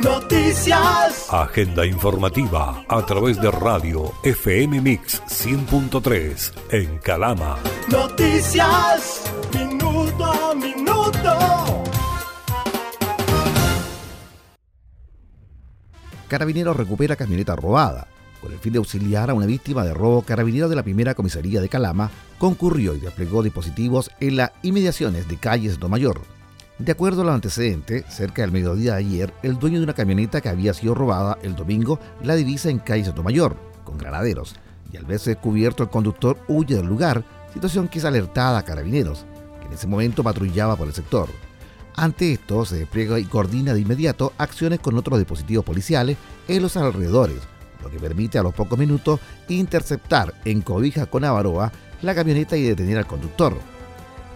Noticias. 0.00 1.26
Agenda 1.30 1.86
informativa 1.86 2.84
a 2.88 3.06
través 3.06 3.40
de 3.40 3.50
radio 3.50 4.12
FM 4.22 4.80
Mix 4.80 5.22
100.3 5.22 6.52
en 6.70 6.98
Calama. 6.98 7.58
Noticias. 7.90 9.22
Minuto 9.54 10.24
a 10.24 10.54
minuto. 10.54 11.84
Carabineros 16.28 16.76
recupera 16.76 17.16
camioneta 17.16 17.54
robada. 17.54 18.08
Con 18.40 18.52
el 18.52 18.58
fin 18.58 18.72
de 18.72 18.78
auxiliar 18.78 19.30
a 19.30 19.34
una 19.34 19.46
víctima 19.46 19.84
de 19.84 19.94
robo, 19.94 20.22
Carabineros 20.22 20.68
de 20.68 20.76
la 20.76 20.82
primera 20.82 21.14
comisaría 21.14 21.60
de 21.60 21.68
Calama 21.68 22.10
concurrió 22.38 22.94
y 22.94 23.00
desplegó 23.00 23.42
dispositivos 23.42 24.10
en 24.20 24.36
las 24.36 24.52
inmediaciones 24.62 25.28
de 25.28 25.36
calles 25.36 25.78
Mayor. 25.88 26.20
De 26.78 26.90
acuerdo 26.90 27.22
a 27.22 27.24
los 27.24 27.34
antecedentes, 27.34 28.04
cerca 28.08 28.42
del 28.42 28.50
mediodía 28.50 28.94
de 28.94 28.98
ayer, 28.98 29.32
el 29.44 29.60
dueño 29.60 29.78
de 29.78 29.84
una 29.84 29.94
camioneta 29.94 30.40
que 30.40 30.48
había 30.48 30.74
sido 30.74 30.94
robada 30.94 31.38
el 31.42 31.54
domingo 31.54 32.00
la 32.20 32.34
divisa 32.34 32.68
en 32.68 32.80
calle 32.80 33.04
Sotomayor, 33.04 33.56
con 33.84 33.96
granaderos, 33.96 34.56
y 34.92 34.96
al 34.96 35.04
verse 35.04 35.30
descubierto 35.30 35.84
el 35.84 35.90
conductor 35.90 36.36
huye 36.48 36.74
del 36.74 36.86
lugar, 36.86 37.24
situación 37.52 37.86
que 37.86 38.00
es 38.00 38.04
alertada 38.04 38.58
a 38.58 38.64
carabineros, 38.64 39.24
que 39.60 39.68
en 39.68 39.72
ese 39.72 39.86
momento 39.86 40.24
patrullaba 40.24 40.74
por 40.74 40.88
el 40.88 40.94
sector. 40.94 41.28
Ante 41.94 42.32
esto, 42.32 42.64
se 42.64 42.78
despliega 42.78 43.20
y 43.20 43.24
coordina 43.24 43.72
de 43.72 43.80
inmediato 43.80 44.32
acciones 44.36 44.80
con 44.80 44.98
otros 44.98 45.20
dispositivos 45.20 45.64
policiales 45.64 46.16
en 46.48 46.60
los 46.60 46.76
alrededores, 46.76 47.38
lo 47.84 47.88
que 47.88 48.00
permite 48.00 48.36
a 48.36 48.42
los 48.42 48.52
pocos 48.52 48.76
minutos 48.76 49.20
interceptar 49.48 50.34
en 50.44 50.60
cobija 50.60 51.06
con 51.06 51.24
Avaroa 51.24 51.70
la 52.02 52.16
camioneta 52.16 52.56
y 52.56 52.64
detener 52.64 52.98
al 52.98 53.06
conductor. 53.06 53.56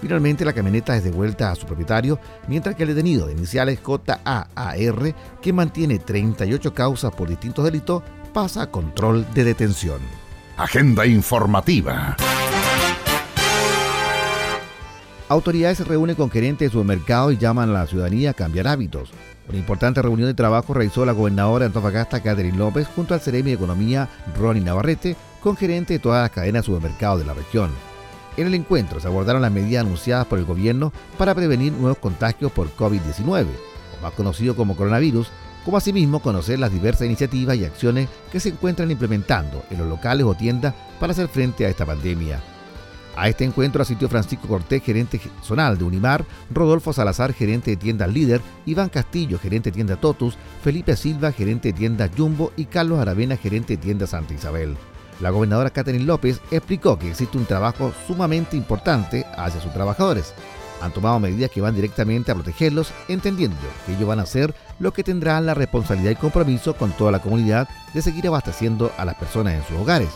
Finalmente, 0.01 0.45
la 0.45 0.53
camioneta 0.53 0.97
es 0.97 1.05
devuelta 1.05 1.51
a 1.51 1.55
su 1.55 1.67
propietario, 1.67 2.19
mientras 2.47 2.75
que 2.75 2.85
el 2.85 2.91
detenido 2.91 3.27
de 3.27 3.33
iniciales 3.33 3.81
JAAR, 3.81 5.15
que 5.43 5.53
mantiene 5.53 5.99
38 5.99 6.73
causas 6.73 7.13
por 7.13 7.29
distintos 7.29 7.65
delitos, 7.65 8.03
pasa 8.33 8.63
a 8.63 8.71
control 8.71 9.27
de 9.35 9.45
detención. 9.45 9.99
Agenda 10.57 11.07
informativa. 11.07 12.17
Autoridades 15.29 15.79
se 15.79 15.85
reúnen 15.85 16.17
con 16.17 16.31
gerentes 16.31 16.69
de 16.69 16.73
supermercados 16.73 17.35
y 17.35 17.37
llaman 17.37 17.69
a 17.71 17.73
la 17.73 17.87
ciudadanía 17.87 18.31
a 18.31 18.35
cambiar 18.35 18.67
hábitos. 18.67 19.11
Una 19.49 19.59
importante 19.59 20.01
reunión 20.01 20.29
de 20.29 20.35
trabajo 20.35 20.73
realizó 20.75 21.05
la 21.05 21.13
gobernadora 21.13 21.65
de 21.65 21.67
Antofagasta, 21.67 22.23
Catherine 22.23 22.57
López, 22.57 22.87
junto 22.87 23.15
al 23.15 23.21
Ceremi 23.21 23.51
de 23.51 23.57
Economía, 23.57 24.09
Ronnie 24.39 24.63
Navarrete, 24.63 25.17
con 25.43 25.57
gerentes 25.57 25.97
de 25.97 26.03
todas 26.03 26.23
las 26.23 26.31
cadenas 26.31 26.63
de 26.63 26.67
supermercados 26.67 27.21
de 27.21 27.27
la 27.27 27.35
región. 27.35 27.88
En 28.39 28.47
el 28.47 28.55
encuentro 28.55 29.01
se 29.01 29.09
abordaron 29.09 29.43
las 29.43 29.51
medidas 29.51 29.85
anunciadas 29.85 30.25
por 30.27 30.39
el 30.39 30.45
gobierno 30.45 30.93
para 31.19 31.35
prevenir 31.35 31.73
nuevos 31.73 31.99
contagios 31.99 32.53
por 32.53 32.71
COVID-19, 32.77 33.47
o 33.99 34.03
más 34.03 34.13
conocido 34.13 34.55
como 34.55 34.77
coronavirus, 34.77 35.29
como 35.65 35.77
asimismo 35.77 36.23
conocer 36.23 36.61
las 36.61 36.73
diversas 36.73 37.07
iniciativas 37.07 37.57
y 37.57 37.65
acciones 37.65 38.09
que 38.31 38.39
se 38.39 38.51
encuentran 38.51 38.93
implementando 38.93 39.65
en 39.71 39.79
los 39.79 39.89
locales 39.89 40.25
o 40.25 40.35
tiendas 40.35 40.73
para 41.01 41.11
hacer 41.11 41.27
frente 41.27 41.67
a 41.67 41.69
esta 41.69 41.85
pandemia. 41.85 42.41
A 43.17 43.29
este 43.29 43.45
encuentro 43.45 43.83
asistió 43.83 44.09
Francisco 44.09 44.47
Cortés, 44.47 44.85
gerente 44.85 45.21
zonal 45.43 45.77
de 45.77 45.83
Unimar, 45.83 46.25
Rodolfo 46.49 46.93
Salazar, 46.93 47.33
gerente 47.33 47.73
de 47.73 47.77
tiendas 47.77 48.09
Líder, 48.09 48.41
Iván 48.67 48.89
Castillo, 48.89 49.41
gerente 49.41 49.71
de 49.71 49.75
tienda 49.75 49.97
Totus, 49.97 50.39
Felipe 50.63 50.95
Silva, 50.95 51.33
gerente 51.33 51.73
de 51.73 51.79
tienda 51.79 52.09
Jumbo 52.17 52.53
y 52.57 52.67
Carlos 52.67 53.01
Aravena, 53.01 53.37
gerente 53.37 53.77
de 53.77 53.83
tienda 53.83 54.07
Santa 54.07 54.35
Isabel. 54.35 54.77
La 55.21 55.31
gobernadora 55.31 55.71
Catherine 55.71 56.05
López 56.05 56.41
explicó 56.51 56.99
que 56.99 57.11
existe 57.11 57.39
un 57.39 57.45
trabajo 57.45 57.93
sumamente 58.07 58.57
importante 58.57 59.27
hacia 59.37 59.61
sus 59.61 59.73
trabajadores. 59.73 60.33
Han 60.81 60.93
tomado 60.93 61.19
medidas 61.19 61.51
que 61.51 61.61
van 61.61 61.75
directamente 61.75 62.31
a 62.31 62.37
protegerlos, 62.37 62.93
entendiendo 63.09 63.57
que 63.85 63.95
ellos 63.95 64.07
van 64.07 64.21
a 64.21 64.27
ser 64.27 64.55
los 64.79 64.93
que 64.93 65.03
tendrán 65.03 65.45
la 65.45 65.55
responsabilidad 65.55 66.13
y 66.13 66.17
compromiso 66.17 66.77
con 66.77 66.93
toda 66.93 67.11
la 67.11 67.19
comunidad 67.19 67.69
de 67.95 68.03
seguir 68.03 68.29
abasteciendo 68.29 68.93
a 68.97 69.05
las 69.05 69.17
personas 69.17 69.55
en 69.55 69.65
sus 69.65 69.77
hogares. 69.77 70.11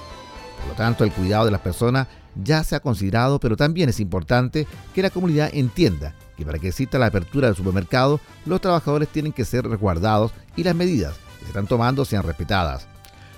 Por 0.61 0.69
lo 0.69 0.75
tanto, 0.75 1.03
el 1.03 1.11
cuidado 1.11 1.47
de 1.47 1.51
las 1.51 1.61
personas 1.61 2.07
ya 2.37 2.63
se 2.63 2.77
ha 2.77 2.81
considerado, 2.81 3.41
pero 3.41 3.57
también 3.57 3.89
es 3.89 3.99
importante 3.99 4.69
que 4.95 5.03
la 5.03 5.11
comunidad 5.11 5.51
entienda 5.53 6.15
que 6.37 6.47
para 6.47 6.61
que 6.61 6.69
exista 6.69 6.99
la 6.99 7.07
apertura 7.07 7.49
del 7.49 7.57
supermercado, 7.57 8.21
los 8.47 8.61
trabajadores 8.61 9.09
tienen 9.09 9.33
que 9.33 9.45
ser 9.45 9.67
resguardados 9.67 10.33
y 10.55 10.63
las 10.63 10.77
medidas 10.77 11.15
que 11.39 11.47
se 11.47 11.49
están 11.49 11.67
tomando 11.67 12.05
sean 12.05 12.23
respetadas. 12.23 12.87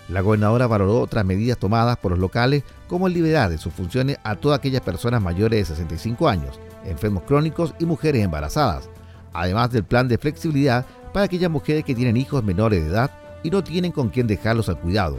La 0.08 0.20
gobernadora 0.20 0.66
valoró 0.66 1.00
otras 1.00 1.24
medidas 1.24 1.58
tomadas 1.58 1.96
por 1.96 2.12
los 2.12 2.20
locales, 2.20 2.62
como 2.88 3.08
liberar 3.08 3.48
de 3.48 3.58
sus 3.58 3.72
funciones 3.72 4.18
a 4.22 4.36
todas 4.36 4.58
aquellas 4.58 4.82
personas 4.82 5.22
mayores 5.22 5.60
de 5.60 5.74
65 5.74 6.28
años, 6.28 6.60
enfermos 6.84 7.22
crónicos 7.22 7.74
y 7.78 7.86
mujeres 7.86 8.22
embarazadas, 8.22 8.90
además 9.32 9.70
del 9.70 9.84
plan 9.84 10.06
de 10.06 10.18
flexibilidad 10.18 10.84
para 11.12 11.24
aquellas 11.24 11.50
mujeres 11.50 11.84
que 11.84 11.94
tienen 11.94 12.16
hijos 12.16 12.44
menores 12.44 12.84
de 12.84 12.90
edad 12.90 13.10
y 13.42 13.50
no 13.50 13.64
tienen 13.64 13.92
con 13.92 14.10
quién 14.10 14.26
dejarlos 14.26 14.68
al 14.68 14.78
cuidado. 14.78 15.16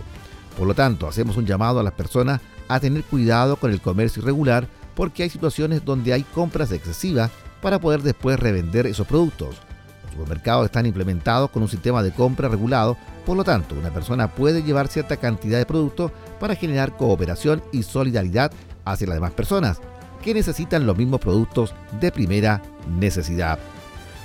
Por 0.57 0.67
lo 0.67 0.73
tanto, 0.73 1.07
hacemos 1.07 1.35
un 1.37 1.45
llamado 1.45 1.79
a 1.79 1.83
las 1.83 1.93
personas 1.93 2.41
a 2.67 2.79
tener 2.79 3.03
cuidado 3.03 3.55
con 3.55 3.71
el 3.71 3.81
comercio 3.81 4.21
irregular 4.21 4.67
porque 4.95 5.23
hay 5.23 5.29
situaciones 5.29 5.83
donde 5.83 6.13
hay 6.13 6.23
compras 6.23 6.71
excesivas 6.71 7.31
para 7.61 7.79
poder 7.79 8.01
después 8.01 8.39
revender 8.39 8.85
esos 8.85 9.07
productos. 9.07 9.57
Supermercados 10.15 10.65
están 10.65 10.85
implementados 10.85 11.49
con 11.49 11.61
un 11.61 11.67
sistema 11.67 12.01
de 12.01 12.13
compra 12.13 12.47
regulado, 12.47 12.95
por 13.25 13.35
lo 13.35 13.43
tanto, 13.43 13.75
una 13.75 13.89
persona 13.89 14.29
puede 14.29 14.63
llevar 14.63 14.87
cierta 14.87 15.17
cantidad 15.17 15.57
de 15.57 15.65
productos 15.65 16.13
para 16.39 16.55
generar 16.55 16.95
cooperación 16.95 17.61
y 17.73 17.83
solidaridad 17.83 18.49
hacia 18.85 19.07
las 19.07 19.17
demás 19.17 19.33
personas 19.33 19.81
que 20.23 20.33
necesitan 20.33 20.85
los 20.85 20.97
mismos 20.97 21.19
productos 21.19 21.75
de 21.99 22.13
primera 22.13 22.61
necesidad. 22.97 23.59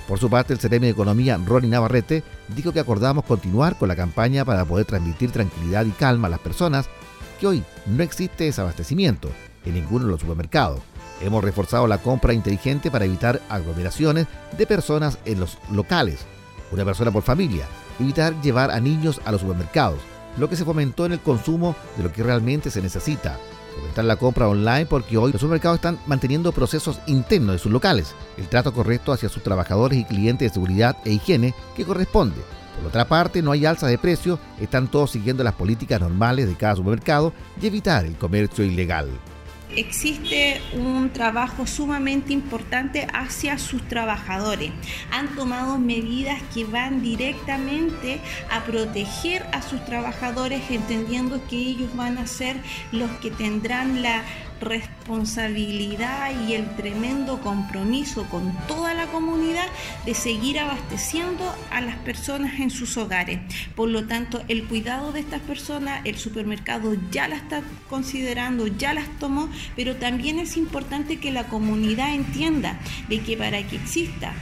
Por 0.07 0.21
su 0.21 0.31
parte, 0.31 0.53
el 0.53 0.61
CRM 0.61 0.83
de 0.83 0.91
Economía, 0.91 1.41
Ronnie 1.45 1.71
Navarrete, 1.71 2.23
dijo 2.55 2.73
que 2.73 2.81
acordamos 2.81 3.25
continuar 3.25 3.77
con 3.77 3.89
la 3.89 3.97
campaña 3.97 4.45
para 4.45 4.65
poder 4.65 4.87
transmitir 4.87 5.33
tranquilidad 5.33 5.85
y 5.87 5.91
calma 5.91 6.29
a 6.29 6.31
las 6.31 6.41
personas 6.41 6.89
que 7.41 7.49
hoy 7.49 7.65
no 7.87 8.03
existe 8.05 8.45
desabastecimiento 8.45 9.29
en 9.65 9.75
ninguno 9.75 10.05
de 10.05 10.13
los 10.13 10.21
supermercados. 10.21 10.81
Hemos 11.21 11.45
reforzado 11.45 11.87
la 11.87 11.99
compra 11.99 12.33
inteligente 12.33 12.91
para 12.91 13.05
evitar 13.05 13.41
aglomeraciones 13.49 14.27
de 14.57 14.67
personas 14.67 15.19
en 15.25 15.41
los 15.41 15.59
locales, 15.71 16.21
una 16.73 16.85
persona 16.85 17.11
por 17.11 17.23
familia, 17.23 17.67
evitar 17.99 18.41
llevar 18.41 18.71
a 18.71 18.81
niños 18.81 19.21
a 19.25 19.33
los 19.33 19.43
supermercados, 19.43 20.01
lo 20.39 20.49
que 20.49 20.57
se 20.57 20.65
fomentó 20.65 21.05
en 21.07 21.13
el 21.13 21.21
consumo 21.21 21.77
de 21.97 22.05
lo 22.05 22.13
que 22.13 22.23
realmente 22.23 22.71
se 22.71 22.81
necesita, 22.81 23.39
fomentar 23.77 24.05
la 24.05 24.17
compra 24.17 24.49
online 24.49 24.87
porque 24.87 25.19
hoy 25.19 25.33
los 25.33 25.41
supermercados 25.41 25.77
están 25.77 25.99
manteniendo 26.07 26.53
procesos 26.53 27.01
internos 27.07 27.57
de 27.57 27.59
sus 27.59 27.73
locales, 27.73 28.15
el 28.39 28.49
trato 28.49 28.73
correcto 28.73 29.13
hacia 29.13 29.29
sus 29.29 29.43
trabajadores 29.43 29.99
y 29.99 30.05
clientes 30.05 30.51
de 30.51 30.55
seguridad 30.55 30.97
e 31.05 31.13
higiene 31.13 31.55
que 31.77 31.85
corresponde, 31.85 32.41
por 32.81 32.89
otra 32.89 33.07
parte, 33.07 33.43
no 33.43 33.53
hay 33.53 33.67
alza 33.67 33.87
de 33.87 33.99
precios, 33.99 34.39
están 34.59 34.89
todos 34.89 35.11
siguiendo 35.11 35.45
las 35.45 35.53
políticas 35.53 36.01
normales 36.01 36.49
de 36.49 36.55
cada 36.55 36.77
supermercado 36.77 37.35
y 37.61 37.67
evitar 37.67 38.07
el 38.07 38.17
comercio 38.17 38.65
ilegal. 38.65 39.09
Existe 39.77 40.61
un 40.75 41.11
trabajo 41.11 41.67
sumamente 41.67 42.33
importante 42.33 43.07
hacia 43.13 43.59
sus 43.59 43.83
trabajadores. 43.89 44.71
Han 45.11 45.35
tomado 45.35 45.79
medidas 45.79 46.41
que 46.55 46.65
van 46.65 47.03
directamente 47.03 48.21
a 48.51 48.65
proteger 48.65 49.47
a 49.53 49.63
sus 49.63 49.85
trabajadores, 49.85 50.63
entendiendo 50.71 51.47
que 51.49 51.57
ellos 51.57 51.95
van 51.97 52.19
a 52.19 52.27
ser 52.27 52.57
los 52.93 53.11
que 53.19 53.31
tendrán 53.31 54.03
la 54.03 54.23
responsabilidad 54.61 56.31
y 56.47 56.55
el 56.55 56.75
tremendo 56.77 57.41
compromiso 57.41 58.25
con 58.25 58.53
toda 58.67 58.95
la 58.95 59.07
comunidad 59.07 59.67
de 60.05 60.15
seguir 60.15 60.59
abasteciendo 60.59 61.55
a 61.71 61.81
las 61.81 61.97
personas 61.97 62.61
en 62.61 62.71
sus 62.71 62.97
hogares. 62.97 63.41
Por 63.75 63.89
lo 63.89 64.07
tanto, 64.07 64.43
el 64.49 64.65
cuidado 64.65 65.13
de 65.13 65.21
estas 65.21 65.41
personas, 65.41 66.03
el 66.05 66.17
supermercado 66.19 66.95
ya 67.11 67.29
la 67.29 67.37
está 67.37 67.63
considerando, 67.89 68.67
ya 68.67 68.95
las 68.95 69.09
tomó, 69.19 69.49
pero 69.77 69.97
también 69.97 70.39
es 70.39 70.57
importante 70.57 71.19
que 71.19 71.33
la 71.33 71.49
comunidad 71.49 72.15
entienda 72.15 72.79
de 73.09 73.21
que 73.21 73.37
para 73.37 73.67
que 73.67 73.77
exista 73.77 74.35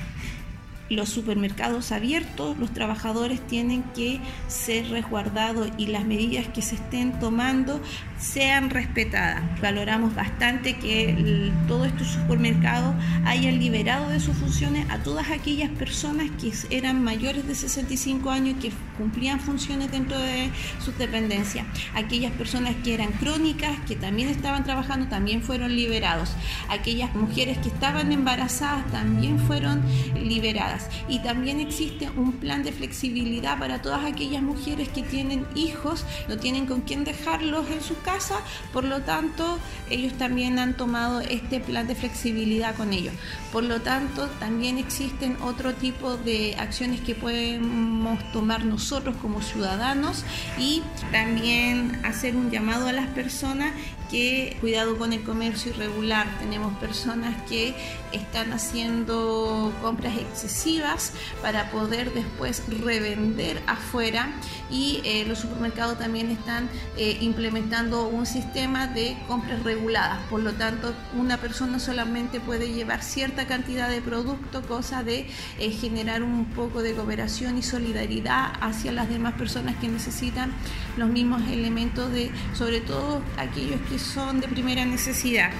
los 0.90 1.08
supermercados 1.10 1.92
abiertos, 1.92 2.56
los 2.58 2.72
trabajadores 2.72 3.46
tienen 3.46 3.82
que 3.94 4.20
ser 4.48 4.88
resguardados 4.88 5.68
y 5.76 5.86
las 5.86 6.04
medidas 6.04 6.48
que 6.48 6.62
se 6.62 6.76
estén 6.76 7.18
tomando 7.18 7.80
sean 8.18 8.70
respetadas. 8.70 9.42
Valoramos 9.60 10.14
bastante 10.14 10.76
que 10.78 11.52
todos 11.66 11.86
estos 11.86 12.08
supermercados 12.08 12.94
hayan 13.24 13.58
liberado 13.58 14.08
de 14.08 14.20
sus 14.20 14.36
funciones 14.36 14.88
a 14.90 14.98
todas 14.98 15.30
aquellas 15.30 15.70
personas 15.70 16.30
que 16.40 16.52
eran 16.76 17.02
mayores 17.02 17.46
de 17.46 17.54
65 17.54 18.30
años 18.30 18.56
y 18.58 18.68
que 18.68 18.72
cumplían 18.96 19.40
funciones 19.40 19.90
dentro 19.92 20.18
de 20.18 20.50
sus 20.84 20.96
dependencias. 20.98 21.66
Aquellas 21.94 22.32
personas 22.32 22.74
que 22.82 22.94
eran 22.94 23.12
crónicas, 23.12 23.78
que 23.86 23.94
también 23.96 24.28
estaban 24.28 24.64
trabajando, 24.64 25.06
también 25.06 25.42
fueron 25.42 25.74
liberados. 25.74 26.34
Aquellas 26.68 27.14
mujeres 27.14 27.58
que 27.58 27.68
estaban 27.68 28.10
embarazadas 28.10 28.90
también 28.90 29.38
fueron 29.38 29.82
liberadas. 30.14 30.88
Y 31.08 31.20
también 31.20 31.60
existe 31.60 32.10
un 32.16 32.32
plan 32.32 32.62
de 32.64 32.72
flexibilidad 32.72 33.58
para 33.58 33.80
todas 33.80 34.04
aquellas 34.04 34.42
mujeres 34.42 34.88
que 34.88 35.02
tienen 35.02 35.46
hijos, 35.54 36.04
no 36.28 36.36
tienen 36.36 36.66
con 36.66 36.80
quién 36.80 37.04
dejarlos 37.04 37.70
en 37.70 37.80
su 37.80 37.94
casa, 38.08 38.36
por 38.72 38.84
lo 38.84 39.02
tanto 39.02 39.58
ellos 39.90 40.14
también 40.14 40.58
han 40.58 40.74
tomado 40.74 41.20
este 41.20 41.60
plan 41.60 41.86
de 41.86 41.94
flexibilidad 41.94 42.74
con 42.74 42.94
ellos. 42.94 43.12
Por 43.52 43.64
lo 43.64 43.80
tanto, 43.82 44.26
también 44.40 44.78
existen 44.78 45.36
otro 45.42 45.74
tipo 45.74 46.16
de 46.16 46.56
acciones 46.58 47.02
que 47.02 47.14
podemos 47.14 48.18
tomar 48.32 48.64
nosotros 48.64 49.14
como 49.20 49.42
ciudadanos 49.42 50.24
y 50.58 50.82
también 51.12 52.00
hacer 52.04 52.34
un 52.34 52.50
llamado 52.50 52.88
a 52.88 52.92
las 52.92 53.08
personas 53.08 53.72
que 54.10 54.56
cuidado 54.60 54.96
con 54.98 55.12
el 55.12 55.22
comercio 55.22 55.72
irregular. 55.72 56.26
Tenemos 56.38 56.76
personas 56.78 57.40
que 57.48 57.74
están 58.12 58.52
haciendo 58.52 59.72
compras 59.82 60.16
excesivas 60.16 61.12
para 61.42 61.70
poder 61.70 62.12
después 62.14 62.62
revender 62.68 63.60
afuera 63.66 64.30
y 64.70 65.00
eh, 65.04 65.24
los 65.26 65.40
supermercados 65.40 65.98
también 65.98 66.30
están 66.30 66.68
eh, 66.96 67.18
implementando 67.20 68.08
un 68.08 68.26
sistema 68.26 68.86
de 68.86 69.16
compras 69.26 69.62
reguladas. 69.62 70.18
Por 70.30 70.40
lo 70.40 70.52
tanto, 70.52 70.94
una 71.16 71.38
persona 71.38 71.78
solamente 71.78 72.40
puede 72.40 72.72
llevar 72.72 73.02
cierta 73.02 73.46
cantidad 73.46 73.88
de 73.88 74.00
producto, 74.00 74.62
cosa 74.62 75.02
de 75.02 75.26
eh, 75.58 75.70
generar 75.70 76.22
un 76.22 76.46
poco 76.46 76.82
de 76.82 76.94
cooperación 76.94 77.58
y 77.58 77.62
solidaridad 77.62 78.52
hacia 78.60 78.92
las 78.92 79.08
demás 79.08 79.34
personas 79.34 79.76
que 79.76 79.88
necesitan 79.88 80.52
los 80.96 81.08
mismos 81.08 81.42
elementos 81.48 82.10
de, 82.12 82.30
sobre 82.54 82.80
todo 82.80 83.22
aquellos 83.36 83.80
que 83.82 83.97
son 83.98 84.40
de 84.40 84.48
primera 84.48 84.84
necesidad. 84.84 85.50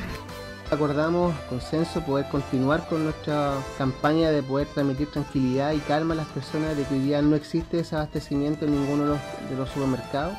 Acordamos 0.71 1.35
consenso 1.49 2.03
poder 2.03 2.29
continuar 2.29 2.87
con 2.89 3.05
nuestra 3.05 3.55
campaña 3.79 4.31
de 4.31 4.43
poder 4.43 4.67
transmitir 4.69 5.11
tranquilidad 5.11 5.73
y 5.73 5.79
calma 5.79 6.13
a 6.13 6.19
las 6.19 6.27
personas 6.27 6.77
de 6.77 6.85
que 6.85 6.95
hoy 6.95 7.01
día 7.01 7.23
no 7.23 7.37
existe 7.37 7.79
desabastecimiento 7.79 8.67
en 8.67 8.73
ninguno 8.73 9.19
de 9.49 9.57
los, 9.57 9.71
supermercados. 9.71 10.37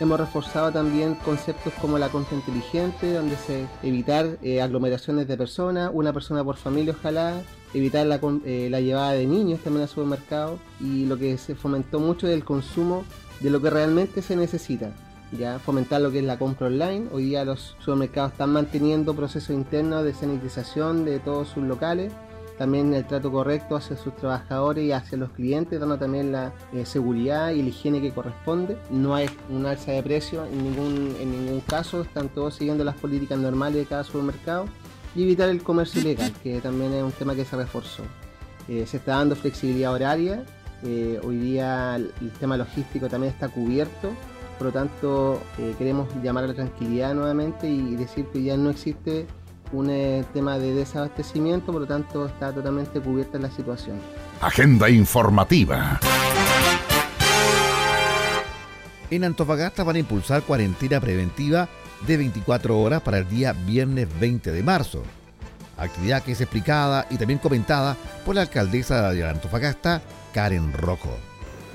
Hemos 0.00 0.18
reforzado 0.18 0.72
también 0.72 1.14
conceptos 1.16 1.72
como 1.80 1.96
la 1.96 2.08
compra 2.08 2.36
inteligente, 2.36 3.12
donde 3.12 3.36
se 3.36 3.66
evitar 3.82 4.38
eh, 4.42 4.60
aglomeraciones 4.60 5.28
de 5.28 5.36
personas, 5.36 5.90
una 5.92 6.12
persona 6.12 6.42
por 6.42 6.56
familia 6.56 6.94
ojalá, 6.98 7.40
evitar 7.72 8.06
la, 8.06 8.20
eh, 8.44 8.68
la 8.70 8.80
llevada 8.80 9.12
de 9.12 9.26
niños 9.26 9.60
también 9.60 9.82
al 9.82 9.88
supermercado 9.88 10.58
y 10.80 11.06
lo 11.06 11.16
que 11.16 11.38
se 11.38 11.54
fomentó 11.54 12.00
mucho 12.00 12.26
es 12.26 12.34
el 12.34 12.44
consumo 12.44 13.04
de 13.40 13.50
lo 13.50 13.60
que 13.60 13.70
realmente 13.70 14.22
se 14.22 14.34
necesita 14.34 14.92
ya 15.32 15.58
fomentar 15.58 16.00
lo 16.00 16.10
que 16.10 16.18
es 16.18 16.24
la 16.24 16.38
compra 16.38 16.68
online. 16.68 17.06
Hoy 17.12 17.24
día 17.24 17.44
los 17.44 17.76
supermercados 17.78 18.32
están 18.32 18.50
manteniendo 18.50 19.14
procesos 19.14 19.50
internos 19.50 20.04
de 20.04 20.14
sanitización 20.14 21.04
de 21.04 21.18
todos 21.18 21.48
sus 21.48 21.64
locales, 21.64 22.12
también 22.56 22.92
el 22.92 23.06
trato 23.06 23.30
correcto 23.30 23.76
hacia 23.76 23.96
sus 23.96 24.16
trabajadores 24.16 24.84
y 24.84 24.92
hacia 24.92 25.16
los 25.18 25.30
clientes, 25.30 25.78
dando 25.78 25.96
también 25.96 26.32
la 26.32 26.52
eh, 26.72 26.84
seguridad 26.84 27.50
y 27.50 27.62
la 27.62 27.68
higiene 27.68 28.00
que 28.00 28.12
corresponde. 28.12 28.76
No 28.90 29.14
hay 29.14 29.30
un 29.48 29.64
alza 29.64 29.92
de 29.92 30.02
precio 30.02 30.44
en 30.44 30.64
ningún, 30.64 31.16
en 31.20 31.30
ningún 31.30 31.60
caso, 31.60 32.02
están 32.02 32.28
todos 32.28 32.56
siguiendo 32.56 32.82
las 32.82 32.96
políticas 32.96 33.38
normales 33.38 33.76
de 33.76 33.86
cada 33.86 34.02
supermercado 34.02 34.66
y 35.14 35.22
evitar 35.22 35.48
el 35.48 35.62
comercio 35.62 36.00
ilegal, 36.00 36.32
que 36.42 36.60
también 36.60 36.92
es 36.94 37.02
un 37.02 37.12
tema 37.12 37.34
que 37.34 37.44
se 37.44 37.56
reforzó. 37.56 38.02
Eh, 38.66 38.84
se 38.86 38.96
está 38.96 39.16
dando 39.16 39.36
flexibilidad 39.36 39.92
horaria, 39.92 40.44
eh, 40.82 41.20
hoy 41.24 41.38
día 41.38 41.96
el 41.96 42.30
tema 42.38 42.56
logístico 42.56 43.08
también 43.08 43.32
está 43.32 43.48
cubierto 43.48 44.12
por 44.58 44.66
lo 44.66 44.72
tanto, 44.72 45.40
eh, 45.58 45.74
queremos 45.78 46.08
llamar 46.22 46.44
a 46.44 46.48
la 46.48 46.54
tranquilidad 46.54 47.14
nuevamente 47.14 47.68
y 47.68 47.94
decir 47.94 48.26
que 48.32 48.42
ya 48.42 48.56
no 48.56 48.70
existe 48.70 49.26
un 49.72 49.90
eh, 49.90 50.24
tema 50.34 50.58
de 50.58 50.74
desabastecimiento, 50.74 51.72
por 51.72 51.82
lo 51.82 51.86
tanto 51.86 52.26
está 52.26 52.52
totalmente 52.52 53.00
cubierta 53.00 53.38
la 53.38 53.50
situación. 53.50 53.98
Agenda 54.40 54.90
informativa. 54.90 56.00
En 59.10 59.24
Antofagasta 59.24 59.84
van 59.84 59.96
a 59.96 60.00
impulsar 60.00 60.42
cuarentena 60.42 61.00
preventiva 61.00 61.68
de 62.06 62.16
24 62.16 62.78
horas 62.78 63.00
para 63.00 63.18
el 63.18 63.28
día 63.28 63.52
viernes 63.52 64.08
20 64.20 64.52
de 64.52 64.62
marzo. 64.62 65.02
Actividad 65.76 66.22
que 66.22 66.32
es 66.32 66.40
explicada 66.40 67.06
y 67.08 67.16
también 67.16 67.38
comentada 67.38 67.96
por 68.26 68.34
la 68.34 68.42
alcaldesa 68.42 69.10
de 69.12 69.26
Antofagasta, 69.26 70.02
Karen 70.34 70.72
Rojo. 70.72 71.16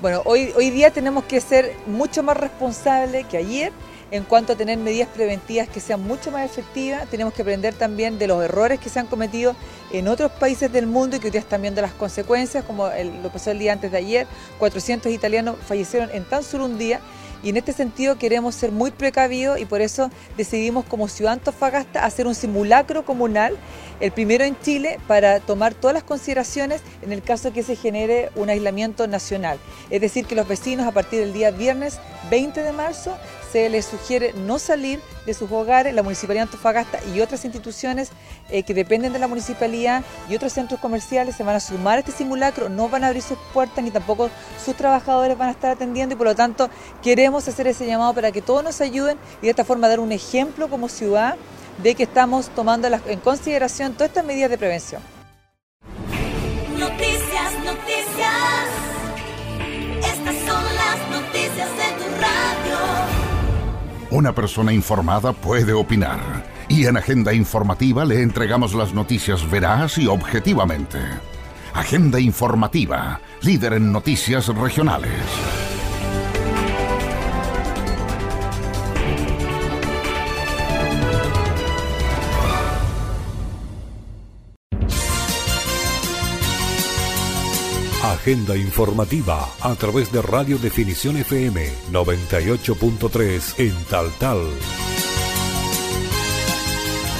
Bueno, 0.00 0.22
hoy, 0.24 0.52
hoy 0.56 0.70
día 0.70 0.90
tenemos 0.90 1.24
que 1.24 1.40
ser 1.40 1.76
mucho 1.86 2.22
más 2.22 2.36
responsables 2.36 3.26
que 3.26 3.36
ayer 3.36 3.72
en 4.10 4.24
cuanto 4.24 4.52
a 4.52 4.56
tener 4.56 4.76
medidas 4.76 5.08
preventivas 5.08 5.68
que 5.68 5.80
sean 5.80 6.02
mucho 6.02 6.30
más 6.30 6.44
efectivas. 6.44 7.08
Tenemos 7.08 7.32
que 7.32 7.42
aprender 7.42 7.74
también 7.74 8.18
de 8.18 8.26
los 8.26 8.44
errores 8.44 8.80
que 8.80 8.88
se 8.88 8.98
han 8.98 9.06
cometido 9.06 9.54
en 9.92 10.08
otros 10.08 10.32
países 10.32 10.70
del 10.72 10.86
mundo 10.86 11.16
y 11.16 11.20
que 11.20 11.28
hoy 11.28 11.30
día 11.30 11.40
están 11.40 11.62
viendo 11.62 11.80
las 11.80 11.92
consecuencias, 11.92 12.64
como 12.64 12.88
lo 13.22 13.30
pasó 13.30 13.52
el 13.52 13.58
día 13.58 13.72
antes 13.72 13.92
de 13.92 13.98
ayer, 13.98 14.26
400 14.58 15.10
italianos 15.12 15.56
fallecieron 15.66 16.10
en 16.12 16.24
tan 16.24 16.42
solo 16.42 16.66
un 16.66 16.76
día 16.76 17.00
y 17.44 17.50
en 17.50 17.58
este 17.58 17.74
sentido 17.74 18.16
queremos 18.16 18.54
ser 18.54 18.72
muy 18.72 18.90
precavidos 18.90 19.60
y 19.60 19.66
por 19.66 19.82
eso 19.82 20.10
decidimos 20.36 20.86
como 20.86 21.08
Ciudad 21.08 21.34
Antofagasta 21.34 22.04
hacer 22.04 22.26
un 22.26 22.34
simulacro 22.34 23.04
comunal, 23.04 23.56
el 24.00 24.10
primero 24.12 24.44
en 24.44 24.58
Chile, 24.60 24.98
para 25.06 25.40
tomar 25.40 25.74
todas 25.74 25.92
las 25.94 26.02
consideraciones 26.02 26.80
en 27.02 27.12
el 27.12 27.22
caso 27.22 27.52
que 27.52 27.62
se 27.62 27.76
genere 27.76 28.30
un 28.34 28.48
aislamiento 28.48 29.06
nacional. 29.06 29.58
Es 29.90 30.00
decir, 30.00 30.24
que 30.24 30.34
los 30.34 30.48
vecinos 30.48 30.86
a 30.86 30.92
partir 30.92 31.20
del 31.20 31.34
día 31.34 31.50
viernes 31.50 32.00
20 32.30 32.62
de 32.62 32.72
marzo 32.72 33.14
se 33.54 33.68
les 33.68 33.84
sugiere 33.84 34.32
no 34.32 34.58
salir 34.58 35.00
de 35.26 35.32
sus 35.32 35.48
hogares, 35.52 35.94
la 35.94 36.02
Municipalidad 36.02 36.46
de 36.46 36.50
Antofagasta 36.50 36.98
y 37.14 37.20
otras 37.20 37.44
instituciones 37.44 38.10
eh, 38.50 38.64
que 38.64 38.74
dependen 38.74 39.12
de 39.12 39.20
la 39.20 39.28
municipalidad 39.28 40.02
y 40.28 40.34
otros 40.34 40.52
centros 40.52 40.80
comerciales 40.80 41.36
se 41.36 41.44
van 41.44 41.54
a 41.54 41.60
sumar 41.60 41.98
a 41.98 42.00
este 42.00 42.10
simulacro, 42.10 42.68
no 42.68 42.88
van 42.88 43.04
a 43.04 43.06
abrir 43.06 43.22
sus 43.22 43.38
puertas 43.52 43.84
ni 43.84 43.92
tampoco 43.92 44.28
sus 44.64 44.74
trabajadores 44.74 45.38
van 45.38 45.50
a 45.50 45.52
estar 45.52 45.70
atendiendo 45.70 46.16
y 46.16 46.18
por 46.18 46.26
lo 46.26 46.34
tanto 46.34 46.68
queremos 47.00 47.46
hacer 47.46 47.68
ese 47.68 47.86
llamado 47.86 48.12
para 48.12 48.32
que 48.32 48.42
todos 48.42 48.64
nos 48.64 48.80
ayuden 48.80 49.18
y 49.40 49.44
de 49.44 49.50
esta 49.50 49.64
forma 49.64 49.86
dar 49.86 50.00
un 50.00 50.10
ejemplo 50.10 50.68
como 50.68 50.88
ciudad 50.88 51.36
de 51.80 51.94
que 51.94 52.02
estamos 52.02 52.48
tomando 52.56 52.88
en 53.06 53.20
consideración 53.20 53.92
todas 53.92 54.08
estas 54.08 54.24
medidas 54.24 54.50
de 54.50 54.58
prevención. 54.58 55.00
Noticias. 56.76 57.43
Una 64.14 64.32
persona 64.32 64.72
informada 64.72 65.32
puede 65.32 65.72
opinar 65.72 66.20
y 66.68 66.86
en 66.86 66.96
Agenda 66.96 67.32
Informativa 67.34 68.04
le 68.04 68.22
entregamos 68.22 68.72
las 68.72 68.94
noticias 68.94 69.50
veraz 69.50 69.98
y 69.98 70.06
objetivamente. 70.06 71.00
Agenda 71.72 72.20
Informativa, 72.20 73.20
líder 73.40 73.72
en 73.72 73.90
noticias 73.90 74.46
regionales. 74.46 75.63
Agenda 88.14 88.56
informativa 88.56 89.48
a 89.60 89.74
través 89.74 90.12
de 90.12 90.22
Radio 90.22 90.56
Definición 90.56 91.16
FM 91.16 91.68
98.3 91.90 93.58
en 93.58 93.74
Tal 93.90 94.08
Tal. 94.20 94.38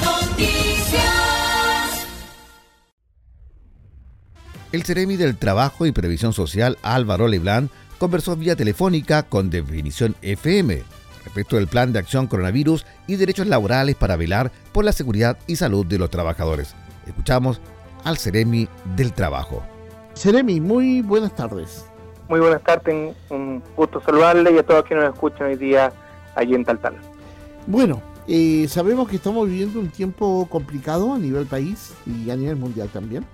Noticias. 0.04 1.02
El 4.70 4.84
Ceremi 4.84 5.16
del 5.16 5.36
Trabajo 5.36 5.84
y 5.84 5.90
Previsión 5.90 6.32
Social 6.32 6.78
Álvaro 6.82 7.26
Leblán 7.26 7.70
conversó 7.98 8.36
vía 8.36 8.54
telefónica 8.54 9.24
con 9.24 9.50
Definición 9.50 10.14
FM 10.22 10.84
respecto 11.24 11.56
del 11.56 11.66
plan 11.66 11.92
de 11.92 11.98
acción 11.98 12.28
coronavirus 12.28 12.86
y 13.08 13.16
derechos 13.16 13.48
laborales 13.48 13.96
para 13.96 14.14
velar 14.14 14.52
por 14.72 14.84
la 14.84 14.92
seguridad 14.92 15.38
y 15.48 15.56
salud 15.56 15.84
de 15.84 15.98
los 15.98 16.10
trabajadores. 16.10 16.76
Escuchamos 17.04 17.60
al 18.04 18.16
Ceremi 18.16 18.68
del 18.96 19.12
Trabajo. 19.12 19.73
Ceremi, 20.14 20.60
muy 20.60 21.02
buenas 21.02 21.34
tardes. 21.34 21.86
Muy 22.28 22.40
buenas 22.40 22.62
tardes, 22.62 23.14
un 23.30 23.62
gusto 23.76 24.00
saludarle 24.00 24.52
y 24.52 24.58
a 24.58 24.62
todos 24.62 24.84
quienes 24.84 25.04
nos 25.04 25.14
escuchan 25.14 25.48
hoy 25.48 25.56
día 25.56 25.92
allí 26.36 26.54
en 26.54 26.64
Taltal. 26.64 26.94
Bueno, 27.66 28.00
eh, 28.26 28.66
sabemos 28.68 29.08
que 29.08 29.16
estamos 29.16 29.48
viviendo 29.48 29.80
un 29.80 29.90
tiempo 29.90 30.46
complicado 30.48 31.12
a 31.12 31.18
nivel 31.18 31.46
país 31.46 31.92
y 32.06 32.30
a 32.30 32.36
nivel 32.36 32.56
mundial 32.56 32.88
también, 32.90 33.26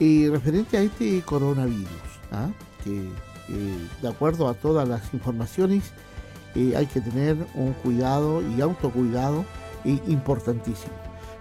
eh, 0.00 0.28
referente 0.30 0.76
a 0.76 0.82
este 0.82 1.22
coronavirus, 1.22 1.88
¿ah? 2.32 2.48
que 2.82 3.04
eh, 3.48 3.88
de 4.02 4.08
acuerdo 4.08 4.48
a 4.48 4.54
todas 4.54 4.88
las 4.88 5.14
informaciones 5.14 5.92
hay 6.56 6.86
que 6.86 7.00
tener 7.00 7.36
un 7.54 7.72
cuidado 7.72 8.40
y 8.40 8.60
autocuidado 8.60 9.44
importantísimo. 10.06 10.92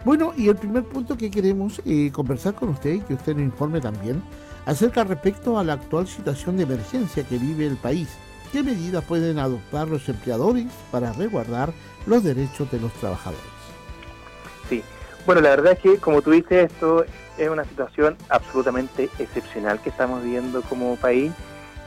Bueno, 0.04 0.34
y 0.36 0.50
el 0.50 0.56
primer 0.56 0.84
punto 0.86 1.16
que 1.16 1.30
queremos 1.30 1.80
conversar 2.12 2.56
con 2.56 2.70
usted 2.70 2.96
y 2.96 3.00
que 3.02 3.14
usted 3.14 3.36
nos 3.36 3.44
informe 3.44 3.80
también 3.80 4.24
acerca 4.66 5.04
respecto 5.04 5.58
a 5.58 5.64
la 5.64 5.74
actual 5.74 6.08
situación 6.08 6.58
de 6.58 6.64
emergencia 6.64 7.24
que 7.24 7.38
vive 7.38 7.66
el 7.66 7.78
país. 7.78 8.10
¿Qué 8.52 8.64
medidas 8.64 9.04
pueden 9.04 9.40
adoptar 9.40 9.88
los 9.88 10.08
empleadores 10.10 10.68
para 10.92 11.12
resguardar 11.14 11.74
los 12.06 12.24
derechos 12.24 12.70
de 12.72 12.80
los 12.80 12.94
trabajadores? 12.94 13.42
Sí, 14.70 14.84
bueno, 15.26 15.42
la 15.42 15.50
verdad 15.50 15.74
es 15.74 15.80
que 15.80 15.98
como 15.98 16.22
tú 16.22 16.32
dices, 16.32 16.72
esto 16.72 17.06
es 17.38 17.50
una 17.50 17.66
situación 17.66 18.16
absolutamente 18.30 19.10
excepcional 19.18 19.80
que 19.82 19.90
estamos 19.90 20.24
viviendo 20.24 20.62
como 20.62 20.96
país. 20.98 21.32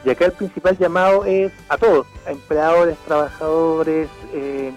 Y 0.03 0.09
acá 0.09 0.25
el 0.25 0.31
principal 0.33 0.77
llamado 0.77 1.25
es 1.25 1.51
a 1.69 1.77
todos, 1.77 2.05
a 2.25 2.31
empleadores, 2.31 2.97
trabajadores, 3.05 4.09
eh, 4.33 4.73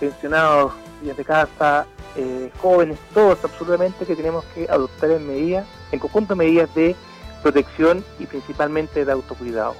pensionados, 0.00 0.72
de 1.12 1.24
casa, 1.24 1.86
eh, 2.16 2.50
jóvenes, 2.62 2.98
todos 3.12 3.38
absolutamente 3.44 4.06
que 4.06 4.16
tenemos 4.16 4.44
que 4.54 4.66
adoptar 4.70 5.10
en 5.10 5.26
medidas, 5.26 5.66
en 5.92 5.98
conjunto 5.98 6.34
medidas 6.34 6.74
de 6.74 6.96
protección 7.44 8.02
y 8.18 8.24
principalmente 8.24 9.04
de 9.04 9.12
autocuidado. 9.12 9.74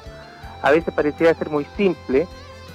A 0.63 0.71
veces 0.71 0.93
parecía 0.95 1.35
ser 1.35 1.49
muy 1.49 1.67
simple, 1.77 2.29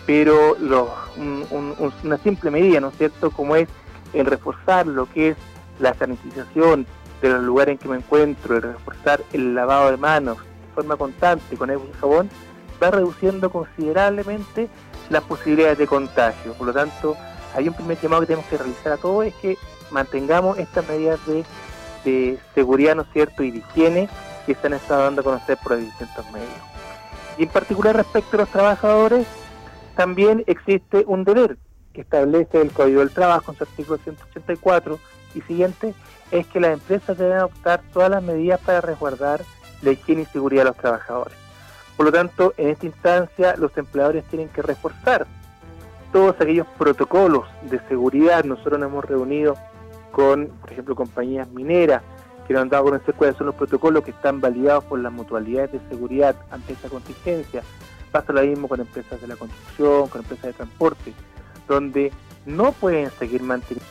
pero 0.08 0.58
una 0.60 2.18
simple 2.24 2.50
medida, 2.50 2.80
¿no 2.80 2.90
es 2.90 2.98
cierto?, 2.98 3.30
como 3.30 3.56
es 3.56 3.70
el 4.14 4.26
reforzar 4.26 4.88
lo 4.88 5.06
que 5.06 5.30
es 5.30 5.38
la 5.80 5.94
sanitización 5.94 6.88
de 7.22 7.30
los 7.30 7.44
lugares 7.44 7.74
en 7.74 7.78
que 7.78 7.88
me 7.88 7.98
encuentro, 7.98 8.56
el 8.56 8.64
reforzar 8.64 9.22
el 9.32 9.54
lavado 9.54 9.92
de 9.92 9.98
manos 9.98 10.38
de 10.38 10.74
forma 10.74 10.98
constante 10.98 11.56
con 11.56 11.70
y 11.70 11.78
jabón, 12.00 12.30
va 12.82 12.90
reduciendo 12.90 13.52
considerablemente 13.52 14.70
las 15.12 15.24
posibilidades 15.24 15.78
de 15.78 15.86
contagio. 15.86 16.54
Por 16.54 16.68
lo 16.68 16.74
tanto, 16.74 17.16
hay 17.56 17.68
un 17.68 17.76
primer 17.76 18.00
llamado 18.02 18.22
que 18.22 18.28
tenemos 18.28 18.50
que 18.50 18.58
realizar 18.58 18.94
a 18.94 18.98
todos, 18.98 19.26
es 19.26 19.36
que 19.36 19.58
mantengamos 19.92 20.58
estas 20.58 20.88
medidas 20.88 21.20
de, 21.28 21.46
de 22.06 22.40
seguridad, 22.56 22.96
¿no 22.96 23.04
es 23.04 23.10
cierto?, 23.14 23.44
y 23.44 23.52
de 23.52 23.60
higiene 23.60 24.10
que 24.56 24.60
se 24.60 24.68
han 24.68 24.74
estado 24.74 25.04
dando 25.04 25.22
a 25.22 25.24
conocer 25.24 25.58
por 25.64 25.78
distintos 25.78 26.26
medios. 26.32 26.50
Y 27.38 27.44
en 27.44 27.50
particular 27.50 27.96
respecto 27.96 28.36
a 28.36 28.40
los 28.40 28.50
trabajadores, 28.50 29.28
también 29.96 30.44
existe 30.48 31.04
un 31.06 31.24
deber 31.24 31.58
que 31.94 32.02
establece 32.02 32.60
el 32.60 32.72
Código 32.72 33.02
del 33.02 33.12
Trabajo 33.12 33.52
en 33.52 33.58
su 33.60 33.64
artículo 33.64 34.00
184 34.00 35.00
y 35.36 35.42
siguiente, 35.42 35.94
es 36.32 36.48
que 36.48 36.60
las 36.60 36.74
empresas 36.74 37.16
deben 37.18 37.38
adoptar 37.38 37.82
todas 37.94 38.10
las 38.10 38.24
medidas 38.24 38.60
para 38.62 38.82
resguardar 38.82 39.42
la 39.84 39.92
higiene 39.92 40.24
y 40.24 40.26
seguridad 40.26 40.64
de 40.64 40.70
los 40.70 40.78
trabajadores. 40.78 41.38
Por 41.96 42.08
lo 42.08 42.12
tanto, 42.12 42.54
en 42.58 42.70
esta 42.70 42.88
instancia, 42.88 43.56
los 43.56 43.78
empleadores 43.78 44.24
tienen 44.26 44.50
que 44.50 44.64
reforzar 44.64 45.28
todos 46.12 46.36
aquellos 46.40 46.66
protocolos 46.78 47.46
de 47.70 47.80
seguridad. 47.88 48.44
Nosotros 48.46 48.80
nos 48.80 48.90
hemos 48.90 49.06
reunido 49.06 49.56
con, 50.12 50.48
por 50.48 50.72
ejemplo, 50.72 50.96
compañías 50.96 51.48
mineras, 51.50 52.02
que 52.50 52.58
han 52.58 52.68
dado 52.68 52.82
a 52.82 52.86
conocer 52.86 53.14
cuáles 53.14 53.38
son 53.38 53.46
los 53.46 53.56
protocolos 53.56 54.04
que 54.04 54.10
están 54.10 54.42
validados 54.42 54.84
por 54.86 54.98
las 55.00 55.14
mutualidades 55.14 55.72
de 55.72 55.80
seguridad 55.88 56.36
ante 56.50 56.74
esta 56.74 56.90
contingencia. 56.90 57.62
Pasa 58.12 58.34
lo 58.34 58.42
mismo 58.42 58.68
con 58.68 58.80
empresas 58.80 59.22
de 59.22 59.28
la 59.28 59.36
construcción, 59.36 60.08
con 60.08 60.22
empresas 60.22 60.46
de 60.46 60.54
transporte, 60.54 61.14
donde 61.68 62.12
no 62.48 62.72
pueden 62.72 63.12
seguir 63.12 63.44
manteniendo 63.44 63.86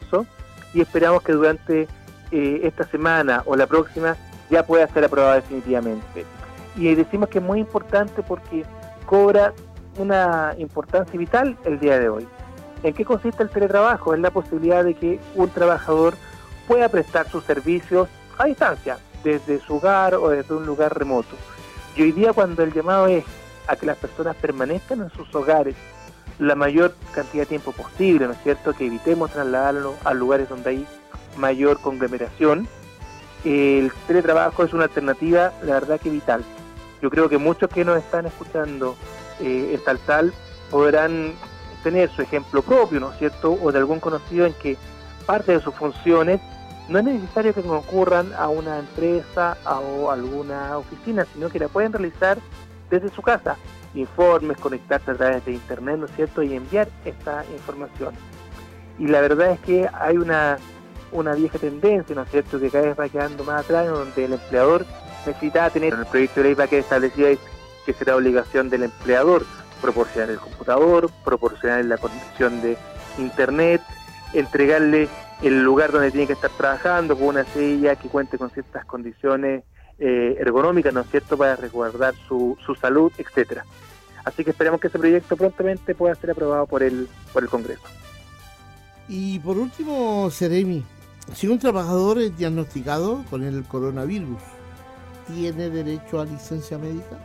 eso 0.00 0.24
y 0.72 0.80
esperamos 0.80 1.22
que 1.22 1.32
durante 1.32 1.86
eh, 2.30 2.60
esta 2.62 2.84
semana 2.84 3.42
o 3.44 3.56
la 3.56 3.66
próxima 3.66 4.16
ya 4.48 4.64
pueda 4.64 4.88
ser 4.88 5.04
aprobado 5.04 5.34
definitivamente. 5.34 6.24
Y 6.76 6.94
decimos 6.94 7.28
que 7.28 7.40
es 7.40 7.44
muy 7.44 7.60
importante 7.60 8.22
porque 8.22 8.64
cobra 9.04 9.52
una 9.98 10.54
importancia 10.56 11.18
vital 11.18 11.58
el 11.66 11.78
día 11.78 11.98
de 11.98 12.08
hoy. 12.08 12.26
¿En 12.82 12.94
qué 12.94 13.04
consiste 13.04 13.42
el 13.42 13.50
teletrabajo? 13.50 14.14
Es 14.14 14.20
la 14.20 14.30
posibilidad 14.30 14.82
de 14.82 14.94
que 14.94 15.20
un 15.34 15.50
trabajador 15.50 16.14
pueda 16.66 16.88
prestar 16.88 17.28
sus 17.30 17.44
servicios 17.44 18.08
a 18.38 18.46
distancia, 18.46 18.98
desde 19.24 19.60
su 19.60 19.76
hogar 19.76 20.14
o 20.14 20.28
desde 20.28 20.54
un 20.54 20.66
lugar 20.66 20.96
remoto. 20.96 21.36
Y 21.96 22.02
hoy 22.02 22.12
día 22.12 22.32
cuando 22.32 22.62
el 22.62 22.72
llamado 22.72 23.06
es 23.06 23.24
a 23.66 23.76
que 23.76 23.86
las 23.86 23.96
personas 23.96 24.36
permanezcan 24.36 25.00
en 25.00 25.10
sus 25.10 25.34
hogares 25.34 25.74
la 26.38 26.54
mayor 26.54 26.94
cantidad 27.14 27.42
de 27.42 27.46
tiempo 27.46 27.72
posible, 27.72 28.26
¿no 28.26 28.32
es 28.32 28.42
cierto? 28.42 28.74
Que 28.74 28.86
evitemos 28.86 29.30
trasladarlo 29.30 29.94
a 30.04 30.12
lugares 30.12 30.48
donde 30.48 30.70
hay 30.70 30.86
mayor 31.36 31.80
conglomeración. 31.80 32.68
El 33.44 33.90
teletrabajo 34.06 34.64
es 34.64 34.72
una 34.72 34.84
alternativa, 34.84 35.52
la 35.62 35.74
verdad 35.74 36.00
que 36.00 36.10
vital. 36.10 36.44
Yo 37.00 37.10
creo 37.10 37.28
que 37.28 37.38
muchos 37.38 37.70
que 37.70 37.84
nos 37.84 37.98
están 37.98 38.26
escuchando 38.26 38.96
eh, 39.40 39.72
en 39.74 39.84
tal 39.84 39.98
tal 40.00 40.32
podrán 40.70 41.32
tener 41.82 42.10
su 42.10 42.22
ejemplo 42.22 42.62
propio, 42.62 43.00
¿no 43.00 43.12
es 43.12 43.18
cierto? 43.18 43.56
O 43.62 43.72
de 43.72 43.78
algún 43.78 44.00
conocido 44.00 44.46
en 44.46 44.52
que 44.54 44.76
parte 45.24 45.52
de 45.52 45.60
sus 45.60 45.74
funciones 45.74 46.40
no 46.88 46.98
es 46.98 47.04
necesario 47.04 47.54
que 47.54 47.62
concurran 47.62 48.32
a 48.34 48.48
una 48.48 48.78
empresa 48.78 49.56
o 49.64 50.10
alguna 50.10 50.78
oficina, 50.78 51.26
sino 51.32 51.48
que 51.48 51.58
la 51.58 51.68
pueden 51.68 51.92
realizar 51.92 52.38
desde 52.90 53.08
su 53.08 53.22
casa. 53.22 53.56
Informes, 53.94 54.58
conectarse 54.58 55.10
a 55.10 55.14
través 55.14 55.44
de 55.44 55.52
internet, 55.52 55.98
¿no 55.98 56.06
es 56.06 56.12
cierto? 56.12 56.42
Y 56.42 56.54
enviar 56.54 56.88
esta 57.04 57.44
información. 57.52 58.14
Y 58.98 59.08
la 59.08 59.20
verdad 59.20 59.52
es 59.52 59.60
que 59.60 59.88
hay 59.92 60.16
una, 60.16 60.58
una 61.12 61.34
vieja 61.34 61.58
tendencia, 61.58 62.14
¿no 62.14 62.22
es 62.22 62.30
cierto?, 62.30 62.60
que 62.60 62.70
cada 62.70 62.86
vez 62.86 62.98
va 62.98 63.08
quedando 63.08 63.44
más 63.44 63.64
atrás, 63.64 63.88
donde 63.88 64.24
el 64.24 64.32
empleador 64.34 64.86
necesita 65.26 65.70
tener, 65.70 65.94
el 65.94 66.06
proyecto 66.06 66.40
de 66.40 66.48
ley 66.48 66.54
va 66.54 66.64
a 66.64 66.68
quedar 66.68 66.82
establecido 66.84 67.28
que 67.84 67.92
será 67.92 68.16
obligación 68.16 68.68
del 68.68 68.84
empleador 68.84 69.44
proporcionar 69.80 70.30
el 70.30 70.38
computador, 70.38 71.10
proporcionar 71.24 71.84
la 71.84 71.98
conexión 71.98 72.60
de 72.62 72.76
internet, 73.18 73.82
entregarle 74.32 75.08
el 75.42 75.62
lugar 75.62 75.92
donde 75.92 76.10
tiene 76.10 76.26
que 76.26 76.32
estar 76.32 76.50
trabajando 76.50 77.16
con 77.16 77.28
una 77.28 77.44
silla 77.44 77.96
que 77.96 78.08
cuente 78.08 78.38
con 78.38 78.50
ciertas 78.50 78.84
condiciones 78.86 79.64
eh, 79.98 80.36
ergonómicas, 80.38 80.92
¿no 80.92 81.00
es 81.00 81.10
cierto?, 81.10 81.36
para 81.36 81.56
resguardar 81.56 82.14
su, 82.28 82.56
su 82.64 82.74
salud, 82.74 83.12
etcétera. 83.18 83.64
Así 84.24 84.44
que 84.44 84.50
esperamos 84.50 84.80
que 84.80 84.88
ese 84.88 84.98
proyecto 84.98 85.36
prontamente 85.36 85.94
pueda 85.94 86.14
ser 86.14 86.30
aprobado 86.30 86.66
por 86.66 86.82
el, 86.82 87.08
por 87.32 87.42
el 87.42 87.48
Congreso. 87.48 87.84
Y 89.08 89.38
por 89.38 89.56
último, 89.56 90.28
Seremi, 90.30 90.84
si 91.32 91.46
un 91.46 91.58
trabajador 91.58 92.18
es 92.18 92.36
diagnosticado 92.36 93.24
con 93.30 93.44
el 93.44 93.62
coronavirus, 93.64 94.38
¿tiene 95.28 95.70
derecho 95.70 96.20
a 96.20 96.24
licencia 96.24 96.76
médica? 96.76 97.18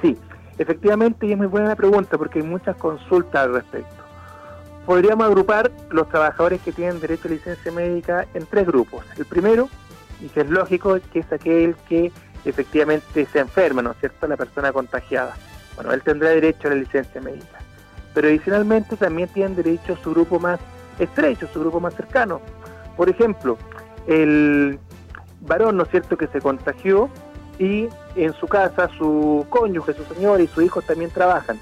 Sí, 0.00 0.16
efectivamente, 0.58 1.26
y 1.26 1.32
es 1.32 1.38
muy 1.38 1.48
buena 1.48 1.68
la 1.68 1.76
pregunta 1.76 2.16
porque 2.16 2.38
hay 2.38 2.46
muchas 2.46 2.76
consultas 2.76 3.42
al 3.42 3.54
respecto 3.54 3.99
podríamos 4.90 5.24
agrupar 5.24 5.70
los 5.90 6.08
trabajadores 6.08 6.60
que 6.62 6.72
tienen 6.72 6.98
derecho 6.98 7.28
a 7.28 7.30
licencia 7.30 7.70
médica 7.70 8.26
en 8.34 8.44
tres 8.44 8.66
grupos. 8.66 9.04
El 9.16 9.24
primero, 9.24 9.68
y 10.20 10.26
que 10.26 10.40
es 10.40 10.50
lógico, 10.50 10.98
que 11.12 11.20
es 11.20 11.32
aquel 11.32 11.76
que 11.88 12.10
efectivamente 12.44 13.24
se 13.32 13.38
enferma, 13.38 13.82
¿no 13.82 13.92
es 13.92 13.98
cierto?, 13.98 14.26
la 14.26 14.36
persona 14.36 14.72
contagiada. 14.72 15.36
Bueno, 15.76 15.92
él 15.92 16.02
tendrá 16.02 16.30
derecho 16.30 16.66
a 16.66 16.70
la 16.70 16.76
licencia 16.78 17.20
médica. 17.20 17.60
Pero 18.14 18.26
adicionalmente 18.26 18.96
también 18.96 19.28
tienen 19.28 19.54
derecho 19.54 19.96
su 20.02 20.10
grupo 20.10 20.40
más 20.40 20.58
estrecho, 20.98 21.46
su 21.52 21.60
grupo 21.60 21.78
más 21.78 21.94
cercano. 21.94 22.40
Por 22.96 23.08
ejemplo, 23.08 23.58
el 24.08 24.80
varón, 25.42 25.76
¿no 25.76 25.84
es 25.84 25.90
cierto?, 25.90 26.18
que 26.18 26.26
se 26.26 26.40
contagió 26.40 27.08
y 27.60 27.86
en 28.16 28.32
su 28.32 28.48
casa 28.48 28.90
su 28.98 29.46
cónyuge, 29.50 29.94
su 29.94 30.02
señor 30.12 30.40
y 30.40 30.48
su 30.48 30.62
hijo 30.62 30.82
también 30.82 31.12
trabajan. 31.12 31.60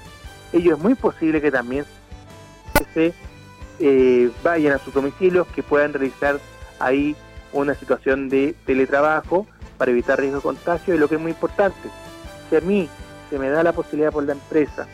Ellos 0.51 0.79
es 0.79 0.83
muy 0.83 0.95
posible 0.95 1.39
que 1.39 1.51
también 1.51 1.85
se 2.93 3.13
eh, 3.79 4.31
vayan 4.43 4.73
a 4.73 4.79
sus 4.79 4.93
domicilios, 4.93 5.47
que 5.47 5.63
puedan 5.63 5.93
realizar 5.93 6.39
ahí 6.79 7.15
una 7.53 7.73
situación 7.75 8.29
de 8.29 8.55
teletrabajo 8.65 9.47
para 9.77 9.91
evitar 9.91 10.19
riesgo 10.19 10.37
de 10.37 10.43
contagio 10.43 10.95
y 10.95 10.97
lo 10.97 11.07
que 11.07 11.15
es 11.15 11.21
muy 11.21 11.31
importante, 11.31 11.89
si 12.49 12.55
a 12.55 12.61
mí 12.61 12.89
se 13.29 13.39
me 13.39 13.49
da 13.49 13.63
la 13.63 13.73
posibilidad 13.73 14.11
por 14.11 14.23
la 14.23 14.33
empresa 14.33 14.87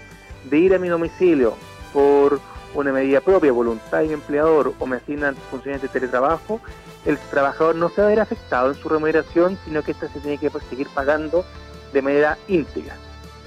de 0.49 0.59
ir 0.59 0.75
a 0.75 0.79
mi 0.79 0.87
domicilio 0.87 1.55
por 1.93 2.39
una 2.73 2.91
medida 2.91 3.21
propia, 3.21 3.51
voluntad 3.51 3.99
de 3.99 4.07
mi 4.07 4.13
empleador 4.13 4.73
o 4.79 4.85
me 4.85 4.97
asignan 4.97 5.35
funciones 5.49 5.81
de 5.81 5.87
teletrabajo, 5.87 6.59
el 7.05 7.17
trabajador 7.17 7.75
no 7.75 7.89
se 7.89 8.01
va 8.01 8.07
a 8.07 8.09
ver 8.09 8.19
afectado 8.19 8.71
en 8.71 8.75
su 8.75 8.89
remuneración, 8.89 9.57
sino 9.65 9.81
que 9.81 9.91
esta 9.91 10.07
se 10.09 10.19
tiene 10.19 10.37
que 10.37 10.51
seguir 10.69 10.87
pagando 10.93 11.45
de 11.93 12.01
manera 12.01 12.37
íntegra. 12.47 12.95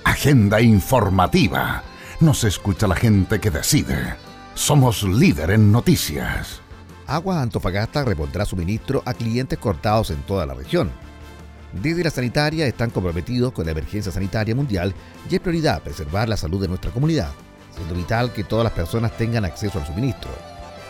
Agenda 0.05 0.61
informativa. 0.61 1.83
Nos 2.21 2.45
escucha 2.45 2.87
la 2.87 2.97
gente 2.97 3.39
que 3.39 3.51
decide. 3.51 4.28
Somos 4.59 5.05
líder 5.05 5.53
en 5.53 5.71
noticias. 5.71 6.61
Agua 7.07 7.41
Antofagasta 7.41 8.05
repondrá 8.05 8.45
suministro 8.45 9.05
a 9.07 9.15
clientes 9.15 9.57
cortados 9.57 10.11
en 10.11 10.21
toda 10.23 10.47
la 10.47 10.55
región. 10.55 10.91
Desde 11.73 12.03
la 12.03 12.11
sanitaria 12.11 12.67
están 12.67 12.91
comprometidos 12.91 13.53
con 13.53 13.67
la 13.67 13.71
emergencia 13.71 14.11
sanitaria 14.11 14.57
mundial 14.57 14.93
y 15.31 15.37
es 15.37 15.41
prioridad 15.41 15.81
preservar 15.81 16.29
la 16.29 16.37
salud 16.37 16.61
de 16.61 16.67
nuestra 16.67 16.91
comunidad, 16.91 17.31
siendo 17.75 17.95
vital 17.95 18.33
que 18.33 18.43
todas 18.43 18.65
las 18.65 18.73
personas 18.73 19.17
tengan 19.17 19.45
acceso 19.45 19.79
al 19.79 19.87
suministro. 19.87 20.31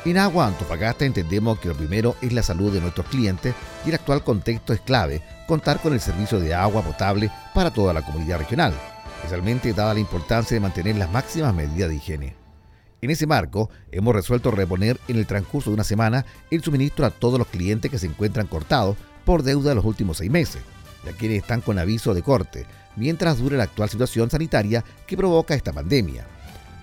En 0.06 0.16
Agua 0.16 0.46
Antofagasta 0.46 1.04
entendemos 1.04 1.58
que 1.58 1.68
lo 1.68 1.76
primero 1.76 2.16
es 2.22 2.32
la 2.32 2.42
salud 2.42 2.72
de 2.72 2.80
nuestros 2.80 3.06
clientes 3.08 3.54
y 3.84 3.90
el 3.90 3.96
actual 3.96 4.24
contexto 4.24 4.72
es 4.72 4.80
clave 4.80 5.22
contar 5.46 5.78
con 5.80 5.92
el 5.92 6.00
servicio 6.00 6.40
de 6.40 6.54
agua 6.54 6.80
potable 6.80 7.30
para 7.54 7.70
toda 7.70 7.92
la 7.92 8.02
comunidad 8.02 8.38
regional, 8.38 8.72
especialmente 9.16 9.74
dada 9.74 9.92
la 9.92 10.00
importancia 10.00 10.54
de 10.54 10.60
mantener 10.60 10.96
las 10.96 11.12
máximas 11.12 11.54
medidas 11.54 11.90
de 11.90 11.96
higiene. 11.96 12.47
En 13.00 13.10
ese 13.10 13.26
marco, 13.28 13.70
hemos 13.92 14.14
resuelto 14.14 14.50
reponer 14.50 14.98
en 15.06 15.16
el 15.16 15.26
transcurso 15.26 15.70
de 15.70 15.74
una 15.74 15.84
semana 15.84 16.26
el 16.50 16.62
suministro 16.62 17.06
a 17.06 17.10
todos 17.10 17.38
los 17.38 17.46
clientes 17.46 17.90
que 17.90 17.98
se 17.98 18.06
encuentran 18.06 18.48
cortados 18.48 18.96
por 19.24 19.44
deuda 19.44 19.74
los 19.74 19.84
últimos 19.84 20.18
seis 20.18 20.30
meses, 20.30 20.62
y 21.04 21.08
a 21.08 21.12
quienes 21.12 21.42
están 21.42 21.60
con 21.60 21.78
aviso 21.78 22.12
de 22.12 22.22
corte, 22.22 22.66
mientras 22.96 23.38
dure 23.38 23.56
la 23.56 23.64
actual 23.64 23.88
situación 23.88 24.30
sanitaria 24.30 24.84
que 25.06 25.16
provoca 25.16 25.54
esta 25.54 25.72
pandemia. 25.72 26.26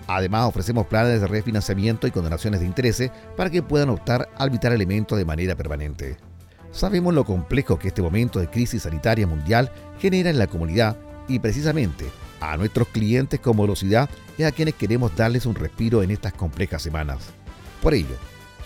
Además, 0.06 0.48
ofrecemos 0.48 0.86
planes 0.86 1.20
de 1.20 1.26
refinanciamiento 1.26 2.06
y 2.06 2.12
condonaciones 2.12 2.60
de 2.60 2.66
intereses 2.66 3.10
para 3.36 3.50
que 3.50 3.62
puedan 3.62 3.90
optar 3.90 4.30
al 4.38 4.50
vital 4.50 4.72
elemento 4.72 5.16
de 5.16 5.24
manera 5.24 5.54
permanente. 5.54 6.16
Sabemos 6.70 7.12
lo 7.12 7.24
complejo 7.24 7.78
que 7.78 7.88
este 7.88 8.02
momento 8.02 8.38
de 8.38 8.48
crisis 8.48 8.82
sanitaria 8.82 9.26
mundial 9.26 9.70
genera 9.98 10.30
en 10.30 10.38
la 10.38 10.46
comunidad 10.46 10.96
y 11.28 11.40
precisamente 11.40 12.06
a 12.40 12.56
nuestros 12.56 12.88
clientes 12.88 13.40
con 13.40 13.56
morosidad 13.56 14.08
es 14.38 14.46
a 14.46 14.52
quienes 14.52 14.74
queremos 14.74 15.14
darles 15.16 15.46
un 15.46 15.54
respiro 15.54 16.02
en 16.02 16.10
estas 16.10 16.32
complejas 16.32 16.82
semanas. 16.82 17.18
Por 17.82 17.94
ello, 17.94 18.16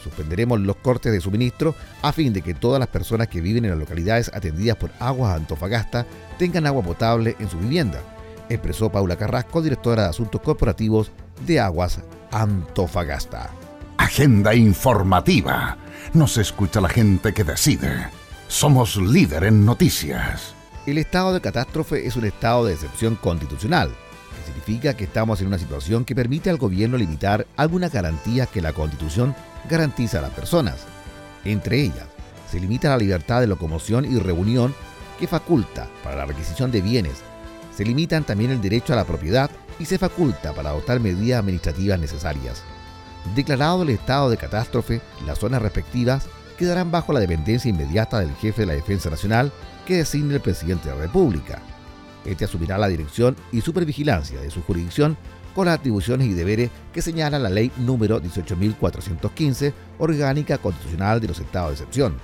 suspenderemos 0.02 0.60
los 0.60 0.76
cortes 0.76 1.12
de 1.12 1.20
suministro 1.20 1.74
a 2.02 2.12
fin 2.12 2.32
de 2.32 2.42
que 2.42 2.54
todas 2.54 2.80
las 2.80 2.88
personas 2.88 3.28
que 3.28 3.40
viven 3.40 3.64
en 3.64 3.70
las 3.70 3.78
localidades 3.78 4.30
atendidas 4.34 4.76
por 4.76 4.90
Aguas 4.98 5.36
Antofagasta 5.36 6.06
tengan 6.38 6.66
agua 6.66 6.82
potable 6.82 7.36
en 7.38 7.48
su 7.48 7.58
vivienda, 7.58 8.00
expresó 8.48 8.90
Paula 8.90 9.16
Carrasco, 9.16 9.62
directora 9.62 10.04
de 10.04 10.08
Asuntos 10.10 10.40
Corporativos 10.40 11.12
de 11.46 11.60
Aguas 11.60 12.00
Antofagasta. 12.30 13.50
Agenda 13.96 14.54
informativa. 14.54 15.76
Nos 16.14 16.38
escucha 16.38 16.80
la 16.80 16.88
gente 16.88 17.32
que 17.32 17.44
decide. 17.44 18.08
Somos 18.48 18.96
líder 18.96 19.44
en 19.44 19.64
noticias. 19.64 20.54
El 20.90 20.98
estado 20.98 21.32
de 21.32 21.40
catástrofe 21.40 22.04
es 22.04 22.16
un 22.16 22.24
estado 22.24 22.64
de 22.64 22.72
excepción 22.72 23.14
constitucional, 23.14 23.90
que 23.90 24.44
significa 24.44 24.94
que 24.94 25.04
estamos 25.04 25.40
en 25.40 25.46
una 25.46 25.56
situación 25.56 26.04
que 26.04 26.16
permite 26.16 26.50
al 26.50 26.56
gobierno 26.56 26.96
limitar 26.96 27.46
algunas 27.56 27.92
garantías 27.92 28.48
que 28.48 28.60
la 28.60 28.72
Constitución 28.72 29.36
garantiza 29.68 30.18
a 30.18 30.22
las 30.22 30.32
personas. 30.32 30.78
Entre 31.44 31.80
ellas, 31.80 32.08
se 32.50 32.58
limita 32.58 32.88
la 32.88 32.98
libertad 32.98 33.40
de 33.40 33.46
locomoción 33.46 34.04
y 34.04 34.18
reunión 34.18 34.74
que 35.20 35.28
faculta 35.28 35.86
para 36.02 36.16
la 36.16 36.26
requisición 36.26 36.72
de 36.72 36.80
bienes. 36.80 37.22
Se 37.72 37.84
limitan 37.84 38.24
también 38.24 38.50
el 38.50 38.60
derecho 38.60 38.92
a 38.92 38.96
la 38.96 39.04
propiedad 39.04 39.48
y 39.78 39.84
se 39.84 39.96
faculta 39.96 40.52
para 40.54 40.70
adoptar 40.70 40.98
medidas 40.98 41.38
administrativas 41.38 42.00
necesarias. 42.00 42.64
Declarado 43.36 43.84
el 43.84 43.90
estado 43.90 44.28
de 44.28 44.38
catástrofe, 44.38 45.00
las 45.24 45.38
zonas 45.38 45.62
respectivas 45.62 46.26
quedarán 46.58 46.90
bajo 46.90 47.12
la 47.12 47.20
dependencia 47.20 47.68
inmediata 47.68 48.18
del 48.18 48.34
jefe 48.34 48.62
de 48.62 48.66
la 48.66 48.74
Defensa 48.74 49.08
Nacional 49.08 49.52
que 49.86 49.98
designe 49.98 50.34
el 50.34 50.40
presidente 50.40 50.88
de 50.88 50.94
la 50.94 51.02
República. 51.02 51.60
Este 52.24 52.44
asumirá 52.44 52.78
la 52.78 52.88
dirección 52.88 53.36
y 53.52 53.60
supervigilancia 53.60 54.40
de 54.40 54.50
su 54.50 54.62
jurisdicción 54.62 55.16
con 55.54 55.66
las 55.66 55.78
atribuciones 55.78 56.28
y 56.28 56.34
deberes 56.34 56.70
que 56.92 57.02
señala 57.02 57.38
la 57.38 57.50
ley 57.50 57.72
número 57.76 58.22
18.415, 58.22 59.72
orgánica 59.98 60.58
constitucional 60.58 61.20
de 61.20 61.28
los 61.28 61.40
estados 61.40 61.70
de 61.70 61.74
excepción, 61.74 62.16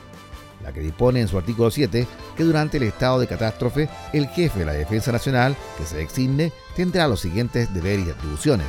la 0.63 0.73
que 0.73 0.81
dispone 0.81 1.21
en 1.21 1.29
su 1.29 1.39
artículo 1.39 1.71
7 1.71 2.07
que 2.37 2.45
durante 2.45 2.77
el 2.77 2.85
estado 2.85 3.19
de 3.19 3.27
catástrofe 3.27 3.89
el 4.13 4.29
jefe 4.29 4.61
de 4.61 4.67
la 4.67 4.73
Defensa 4.73 5.13
Nacional 5.13 5.57
que 5.77 5.85
se 5.85 5.97
designe 5.97 6.53
tendrá 6.75 7.09
los 7.09 7.21
siguientes 7.21 7.73
deberes 7.75 8.07
y 8.07 8.11
atribuciones. 8.11 8.67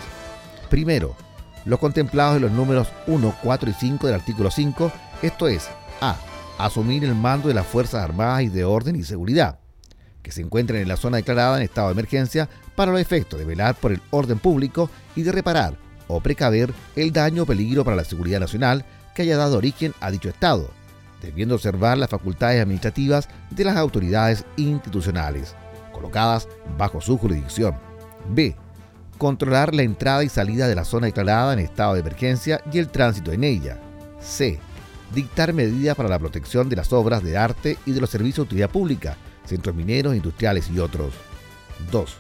Primero, 0.70 1.16
los 1.66 1.80
contemplados 1.80 2.38
en 2.38 2.44
los 2.44 2.52
números 2.52 2.88
1, 3.08 3.36
4 3.44 3.70
y 3.70 3.74
5 3.74 4.08
del 4.08 4.16
artículo 4.16 4.52
5, 4.52 4.92
esto 5.22 5.48
es, 5.48 5.68
a. 6.02 6.18
Asumir 6.58 7.04
el 7.04 7.16
mando 7.16 7.48
de 7.48 7.54
las 7.54 7.68
Fuerzas 7.68 8.04
Armadas 8.04 8.44
y 8.44 8.50
de 8.50 8.66
Orden 8.66 8.96
y 8.96 9.04
Seguridad, 9.04 9.60
que 10.24 10.32
se 10.32 10.42
encuentren 10.42 10.82
en 10.82 10.88
la 10.88 10.98
zona 10.98 11.18
declarada 11.18 11.58
en 11.58 11.64
estado 11.64 11.88
de 11.88 11.94
emergencia 11.94 12.50
para 12.76 12.92
los 12.92 13.00
efectos 13.00 13.40
de 13.40 13.46
velar 13.46 13.76
por 13.76 13.92
el 13.92 14.02
orden 14.10 14.40
público 14.40 14.90
y 15.16 15.22
de 15.22 15.32
reparar 15.32 15.78
o 16.08 16.20
precaver 16.20 16.74
el 16.96 17.12
daño 17.12 17.44
o 17.44 17.46
peligro 17.46 17.84
para 17.84 17.96
la 17.96 18.04
seguridad 18.04 18.40
nacional 18.40 18.86
que 19.14 19.24
haya 19.24 19.38
dado 19.38 19.58
origen 19.58 19.94
a 20.00 20.12
dicho 20.12 20.30
estado, 20.30 20.70
debiendo 21.22 21.56
observar 21.56 21.98
las 21.98 22.10
facultades 22.10 22.62
administrativas 22.62 23.30
de 23.52 23.64
las 23.64 23.78
autoridades 23.78 24.46
institucionales, 24.58 25.56
colocadas 25.92 26.48
bajo 26.78 27.02
su 27.02 27.18
jurisdicción. 27.18 27.76
B. 28.30 28.56
Controlar 29.18 29.74
la 29.74 29.82
entrada 29.82 30.24
y 30.24 30.30
salida 30.30 30.68
de 30.68 30.76
la 30.76 30.86
zona 30.86 31.08
declarada 31.08 31.54
en 31.54 31.60
estado 31.60 31.96
de 31.96 32.02
emergencia 32.02 32.62
y 32.72 32.78
el 32.78 32.90
tránsito 32.90 33.32
en 33.32 33.44
ella. 33.44 33.80
C. 34.20 34.60
Dictar 35.14 35.54
medidas 35.54 35.96
para 35.96 36.10
la 36.10 36.20
protección 36.20 36.70
de 36.70 36.76
las 36.76 36.92
obras 36.92 37.24
de 37.24 37.38
arte 37.38 37.78
y 37.86 37.92
de 37.92 38.02
los 38.02 38.10
servicios 38.10 38.46
de 38.46 38.50
utilidad 38.50 38.70
pública, 38.70 39.18
centros 39.46 39.76
mineros, 39.76 40.16
industriales 40.16 40.70
y 40.70 40.80
otros. 40.80 41.14
2. 41.92 42.18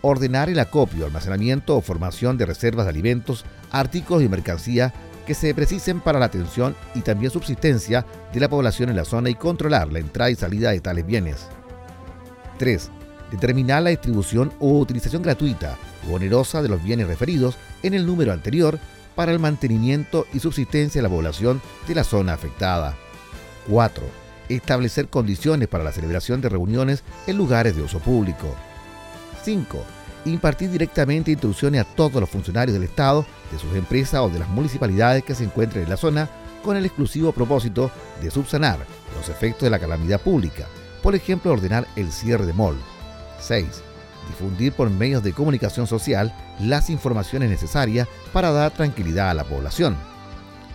Ordenar 0.00 0.48
el 0.48 0.58
acopio, 0.58 1.06
almacenamiento 1.06 1.76
o 1.76 1.82
formación 1.82 2.38
de 2.38 2.46
reservas 2.46 2.86
de 2.86 2.90
alimentos, 2.90 3.44
artículos 3.70 4.22
y 4.22 4.28
mercancía 4.28 4.92
que 5.26 5.34
se 5.34 5.54
precisen 5.54 6.00
para 6.00 6.18
la 6.18 6.26
atención 6.26 6.74
y 6.94 7.02
también 7.02 7.30
subsistencia 7.30 8.04
de 8.32 8.40
la 8.40 8.48
población 8.48 8.88
en 8.88 8.96
la 8.96 9.04
zona 9.04 9.30
y 9.30 9.34
controlar 9.34 9.92
la 9.92 10.00
entrada 10.00 10.30
y 10.30 10.34
salida 10.34 10.70
de 10.70 10.80
tales 10.80 11.06
bienes. 11.06 11.46
3. 12.58 12.90
Determinar 13.30 13.82
la 13.82 13.90
distribución 13.90 14.52
o 14.58 14.78
utilización 14.78 15.22
gratuita 15.22 15.76
o 16.08 16.14
onerosa 16.14 16.62
de 16.62 16.68
los 16.68 16.82
bienes 16.82 17.06
referidos 17.06 17.56
en 17.82 17.94
el 17.94 18.06
número 18.06 18.32
anterior 18.32 18.78
para 19.14 19.32
el 19.32 19.38
mantenimiento 19.38 20.26
y 20.32 20.40
subsistencia 20.40 21.00
de 21.00 21.08
la 21.08 21.14
población 21.14 21.60
de 21.86 21.94
la 21.94 22.04
zona 22.04 22.32
afectada. 22.32 22.96
4. 23.68 24.04
Establecer 24.48 25.08
condiciones 25.08 25.68
para 25.68 25.84
la 25.84 25.92
celebración 25.92 26.40
de 26.40 26.48
reuniones 26.48 27.04
en 27.26 27.36
lugares 27.36 27.76
de 27.76 27.82
uso 27.82 27.98
público. 28.00 28.54
5. 29.44 29.84
Impartir 30.24 30.70
directamente 30.70 31.30
instrucciones 31.30 31.80
a 31.80 31.84
todos 31.84 32.20
los 32.20 32.30
funcionarios 32.30 32.74
del 32.74 32.84
Estado, 32.88 33.26
de 33.50 33.58
sus 33.58 33.74
empresas 33.74 34.20
o 34.20 34.28
de 34.28 34.38
las 34.38 34.48
municipalidades 34.48 35.24
que 35.24 35.34
se 35.34 35.44
encuentren 35.44 35.84
en 35.84 35.90
la 35.90 35.96
zona 35.96 36.28
con 36.62 36.76
el 36.76 36.84
exclusivo 36.84 37.32
propósito 37.32 37.90
de 38.20 38.30
subsanar 38.30 38.78
los 39.16 39.28
efectos 39.28 39.62
de 39.62 39.70
la 39.70 39.78
calamidad 39.78 40.20
pública, 40.20 40.66
por 41.02 41.14
ejemplo 41.14 41.52
ordenar 41.52 41.86
el 41.96 42.12
cierre 42.12 42.46
de 42.46 42.52
mall. 42.52 42.76
6 43.40 43.91
difundir 44.28 44.72
por 44.72 44.90
medios 44.90 45.22
de 45.22 45.32
comunicación 45.32 45.86
social 45.86 46.34
las 46.60 46.90
informaciones 46.90 47.50
necesarias 47.50 48.08
para 48.32 48.50
dar 48.50 48.72
tranquilidad 48.72 49.30
a 49.30 49.34
la 49.34 49.44
población. 49.44 49.96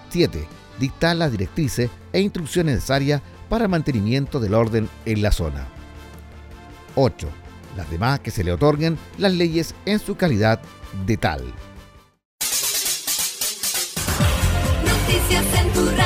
7. 0.10 0.48
Dictar 0.80 1.16
las 1.16 1.32
directrices 1.32 1.89
e 2.14 2.22
instrucciones 2.22 2.76
necesarias 2.76 3.22
para 3.50 3.66
el 3.66 3.70
mantenimiento 3.70 4.39
del 4.39 4.54
orden 4.54 4.89
en 5.06 5.22
la 5.22 5.32
zona. 5.32 5.68
8. 6.95 7.28
Las 7.76 7.89
demás 7.89 8.20
que 8.20 8.32
se 8.32 8.43
le 8.43 8.52
otorguen 8.52 8.98
las 9.18 9.34
leyes 9.34 9.76
en 9.86 10.00
su 10.00 10.16
calidad 10.16 10.62
de 11.06 11.18
tal. 11.18 11.43
Noticias. 14.84 15.97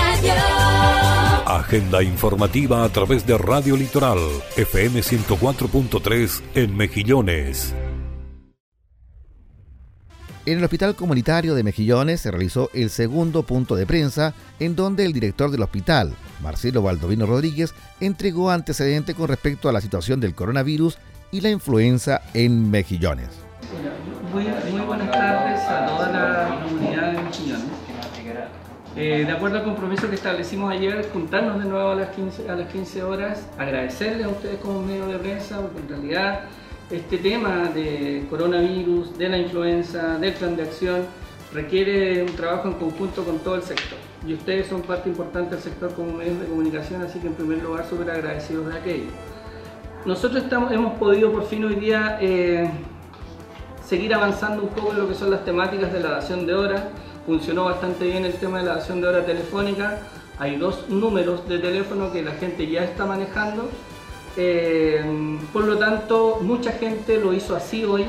Agenda 1.57 2.01
informativa 2.01 2.85
a 2.85 2.89
través 2.89 3.27
de 3.27 3.37
Radio 3.37 3.75
Litoral, 3.75 4.19
FM 4.55 5.01
104.3 5.01 6.41
en 6.55 6.77
Mejillones. 6.77 7.75
En 10.45 10.57
el 10.59 10.63
Hospital 10.63 10.95
Comunitario 10.95 11.53
de 11.53 11.63
Mejillones 11.63 12.21
se 12.21 12.31
realizó 12.31 12.69
el 12.73 12.89
segundo 12.89 13.43
punto 13.43 13.75
de 13.75 13.85
prensa 13.85 14.33
en 14.61 14.77
donde 14.77 15.03
el 15.03 15.11
director 15.11 15.51
del 15.51 15.63
hospital, 15.63 16.15
Marcelo 16.41 16.83
Baldovino 16.83 17.25
Rodríguez, 17.25 17.73
entregó 17.99 18.49
antecedentes 18.49 19.13
con 19.13 19.27
respecto 19.27 19.67
a 19.67 19.73
la 19.73 19.81
situación 19.81 20.21
del 20.21 20.33
coronavirus 20.33 20.99
y 21.31 21.41
la 21.41 21.49
influenza 21.49 22.21
en 22.33 22.71
Mejillones. 22.71 23.27
Muy, 24.33 24.45
muy 24.71 24.85
buenas 24.85 25.11
tardes 25.11 25.59
a 25.67 25.85
toda 25.85 26.09
la. 26.09 26.40
Eh, 28.95 29.23
de 29.25 29.31
acuerdo 29.31 29.57
al 29.59 29.63
compromiso 29.63 30.09
que 30.09 30.15
establecimos 30.15 30.71
ayer, 30.71 31.09
juntarnos 31.13 31.63
de 31.63 31.69
nuevo 31.69 31.91
a 31.91 31.95
las 31.95 32.09
15, 32.09 32.49
a 32.49 32.55
las 32.55 32.69
15 32.71 33.03
horas, 33.03 33.47
agradecerles 33.57 34.25
a 34.25 34.29
ustedes 34.29 34.59
como 34.59 34.81
medio 34.81 35.07
de 35.07 35.17
prensa, 35.17 35.61
porque 35.61 35.79
en 35.79 35.87
realidad 35.87 36.41
este 36.89 37.17
tema 37.17 37.69
de 37.73 38.25
coronavirus, 38.29 39.17
de 39.17 39.29
la 39.29 39.37
influenza, 39.37 40.17
del 40.17 40.33
plan 40.33 40.57
de 40.57 40.63
acción, 40.63 41.05
requiere 41.53 42.23
un 42.23 42.35
trabajo 42.35 42.67
en 42.67 42.73
conjunto 42.73 43.23
con 43.23 43.39
todo 43.39 43.55
el 43.55 43.63
sector. 43.63 43.97
Y 44.27 44.33
ustedes 44.33 44.67
son 44.67 44.81
parte 44.81 45.09
importante 45.09 45.55
del 45.55 45.63
sector 45.63 45.93
como 45.93 46.13
medios 46.13 46.39
de 46.39 46.47
comunicación, 46.47 47.01
así 47.01 47.19
que 47.19 47.27
en 47.27 47.33
primer 47.33 47.63
lugar 47.63 47.85
súper 47.89 48.11
agradecidos 48.11 48.67
de 48.67 48.77
aquello. 48.77 49.09
Nosotros 50.05 50.43
hemos 50.71 50.93
podido 50.95 51.31
por 51.31 51.45
fin 51.45 51.63
hoy 51.63 51.75
día 51.75 52.17
eh, 52.19 52.69
seguir 53.85 54.13
avanzando 54.13 54.63
un 54.63 54.69
poco 54.69 54.91
en 54.91 54.99
lo 54.99 55.07
que 55.07 55.13
son 55.13 55.31
las 55.31 55.45
temáticas 55.45 55.93
de 55.93 55.99
la 56.01 56.11
dación 56.11 56.45
de 56.45 56.53
horas. 56.53 56.83
Funcionó 57.31 57.63
bastante 57.63 58.07
bien 58.07 58.25
el 58.25 58.33
tema 58.33 58.57
de 58.57 58.65
la 58.65 58.75
dación 58.75 58.99
de 58.99 59.07
hora 59.07 59.25
telefónica. 59.25 59.99
Hay 60.37 60.57
dos 60.57 60.89
números 60.89 61.47
de 61.47 61.59
teléfono 61.59 62.11
que 62.11 62.21
la 62.21 62.33
gente 62.33 62.67
ya 62.67 62.83
está 62.83 63.05
manejando. 63.05 63.69
Eh, 64.35 65.01
por 65.53 65.63
lo 65.63 65.77
tanto, 65.77 66.39
mucha 66.41 66.73
gente 66.73 67.21
lo 67.21 67.31
hizo 67.31 67.55
así 67.55 67.85
hoy. 67.85 68.03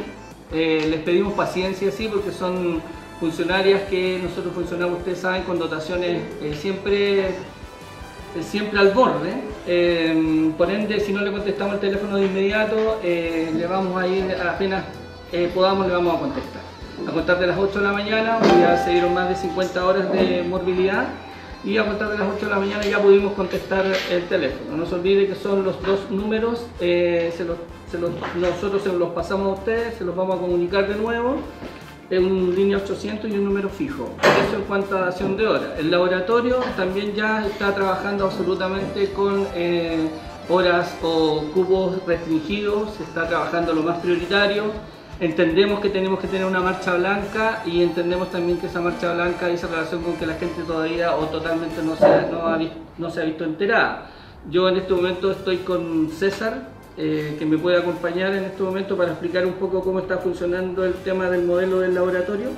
Eh, 0.52 0.88
les 0.90 1.02
pedimos 1.02 1.34
paciencia 1.34 1.90
así 1.90 2.08
porque 2.08 2.32
son 2.32 2.82
funcionarias 3.20 3.82
que 3.82 4.18
nosotros 4.20 4.52
funcionamos, 4.54 4.98
ustedes 4.98 5.20
saben, 5.20 5.44
con 5.44 5.56
dotaciones 5.56 6.20
eh, 6.42 6.56
siempre, 6.60 7.36
siempre 8.40 8.80
al 8.80 8.90
borde. 8.90 9.34
Por 10.58 10.68
ende, 10.68 10.98
si 10.98 11.12
no 11.12 11.20
le 11.20 11.30
contestamos 11.30 11.74
el 11.74 11.80
teléfono 11.80 12.16
de 12.16 12.26
inmediato, 12.26 12.98
le 13.04 13.66
vamos 13.68 14.02
a 14.02 14.08
ir, 14.08 14.34
apenas 14.44 14.82
podamos, 15.54 15.86
le 15.86 15.92
vamos 15.92 16.16
a 16.16 16.18
contestar. 16.18 16.61
A 17.06 17.12
contar 17.12 17.38
de 17.38 17.46
las 17.46 17.58
8 17.58 17.78
de 17.78 17.84
la 17.84 17.92
mañana, 17.92 18.38
ya 18.60 18.76
se 18.84 18.90
dieron 18.90 19.14
más 19.14 19.28
de 19.28 19.36
50 19.36 19.86
horas 19.86 20.12
de 20.12 20.44
morbilidad 20.48 21.08
y 21.64 21.78
a 21.78 21.86
contar 21.86 22.10
de 22.10 22.18
las 22.18 22.28
8 22.36 22.46
de 22.46 22.52
la 22.52 22.58
mañana 22.58 22.84
ya 22.84 23.00
pudimos 23.00 23.32
contestar 23.34 23.84
el 24.10 24.24
teléfono. 24.24 24.76
No 24.76 24.86
se 24.86 24.94
olvide 24.94 25.26
que 25.26 25.34
son 25.34 25.64
los 25.64 25.80
dos 25.82 26.10
números, 26.10 26.66
los, 26.80 28.10
nosotros 28.40 28.82
se 28.82 28.92
los 28.92 29.10
pasamos 29.10 29.46
a 29.46 29.60
ustedes, 29.60 29.94
se 29.96 30.04
los 30.04 30.16
vamos 30.16 30.36
a 30.36 30.40
comunicar 30.40 30.88
de 30.88 30.94
nuevo 30.96 31.38
un 32.18 32.54
línea 32.54 32.76
800 32.78 33.30
y 33.30 33.34
un 33.34 33.44
número 33.44 33.68
fijo. 33.68 34.10
Eso 34.20 34.56
en 34.56 34.62
cuanto 34.62 34.96
a 34.96 35.02
dación 35.02 35.36
de 35.36 35.46
horas. 35.46 35.78
El 35.78 35.90
laboratorio 35.90 36.60
también 36.76 37.14
ya 37.14 37.46
está 37.46 37.74
trabajando 37.74 38.26
absolutamente 38.26 39.10
con 39.12 39.46
eh, 39.54 40.08
horas 40.48 40.94
o 41.02 41.44
cubos 41.54 42.04
restringidos, 42.06 42.94
se 42.94 43.04
está 43.04 43.26
trabajando 43.28 43.72
lo 43.72 43.82
más 43.82 43.98
prioritario. 43.98 44.64
Entendemos 45.22 45.78
que 45.78 45.88
tenemos 45.88 46.18
que 46.18 46.26
tener 46.26 46.44
una 46.44 46.58
marcha 46.58 46.96
blanca 46.96 47.62
y 47.64 47.80
entendemos 47.80 48.32
también 48.32 48.58
que 48.58 48.66
esa 48.66 48.80
marcha 48.80 49.14
blanca 49.14 49.46
dice 49.46 49.68
relación 49.68 50.02
con 50.02 50.16
que 50.16 50.26
la 50.26 50.34
gente 50.34 50.64
todavía 50.64 51.14
o 51.14 51.26
totalmente 51.26 51.80
no 51.80 51.94
se, 51.94 53.20
ha 53.20 53.24
visto 53.24 53.44
enterada. 53.44 54.10
Yo 54.50 54.68
en 54.68 54.78
este 54.78 54.92
momento 54.92 55.30
estoy 55.30 55.58
con 55.58 56.10
César, 56.10 56.70
eh, 56.98 57.36
que 57.38 57.46
me 57.46 57.56
puede 57.56 57.78
acompañar 57.78 58.32
en 58.32 58.42
este 58.42 58.64
momento 58.64 58.96
para 58.96 59.12
explicar 59.12 59.46
un 59.46 59.52
poco 59.52 59.84
cómo 59.84 60.00
está 60.00 60.18
funcionando 60.18 60.84
el 60.84 60.94
tema 60.94 61.30
del 61.30 61.44
modelo 61.44 61.78
del 61.78 61.94
laboratorio. 61.94 62.48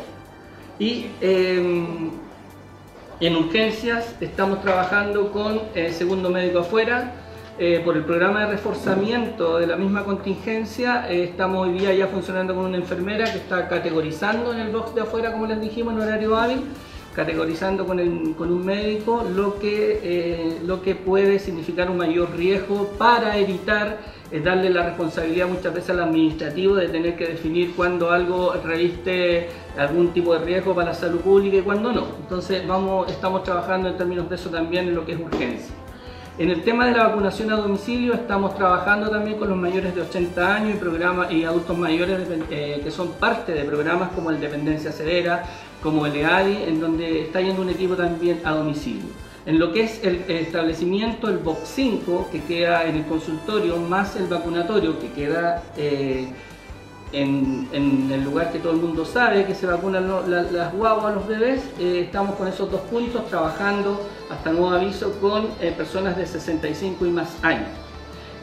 Y 0.78 1.08
em, 1.20 2.12
en 3.20 3.36
urgencias 3.36 4.16
estamos 4.22 4.62
trabajando 4.62 5.30
con 5.32 5.60
el 5.74 5.92
segundo 5.92 6.30
médico 6.30 6.60
afuera. 6.60 7.12
Eh, 7.56 7.80
por 7.84 7.96
el 7.96 8.02
programa 8.02 8.40
de 8.40 8.46
reforzamiento 8.46 9.58
de 9.58 9.68
la 9.68 9.76
misma 9.76 10.02
contingencia, 10.02 11.08
eh, 11.08 11.22
estamos 11.22 11.68
hoy 11.68 11.78
día 11.78 11.94
ya 11.94 12.08
funcionando 12.08 12.52
con 12.52 12.64
una 12.64 12.78
enfermera 12.78 13.30
que 13.30 13.38
está 13.38 13.68
categorizando 13.68 14.52
en 14.52 14.58
el 14.58 14.72
box 14.72 14.92
de 14.96 15.02
afuera, 15.02 15.30
como 15.30 15.46
les 15.46 15.60
dijimos, 15.60 15.94
en 15.94 16.00
horario 16.00 16.36
hábil 16.36 16.62
categorizando 17.14 17.86
con, 17.86 18.00
un 18.00 18.66
médico 18.66 19.24
lo 19.32 19.60
que, 19.60 20.00
eh, 20.02 20.58
lo 20.64 20.82
que 20.82 20.96
puede 20.96 21.38
significar 21.38 21.88
un 21.88 21.98
mayor 21.98 22.36
riesgo 22.36 22.88
para 22.98 23.38
evitar 23.38 23.98
darle 24.42 24.68
la 24.68 24.82
responsabilidad 24.82 25.46
muchas 25.46 25.72
veces 25.72 25.90
al 25.90 26.00
administrativo 26.00 26.74
de 26.74 26.88
tener 26.88 27.14
que 27.14 27.28
definir 27.28 27.72
cuándo 27.76 28.10
algo 28.10 28.52
reviste 28.64 29.48
algún 29.78 30.08
tipo 30.08 30.36
de 30.36 30.44
riesgo 30.44 30.74
para 30.74 30.88
la 30.88 30.94
salud 30.94 31.20
pública 31.20 31.58
y 31.58 31.62
cuándo 31.62 31.92
no. 31.92 32.04
Entonces 32.20 32.64
estamos 33.06 33.44
trabajando 33.44 33.90
en 33.90 33.96
términos 33.96 34.28
de 34.28 34.34
eso 34.34 34.50
también 34.50 34.88
en 34.88 34.96
lo 34.96 35.06
que 35.06 35.12
es 35.12 35.20
urgencia. 35.20 35.83
En 36.36 36.50
el 36.50 36.64
tema 36.64 36.86
de 36.86 36.96
la 36.96 37.04
vacunación 37.04 37.52
a 37.52 37.56
domicilio 37.56 38.12
estamos 38.12 38.56
trabajando 38.56 39.08
también 39.08 39.38
con 39.38 39.48
los 39.48 39.56
mayores 39.56 39.94
de 39.94 40.00
80 40.02 40.54
años 40.54 40.74
y, 40.74 40.78
programas, 40.78 41.30
y 41.30 41.44
adultos 41.44 41.78
mayores 41.78 42.26
eh, 42.50 42.80
que 42.82 42.90
son 42.90 43.12
parte 43.12 43.52
de 43.52 43.62
programas 43.62 44.10
como 44.10 44.30
el 44.30 44.40
Dependencia 44.40 44.90
Severa, 44.90 45.44
como 45.80 46.06
el 46.06 46.16
EADI, 46.16 46.64
en 46.66 46.80
donde 46.80 47.22
está 47.22 47.40
yendo 47.40 47.62
un 47.62 47.70
equipo 47.70 47.94
también 47.94 48.40
a 48.42 48.50
domicilio. 48.50 49.04
En 49.46 49.60
lo 49.60 49.72
que 49.72 49.84
es 49.84 50.02
el 50.02 50.24
establecimiento, 50.28 51.28
el 51.28 51.38
Box 51.38 51.68
5, 51.72 52.30
que 52.32 52.42
queda 52.42 52.84
en 52.84 52.96
el 52.96 53.04
consultorio, 53.04 53.76
más 53.76 54.16
el 54.16 54.26
vacunatorio, 54.26 54.98
que 54.98 55.12
queda 55.12 55.62
eh, 55.76 56.26
en, 57.12 58.08
el 58.12 58.24
lugar 58.24 58.52
que 58.52 58.58
todo 58.58 58.72
el 58.72 58.78
mundo 58.78 59.04
sabe, 59.04 59.44
que 59.44 59.54
se 59.54 59.66
vacunan 59.66 60.08
las 60.28 60.72
guaguas, 60.72 61.14
los 61.14 61.26
bebés, 61.26 61.62
eh, 61.78 62.02
estamos 62.04 62.36
con 62.36 62.48
esos 62.48 62.70
dos 62.70 62.80
puntos 62.82 63.26
trabajando 63.28 64.00
hasta 64.30 64.50
nuevo 64.50 64.70
aviso 64.70 65.12
con 65.20 65.48
eh, 65.60 65.72
personas 65.76 66.16
de 66.16 66.26
65 66.26 67.06
y 67.06 67.10
más 67.10 67.36
años. 67.42 67.68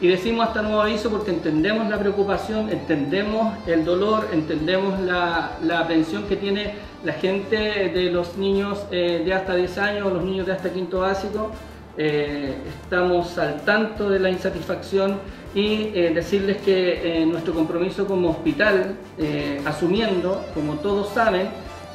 Y 0.00 0.08
decimos 0.08 0.48
hasta 0.48 0.62
nuevo 0.62 0.80
aviso 0.80 1.10
porque 1.10 1.30
entendemos 1.30 1.88
la 1.88 1.98
preocupación, 1.98 2.70
entendemos 2.70 3.54
el 3.68 3.84
dolor, 3.84 4.28
entendemos 4.32 4.98
la, 5.00 5.52
la 5.62 5.80
aprensión 5.80 6.24
que 6.24 6.36
tiene 6.36 6.74
la 7.04 7.12
gente 7.12 7.56
de 7.56 8.10
los 8.10 8.36
niños 8.36 8.84
eh, 8.90 9.22
de 9.24 9.32
hasta 9.32 9.54
10 9.54 9.78
años, 9.78 10.12
los 10.12 10.24
niños 10.24 10.46
de 10.46 10.52
hasta 10.52 10.72
quinto 10.72 11.00
básico. 11.00 11.50
estamos 11.96 13.36
al 13.36 13.60
tanto 13.66 14.08
de 14.08 14.18
la 14.18 14.30
insatisfacción 14.30 15.18
y 15.54 15.90
eh, 15.94 16.12
decirles 16.14 16.58
que 16.58 17.22
eh, 17.22 17.26
nuestro 17.26 17.52
compromiso 17.52 18.06
como 18.06 18.30
hospital, 18.30 18.96
eh, 19.18 19.60
asumiendo, 19.64 20.44
como 20.54 20.74
todos 20.76 21.12
saben, 21.12 21.48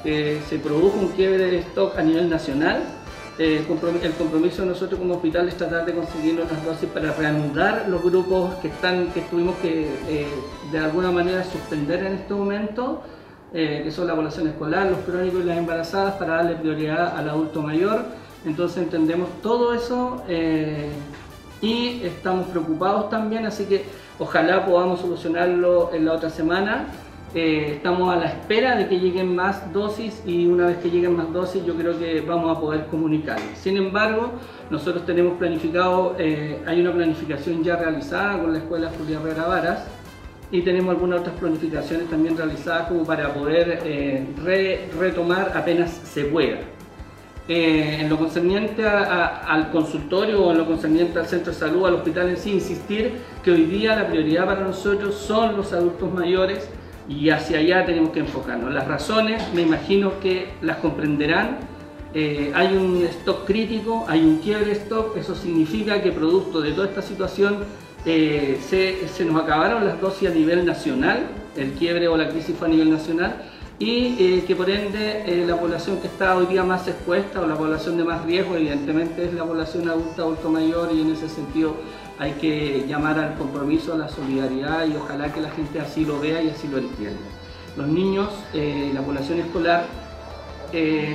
se 0.03 0.59
produjo 0.59 0.99
un 0.99 1.09
quiebre 1.09 1.51
de 1.51 1.57
stock 1.59 1.97
a 1.97 2.01
nivel 2.01 2.29
nacional, 2.29 2.81
el 3.37 3.65
compromiso 3.65 4.61
de 4.61 4.69
nosotros 4.69 4.97
como 4.97 5.15
hospital 5.15 5.49
es 5.49 5.57
tratar 5.57 5.85
de 5.85 5.93
conseguir 5.93 6.35
las 6.35 6.63
dosis 6.63 6.87
para 6.87 7.11
reanudar 7.11 7.87
los 7.89 8.01
grupos 8.01 8.55
que, 8.61 8.69
están, 8.69 9.07
que 9.07 9.19
tuvimos 9.21 9.55
que 9.57 9.85
de 10.71 10.79
alguna 10.79 11.11
manera 11.11 11.43
suspender 11.43 12.05
en 12.05 12.13
este 12.13 12.33
momento, 12.33 13.01
que 13.51 13.91
son 13.91 14.07
la 14.07 14.15
población 14.15 14.47
escolar, 14.47 14.89
los 14.89 14.99
crónicos 14.99 15.41
y 15.41 15.43
las 15.43 15.57
embarazadas, 15.57 16.13
para 16.13 16.35
darle 16.35 16.55
prioridad 16.55 17.17
al 17.17 17.27
adulto 17.27 17.61
mayor. 17.61 18.05
Entonces 18.45 18.83
entendemos 18.83 19.27
todo 19.41 19.73
eso 19.73 20.23
y 21.61 22.01
estamos 22.03 22.47
preocupados 22.47 23.09
también, 23.09 23.45
así 23.45 23.65
que 23.65 23.85
ojalá 24.19 24.65
podamos 24.65 25.01
solucionarlo 25.01 25.91
en 25.93 26.05
la 26.05 26.13
otra 26.13 26.29
semana. 26.29 26.87
Eh, 27.35 27.73
estamos 27.75 28.13
a 28.13 28.17
la 28.17 28.27
espera 28.27 28.77
de 28.77 28.87
que 28.87 28.99
lleguen 28.99 29.35
más 29.35 29.71
dosis 29.73 30.23
y 30.25 30.45
una 30.47 30.67
vez 30.67 30.77
que 30.77 30.89
lleguen 30.89 31.15
más 31.15 31.31
dosis 31.33 31.63
yo 31.65 31.75
creo 31.75 31.99
que 31.99 32.21
vamos 32.21 32.55
a 32.55 32.59
poder 32.59 32.85
comunicar. 32.87 33.37
Sin 33.55 33.75
embargo, 33.75 34.31
nosotros 34.69 35.05
tenemos 35.05 35.37
planificado, 35.37 36.15
eh, 36.17 36.63
hay 36.65 36.79
una 36.81 36.93
planificación 36.93 37.63
ya 37.63 37.75
realizada 37.75 38.39
con 38.41 38.53
la 38.53 38.59
Escuela 38.59 38.91
Julia 38.97 39.19
Herrera 39.19 39.45
Varas 39.45 39.83
y 40.51 40.61
tenemos 40.61 40.91
algunas 40.91 41.19
otras 41.19 41.35
planificaciones 41.35 42.09
también 42.09 42.37
realizadas 42.37 42.87
como 42.87 43.03
para 43.03 43.33
poder 43.33 43.81
eh, 43.83 44.87
retomar 44.97 45.51
apenas 45.53 45.91
se 45.91 46.25
pueda. 46.25 46.59
Eh, 47.49 47.99
en 48.01 48.09
lo 48.09 48.17
concerniente 48.17 48.85
al 48.85 49.71
consultorio 49.71 50.43
o 50.43 50.51
en 50.51 50.57
lo 50.57 50.65
concerniente 50.65 51.17
al 51.17 51.27
centro 51.27 51.53
de 51.53 51.57
salud, 51.57 51.85
al 51.85 51.93
hospital 51.93 52.27
en 52.27 52.35
sí, 52.35 52.51
insistir 52.51 53.13
que 53.41 53.51
hoy 53.51 53.63
día 53.63 53.95
la 53.95 54.05
prioridad 54.09 54.45
para 54.45 54.61
nosotros 54.61 55.15
son 55.15 55.55
los 55.55 55.71
adultos 55.71 56.13
mayores 56.13 56.69
y 57.07 57.29
hacia 57.29 57.59
allá 57.59 57.85
tenemos 57.85 58.09
que 58.09 58.19
enfocarnos. 58.19 58.73
Las 58.73 58.85
razones, 58.85 59.41
me 59.53 59.61
imagino 59.61 60.19
que 60.19 60.49
las 60.61 60.77
comprenderán. 60.77 61.59
Eh, 62.13 62.51
hay 62.53 62.75
un 62.75 63.05
stock 63.05 63.45
crítico, 63.45 64.03
hay 64.09 64.25
un 64.25 64.39
quiebre 64.39 64.73
stock, 64.73 65.15
eso 65.15 65.33
significa 65.33 66.01
que 66.01 66.11
producto 66.11 66.59
de 66.59 66.71
toda 66.71 66.87
esta 66.87 67.01
situación 67.01 67.59
eh, 68.05 68.59
se, 68.59 69.07
se 69.07 69.23
nos 69.23 69.41
acabaron 69.41 69.85
las 69.85 70.01
dosis 70.01 70.29
a 70.29 70.33
nivel 70.33 70.65
nacional, 70.65 71.19
el 71.55 71.71
quiebre 71.71 72.09
o 72.09 72.17
la 72.17 72.27
crisis 72.27 72.57
fue 72.57 72.67
a 72.67 72.71
nivel 72.71 72.91
nacional 72.91 73.37
y 73.79 74.15
eh, 74.19 74.43
que 74.47 74.55
por 74.55 74.69
ende 74.69 75.23
eh, 75.27 75.45
la 75.45 75.55
población 75.59 75.97
que 75.97 76.07
está 76.07 76.35
hoy 76.35 76.47
día 76.47 76.63
más 76.63 76.87
expuesta 76.87 77.41
o 77.41 77.47
la 77.47 77.55
población 77.55 77.95
de 77.97 78.03
más 78.03 78.25
riesgo 78.25 78.55
evidentemente 78.55 79.25
es 79.25 79.33
la 79.33 79.45
población 79.45 79.87
adulta, 79.87 80.23
adulto 80.23 80.49
mayor 80.49 80.89
y 80.91 81.01
en 81.01 81.11
ese 81.11 81.29
sentido 81.29 81.75
hay 82.17 82.31
que 82.33 82.85
llamar 82.87 83.19
al 83.19 83.35
compromiso, 83.37 83.93
a 83.93 83.97
la 83.97 84.09
solidaridad 84.09 84.87
y 84.87 84.95
ojalá 84.95 85.31
que 85.31 85.41
la 85.41 85.51
gente 85.51 85.79
así 85.79 86.05
lo 86.05 86.19
vea 86.19 86.41
y 86.41 86.49
así 86.49 86.67
lo 86.67 86.79
entienda. 86.79 87.19
Los 87.75 87.87
niños, 87.87 88.29
eh, 88.55 88.89
la 88.95 89.01
población 89.01 89.39
escolar, 89.39 89.85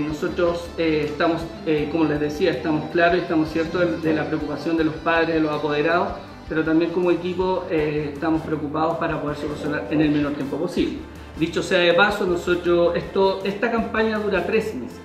nosotros 0.09 0.65
estamos, 0.79 1.43
como 1.91 2.05
les 2.05 2.19
decía, 2.19 2.53
estamos 2.53 2.91
claros 2.91 3.19
y 3.19 3.21
estamos 3.21 3.51
ciertos 3.51 4.03
de, 4.03 4.15
la 4.15 4.25
preocupación 4.25 4.79
de 4.79 4.85
los 4.85 4.95
padres, 4.95 5.35
de 5.35 5.41
los 5.41 5.51
apoderados, 5.51 6.09
pero 6.49 6.65
también 6.65 6.91
como 6.91 7.11
equipo 7.11 7.67
estamos 7.71 8.41
preocupados 8.41 8.97
para 8.97 9.21
poder 9.21 9.37
solucionar 9.37 9.89
en 9.91 10.01
el 10.01 10.11
menor 10.11 10.33
tiempo 10.33 10.57
posible. 10.57 11.01
Dicho 11.39 11.63
sea 11.63 11.79
de 11.81 11.95
paso, 11.95 12.27
nosotros, 12.27 12.95
esta 13.45 13.71
campaña 13.71 14.19
dura 14.19 14.45
tres 14.47 14.75
meses. 14.75 14.99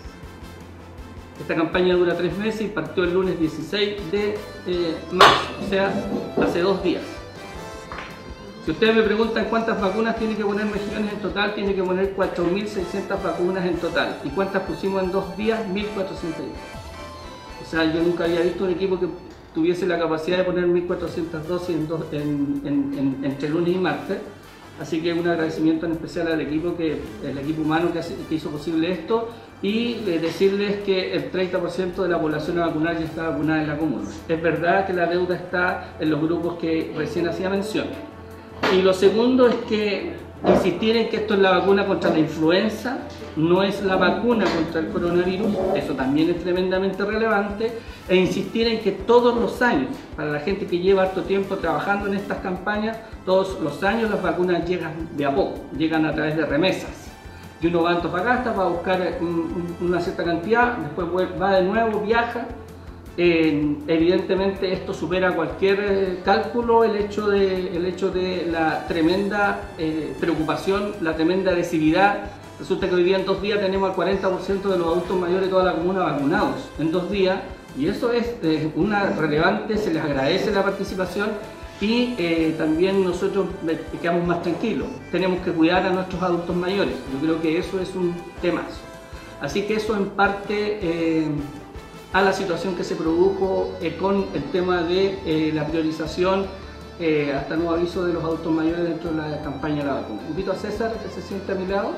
Esta 1.40 1.56
campaña 1.56 1.96
dura 1.96 2.18
tres 2.18 2.36
meses 2.38 2.62
y 2.62 2.68
partió 2.68 3.04
el 3.04 3.14
lunes 3.14 3.40
16 3.40 4.12
de 4.12 4.38
eh, 4.68 4.96
marzo, 5.12 5.38
o 5.66 5.70
sea, 5.70 5.94
hace 6.44 6.62
dos 6.62 6.84
días. 6.84 7.04
Si 8.66 8.72
ustedes 8.72 8.96
me 8.96 9.04
preguntan 9.04 9.46
cuántas 9.46 9.80
vacunas 9.80 10.18
tiene 10.18 10.36
que 10.36 10.44
poner 10.44 10.66
Mejillones 10.66 11.14
en 11.14 11.20
total, 11.20 11.56
tiene 11.56 11.74
que 11.74 11.82
poner 11.84 12.14
4.600 12.18 13.24
vacunas 13.24 13.66
en 13.66 13.78
total. 13.78 14.18
¿Y 14.26 14.30
cuántas 14.30 14.64
pusimos 14.64 15.04
en 15.04 15.12
dos 15.12 15.38
días? 15.38 15.62
1.410. 15.70 15.86
O 17.66 17.70
sea, 17.70 17.86
yo 17.94 18.02
nunca 18.02 18.26
había 18.26 18.42
visto 18.42 18.66
un 18.66 18.72
equipo 18.72 19.00
que 19.00 19.08
tuviese 19.54 19.86
la 19.88 19.98
capacidad 19.98 20.40
de 20.40 20.44
poner 20.44 20.68
1.400 20.68 21.44
dosis 21.48 21.70
en 21.70 21.88
dos- 21.88 22.06
en- 22.12 22.62
en- 22.66 22.98
en- 23.00 23.26
entre 23.26 23.48
lunes 23.48 23.74
y 23.74 23.78
martes. 23.78 24.18
Así 24.80 25.02
que 25.02 25.14
un 25.14 25.28
agradecimiento 25.28 25.86
en 25.86 25.94
especial 25.94 26.28
al 26.28 26.42
equipo, 26.42 26.76
que, 26.76 27.02
el 27.24 27.38
equipo 27.38 27.64
humano 27.64 27.92
que, 27.92 28.00
que 28.30 28.36
hizo 28.36 28.50
posible 28.50 28.92
esto 28.92 29.30
y 29.62 29.94
eh, 30.06 30.20
decirles 30.22 30.78
que 30.86 31.14
el 31.14 31.32
30% 31.32 31.96
de 31.96 32.10
la 32.10 32.22
población 32.22 32.60
a 32.60 32.68
vacunar 32.68 32.98
ya 33.00 33.06
está 33.06 33.30
vacunada 33.30 33.62
en 33.62 33.68
la 33.68 33.78
comuna. 33.78 34.08
Es 34.28 34.42
verdad 34.42 34.86
que 34.86 34.94
la 34.94 35.08
deuda 35.08 35.36
está 35.36 35.96
en 36.00 36.12
los 36.12 36.22
grupos 36.22 36.58
que 36.60 36.94
recién 36.96 37.28
hacía 37.28 37.50
mención. 37.50 37.88
Y 38.74 38.82
lo 38.82 38.94
segundo 38.94 39.48
es 39.48 39.56
que 39.68 40.14
insistir 40.46 40.96
en 40.98 41.10
que 41.10 41.18
esto 41.18 41.34
es 41.34 41.40
la 41.40 41.52
vacuna 41.52 41.86
contra 41.86 42.12
la 42.12 42.20
influenza, 42.20 43.00
no 43.38 43.64
es 43.64 43.84
la 43.84 43.96
vacuna 43.96 44.46
contra 44.46 44.82
el 44.82 44.88
coronavirus, 44.88 45.48
eso 45.76 45.94
también 45.94 46.30
es 46.32 46.44
tremendamente 46.44 47.06
relevante, 47.06 47.72
e 48.10 48.16
insistir 48.16 48.68
en 48.68 48.80
que 48.80 48.92
todos 48.92 49.36
los 49.40 49.62
años, 49.62 49.90
para 50.16 50.32
la 50.32 50.40
gente 50.40 50.66
que 50.66 50.80
lleva 50.80 51.04
harto 51.04 51.22
tiempo 51.22 51.56
trabajando 51.58 52.08
en 52.08 52.16
estas 52.16 52.40
campañas, 52.40 52.98
todos 53.26 53.60
los 53.62 53.84
años 53.84 54.10
las 54.10 54.22
vacunas 54.22 54.68
llegan 54.68 54.94
de 55.16 55.26
a 55.26 55.34
poco, 55.36 55.60
llegan 55.78 56.06
a 56.06 56.14
través 56.14 56.36
de 56.36 56.46
remesas. 56.46 57.08
Y 57.62 57.68
uno 57.68 57.84
va 57.84 57.92
a 57.92 57.96
Antofagasta, 57.96 58.54
va 58.54 58.66
a 58.66 58.70
buscar 58.70 59.18
un- 59.22 59.28
un- 59.80 59.88
una 59.88 60.00
cierta 60.02 60.24
cantidad, 60.24 60.78
después 60.78 61.08
va 61.42 61.54
de 61.58 61.64
nuevo, 61.64 62.02
viaja, 62.02 62.46
evidentemente 63.88 64.72
esto 64.74 64.94
supera 64.94 65.32
cualquier 65.36 65.80
eh, 65.80 66.20
cálculo 66.24 66.84
el 66.84 66.96
hecho 66.98 67.28
de, 67.28 67.76
el 67.76 67.86
hecho 67.86 68.10
de 68.12 68.48
la 68.52 68.86
tremenda 68.88 69.60
eh, 69.78 70.14
preocupación, 70.20 70.94
la 71.02 71.14
tremenda 71.16 71.52
adhesividad. 71.52 72.32
Resulta 72.60 72.90
que 72.90 72.96
hoy 72.96 73.04
día 73.04 73.18
en 73.18 73.26
dos 73.26 73.40
días 73.40 73.60
tenemos 73.60 73.92
al 73.92 73.96
40% 73.96 74.62
de 74.64 74.78
los 74.80 74.88
adultos 74.88 75.16
mayores 75.16 75.44
de 75.44 75.48
toda 75.48 75.64
la 75.64 75.74
comuna 75.74 76.00
vacunados 76.00 76.56
en 76.80 76.92
dos 76.92 77.12
días 77.12 77.40
y 77.78 77.88
eso 77.88 78.12
es 78.12 78.34
eh, 78.42 78.72
una 78.76 79.12
relevante, 79.12 79.78
se 79.78 79.94
les 79.94 80.04
agradece 80.04 80.52
la 80.52 80.64
participación 80.64 81.30
y 81.80 82.16
eh, 82.18 82.56
también 82.58 83.04
nosotros 83.04 83.46
eh, 83.68 83.80
quedamos 84.02 84.26
más 84.26 84.42
tranquilos. 84.42 84.88
Tenemos 85.12 85.42
que 85.42 85.52
cuidar 85.52 85.86
a 85.86 85.92
nuestros 85.92 86.20
adultos 86.24 86.56
mayores. 86.56 86.96
Yo 87.14 87.20
creo 87.20 87.42
que 87.42 87.60
eso 87.60 87.80
es 87.80 87.94
un 87.94 88.16
temazo. 88.42 88.80
Así 89.40 89.62
que 89.64 89.76
eso 89.76 89.96
en 89.96 90.08
parte 90.08 91.30
a 92.12 92.24
la 92.24 92.34
situación 92.34 92.76
que 92.76 92.84
se 92.84 92.96
produjo 92.96 93.72
con 94.00 94.26
el 94.34 94.44
tema 94.46 94.82
de 94.82 95.52
la 95.54 95.68
priorización 95.68 96.48
hasta 97.36 97.56
nuevo 97.56 97.76
aviso 97.76 98.04
de 98.04 98.14
los 98.14 98.24
adultos 98.24 98.52
mayores 98.52 98.84
dentro 98.84 99.12
de 99.12 99.18
la 99.18 99.42
campaña 99.44 99.76
de 99.76 99.84
la 99.84 99.94
vacuna. 99.94 100.22
Invito 100.28 100.54
a 100.54 100.56
César 100.56 100.92
que 100.94 101.10
se 101.10 101.22
siente 101.22 101.52
a 101.52 101.56
mi 101.56 101.68
lado. 101.68 101.92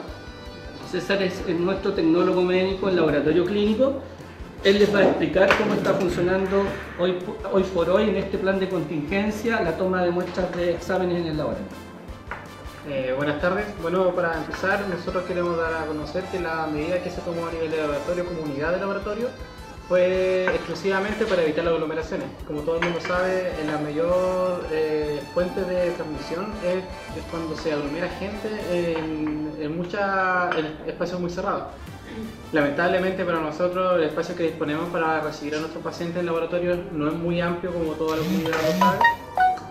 César 0.91 1.21
es, 1.21 1.41
es 1.47 1.59
nuestro 1.59 1.93
tecnólogo 1.93 2.41
médico 2.41 2.89
en 2.89 2.95
laboratorio 2.95 3.45
clínico. 3.45 4.01
Él 4.63 4.79
les 4.79 4.93
va 4.93 4.99
a 4.99 5.03
explicar 5.03 5.49
cómo 5.57 5.73
está 5.73 5.93
funcionando 5.93 6.63
hoy, 6.99 7.13
po- 7.13 7.37
hoy 7.53 7.63
por 7.63 7.89
hoy 7.89 8.09
en 8.09 8.17
este 8.17 8.37
plan 8.37 8.59
de 8.59 8.67
contingencia 8.67 9.61
la 9.61 9.77
toma 9.77 10.03
de 10.03 10.11
muestras 10.11 10.53
de 10.55 10.71
exámenes 10.73 11.21
en 11.21 11.27
el 11.27 11.37
laboratorio. 11.37 11.71
Eh, 12.89 13.13
buenas 13.15 13.39
tardes. 13.39 13.65
Bueno, 13.81 14.13
para 14.15 14.35
empezar, 14.35 14.83
nosotros 14.89 15.23
queremos 15.25 15.57
dar 15.57 15.73
a 15.73 15.85
conocer 15.85 16.23
que 16.25 16.39
la 16.39 16.67
medida 16.67 17.01
que 17.03 17.09
se 17.11 17.21
tomó 17.21 17.45
a 17.47 17.51
nivel 17.51 17.69
de 17.71 17.77
laboratorio, 17.77 18.25
comunidad 18.25 18.73
de 18.73 18.79
laboratorio, 18.79 19.27
fue 19.89 20.45
exclusivamente 20.45 21.25
para 21.25 21.41
evitar 21.41 21.65
las 21.65 21.73
aglomeraciones. 21.73 22.27
Como 22.47 22.61
todo 22.61 22.77
el 22.77 22.83
mundo 22.85 23.01
sabe, 23.01 23.51
la 23.65 23.79
mayor 23.79 24.63
eh, 24.71 25.19
fuente 25.33 25.61
de 25.61 25.89
transmisión 25.91 26.45
es, 26.63 26.83
cuando 27.31 27.57
se 27.57 27.73
aglomera 27.73 28.07
gente 28.07 28.47
en, 28.71 29.51
en, 29.59 29.75
mucha- 29.77 30.51
en 30.57 30.87
espacios 30.87 31.19
muy 31.19 31.31
cerrados. 31.31 31.63
Lamentablemente 32.51 33.23
para 33.25 33.39
nosotros 33.39 33.95
el 33.97 34.03
espacio 34.03 34.35
que 34.35 34.43
disponemos 34.43 34.89
para 34.89 35.21
recibir 35.21 35.55
a 35.55 35.59
nuestros 35.59 35.83
pacientes 35.83 36.19
en 36.19 36.25
laboratorio 36.27 36.77
no 36.91 37.07
es 37.07 37.13
muy 37.13 37.39
amplio 37.41 37.71
como 37.73 37.93
toda 37.93 38.17
la 38.17 38.23
comunidad 38.23 38.51
lo 38.51 38.79
sabe 38.79 38.97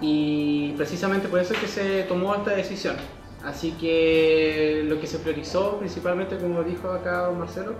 y 0.01 0.73
precisamente 0.77 1.27
por 1.29 1.41
eso 1.41 1.55
es 1.55 1.59
que 1.61 1.67
se 1.67 2.03
tomó 2.05 2.35
esta 2.37 2.51
decisión. 2.53 2.97
Así 3.45 3.73
que 3.73 4.83
lo 4.89 5.01
que 5.01 5.07
se 5.09 5.19
priorizó 5.19 5.79
principalmente, 5.79 6.37
como 6.39 6.63
dijo 6.63 6.91
acá 6.91 7.29
Marcelo, 7.37 7.73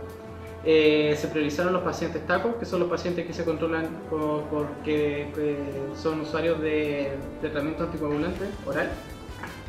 eh, 0.65 1.17
se 1.19 1.29
priorizaron 1.29 1.73
los 1.73 1.83
pacientes 1.83 2.27
TACO, 2.27 2.59
que 2.59 2.67
son 2.67 2.81
los 2.81 2.89
pacientes 2.89 3.27
que 3.27 3.33
se 3.33 3.45
controlan 3.45 3.87
por- 4.11 4.43
porque 4.45 5.33
eh, 5.37 5.57
son 5.97 6.21
usuarios 6.21 6.61
de, 6.61 7.13
de 7.43 7.49
tratamiento 7.49 7.85
anticoagulante 7.85 8.45
oral. 8.67 8.91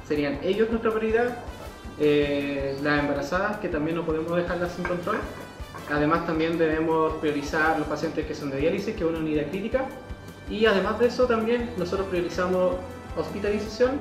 Serían 0.07 0.39
ellos 0.43 0.69
nuestra 0.69 0.91
prioridad. 0.91 1.37
Eh, 2.01 2.77
las 2.81 3.01
embarazadas, 3.01 3.57
que 3.57 3.67
también 3.67 3.97
no 3.97 4.05
podemos 4.05 4.35
dejarlas 4.35 4.71
sin 4.71 4.85
control. 4.85 5.17
Además 5.91 6.25
también 6.25 6.57
debemos 6.57 7.13
priorizar 7.15 7.77
los 7.77 7.87
pacientes 7.87 8.25
que 8.25 8.33
son 8.33 8.51
de 8.51 8.57
diálisis, 8.57 8.95
que 8.95 9.03
es 9.03 9.09
una 9.09 9.19
unidad 9.19 9.47
crítica. 9.49 9.85
Y 10.49 10.65
además 10.65 10.97
de 10.99 11.07
eso 11.07 11.25
también 11.25 11.69
nosotros 11.77 12.07
priorizamos 12.07 12.75
hospitalización 13.17 13.91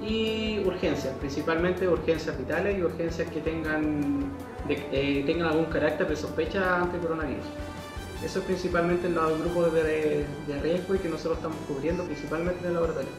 y 0.00 0.60
urgencias, 0.64 1.14
principalmente 1.18 1.88
urgencias 1.88 2.38
vitales 2.38 2.78
y 2.78 2.82
urgencias 2.82 3.30
que 3.30 3.40
tengan, 3.40 4.24
de- 4.68 4.86
eh, 4.92 5.24
tengan 5.26 5.48
algún 5.48 5.66
carácter 5.66 6.08
de 6.08 6.16
sospecha 6.16 6.76
ante 6.82 6.98
coronavirus. 6.98 7.44
Eso 8.24 8.38
es 8.40 8.44
principalmente 8.44 9.06
en 9.06 9.14
los 9.14 9.38
grupos 9.40 9.72
de, 9.72 10.24
de 10.46 10.60
riesgo 10.62 10.94
y 10.94 10.98
que 10.98 11.08
nosotros 11.08 11.36
estamos 11.38 11.58
cubriendo 11.68 12.04
principalmente 12.04 12.60
en 12.62 12.68
el 12.68 12.74
laboratorio. 12.74 13.10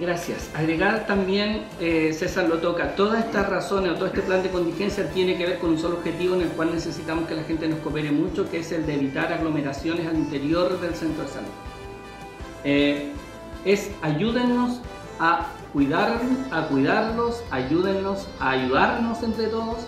Gracias. 0.00 0.50
Agregar 0.54 1.06
también, 1.06 1.64
eh, 1.78 2.12
César 2.12 2.48
lo 2.48 2.58
toca, 2.58 2.96
todas 2.96 3.24
estas 3.24 3.48
razones 3.48 3.92
o 3.92 3.94
todo 3.94 4.06
este 4.06 4.22
plan 4.22 4.42
de 4.42 4.48
contingencia 4.48 5.08
tiene 5.10 5.36
que 5.36 5.46
ver 5.46 5.58
con 5.58 5.70
un 5.70 5.78
solo 5.78 5.96
objetivo 5.98 6.34
en 6.34 6.42
el 6.42 6.48
cual 6.48 6.72
necesitamos 6.74 7.28
que 7.28 7.34
la 7.34 7.44
gente 7.44 7.68
nos 7.68 7.78
coopere 7.80 8.10
mucho, 8.10 8.50
que 8.50 8.60
es 8.60 8.72
el 8.72 8.84
de 8.86 8.94
evitar 8.94 9.32
aglomeraciones 9.32 10.06
al 10.06 10.16
interior 10.16 10.80
del 10.80 10.94
centro 10.94 11.22
de 11.24 11.28
salud. 11.28 11.48
Eh, 12.64 13.12
es 13.64 13.90
ayúdennos 14.02 14.80
a 15.18 15.46
cuidar, 15.72 16.20
a 16.50 16.66
cuidarlos, 16.66 17.42
ayúdennos 17.50 18.28
a 18.40 18.50
ayudarnos 18.50 19.22
entre 19.22 19.46
todos, 19.46 19.86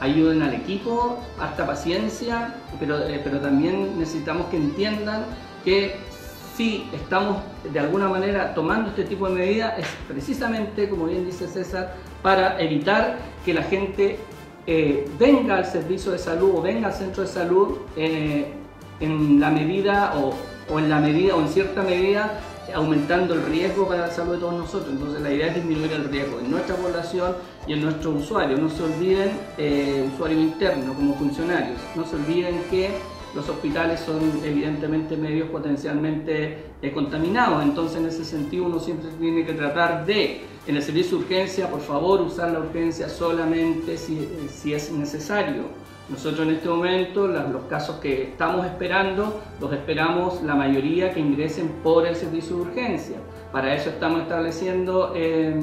ayuden 0.00 0.42
al 0.42 0.54
equipo, 0.54 1.18
hasta 1.40 1.66
paciencia, 1.66 2.54
pero, 2.78 2.98
eh, 2.98 3.20
pero 3.22 3.40
también 3.40 3.98
necesitamos 3.98 4.46
que 4.46 4.56
entiendan 4.56 5.24
que 5.64 5.96
si 6.56 6.88
estamos 6.92 7.38
de 7.72 7.78
alguna 7.78 8.08
manera 8.08 8.54
tomando 8.54 8.90
este 8.90 9.04
tipo 9.04 9.28
de 9.28 9.34
medidas 9.34 9.78
es 9.78 9.86
precisamente, 10.08 10.88
como 10.88 11.06
bien 11.06 11.24
dice 11.24 11.46
César, 11.46 11.94
para 12.22 12.60
evitar 12.60 13.18
que 13.44 13.54
la 13.54 13.62
gente 13.62 14.18
eh, 14.66 15.08
venga 15.18 15.56
al 15.56 15.64
servicio 15.64 16.12
de 16.12 16.18
salud 16.18 16.56
o 16.56 16.62
venga 16.62 16.88
al 16.88 16.94
centro 16.94 17.22
de 17.22 17.28
salud 17.28 17.78
eh, 17.96 18.52
en 19.00 19.40
la 19.40 19.50
medida 19.50 20.14
o, 20.16 20.34
o 20.72 20.78
en 20.78 20.90
la 20.90 21.00
medida 21.00 21.34
o 21.34 21.40
en 21.40 21.48
cierta 21.48 21.82
medida 21.82 22.40
aumentando 22.74 23.34
el 23.34 23.42
riesgo 23.44 23.86
para 23.88 24.06
la 24.06 24.10
salud 24.10 24.34
de 24.34 24.38
todos 24.38 24.54
nosotros. 24.54 24.90
Entonces 24.90 25.20
la 25.20 25.32
idea 25.32 25.48
es 25.48 25.56
disminuir 25.56 25.92
el 25.92 26.04
riesgo 26.08 26.40
en 26.40 26.50
nuestra 26.50 26.76
población 26.76 27.34
y 27.66 27.72
en 27.74 27.82
nuestros 27.82 28.22
usuarios. 28.22 28.60
No 28.60 28.70
se 28.70 28.82
olviden, 28.82 29.30
eh, 29.58 30.08
usuarios 30.14 30.40
internos 30.40 30.96
como 30.96 31.14
funcionarios, 31.14 31.78
no 31.94 32.06
se 32.06 32.16
olviden 32.16 32.62
que 32.70 32.90
los 33.34 33.48
hospitales 33.48 34.00
son 34.00 34.20
evidentemente 34.44 35.16
medios 35.16 35.48
potencialmente 35.48 36.66
eh, 36.82 36.92
contaminados, 36.92 37.62
entonces 37.62 37.98
en 37.98 38.06
ese 38.06 38.24
sentido 38.24 38.64
uno 38.64 38.78
siempre 38.78 39.08
tiene 39.18 39.46
que 39.46 39.54
tratar 39.54 40.04
de, 40.04 40.42
en 40.66 40.76
el 40.76 40.82
servicio 40.82 41.16
de 41.16 41.24
urgencia, 41.24 41.70
por 41.70 41.80
favor, 41.80 42.20
usar 42.20 42.50
la 42.50 42.60
urgencia 42.60 43.08
solamente 43.08 43.96
si, 43.96 44.18
eh, 44.18 44.48
si 44.52 44.74
es 44.74 44.90
necesario. 44.92 45.81
Nosotros 46.08 46.46
en 46.46 46.54
este 46.54 46.68
momento, 46.68 47.26
los 47.26 47.62
casos 47.70 47.96
que 47.96 48.24
estamos 48.24 48.66
esperando, 48.66 49.40
los 49.60 49.72
esperamos 49.72 50.42
la 50.42 50.54
mayoría 50.54 51.12
que 51.12 51.20
ingresen 51.20 51.68
por 51.82 52.06
el 52.06 52.16
servicio 52.16 52.56
de 52.56 52.62
urgencia. 52.62 53.16
Para 53.52 53.74
eso 53.74 53.90
estamos 53.90 54.22
estableciendo 54.22 55.12
eh, 55.14 55.58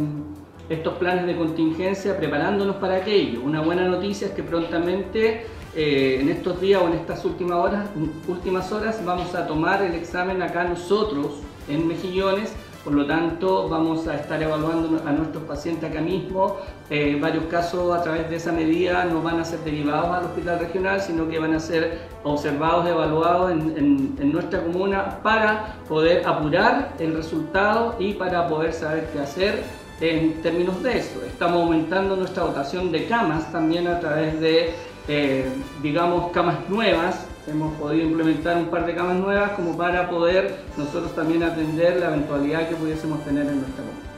estos 0.70 0.94
planes 0.98 1.26
de 1.26 1.36
contingencia, 1.36 2.18
preparándonos 2.18 2.78
para 2.78 2.98
aquello. 2.98 3.42
Una 3.42 3.62
buena 3.62 3.88
noticia 3.88 4.28
es 4.28 4.34
que 4.34 4.44
prontamente, 4.44 5.46
eh, 5.76 6.20
en 6.22 6.30
estos 6.30 6.62
días 6.62 6.82
o 6.82 6.88
en 6.88 6.94
estas 6.94 7.26
últimas 7.26 7.58
horas, 7.58 7.90
últimas 8.28 8.72
horas, 8.72 9.04
vamos 9.04 9.36
a 9.36 9.46
tomar 9.46 9.82
el 9.82 9.94
examen 9.94 10.42
acá 10.42 10.64
nosotros 10.64 11.42
en 11.68 11.88
Mejillones. 11.88 12.54
Por 12.84 12.94
lo 12.94 13.06
tanto, 13.06 13.68
vamos 13.68 14.08
a 14.08 14.16
estar 14.16 14.42
evaluando 14.42 15.02
a 15.06 15.12
nuestros 15.12 15.44
pacientes 15.44 15.90
acá 15.90 16.02
mismo. 16.02 16.58
Eh, 16.90 17.18
varios 17.22 17.46
casos 17.46 17.96
a 17.96 18.02
través 18.02 18.30
de 18.30 18.38
esa 18.38 18.52
medida 18.52 19.06
no 19.06 19.22
van 19.22 19.40
a 19.40 19.46
ser 19.46 19.60
derivados 19.60 20.18
al 20.18 20.26
hospital 20.26 20.60
regional, 20.60 21.02
sino 21.02 21.28
que 21.28 21.40
van 21.40 21.54
a 21.54 21.60
ser 21.60 22.00
observados, 22.24 22.88
evaluados 22.88 23.52
en, 23.52 24.32
nuestra 24.32 24.62
comuna 24.62 25.20
para 25.22 25.76
poder 25.88 26.26
apurar 26.26 26.94
el 27.00 27.16
resultado 27.16 27.96
y 28.00 28.14
para 28.14 28.48
poder 28.48 28.74
saber 28.74 29.10
qué 29.12 29.20
hacer 29.20 29.64
en 30.00 30.42
términos 30.42 30.82
de 30.82 31.00
eso. 31.00 31.22
Estamos 31.26 31.62
aumentando 31.64 32.16
nuestra 32.16 32.44
dotación 32.44 32.92
de 32.92 33.08
camas 33.08 33.52
también 33.52 33.88
a 33.88 34.00
través 34.00 34.40
de 34.40 34.74
eh, 35.12 35.44
digamos, 35.82 36.32
camas 36.32 36.70
nuevas. 36.70 37.26
Hemos 37.48 37.74
podido 37.76 38.06
implementar 38.06 38.58
un 38.58 38.68
par 38.68 38.86
de 38.86 38.94
camas 38.94 39.18
nuevas 39.18 39.52
como 39.52 39.76
para 39.76 40.10
poder 40.10 40.60
nosotros 40.78 41.16
también 41.16 41.42
atender 41.44 42.00
la 42.00 42.08
eventualidad 42.08 42.70
que 42.70 42.76
pudiésemos 42.76 43.24
tener 43.24 43.48
en 43.48 43.62
nuestra 43.62 43.84
comunidad. 43.84 44.10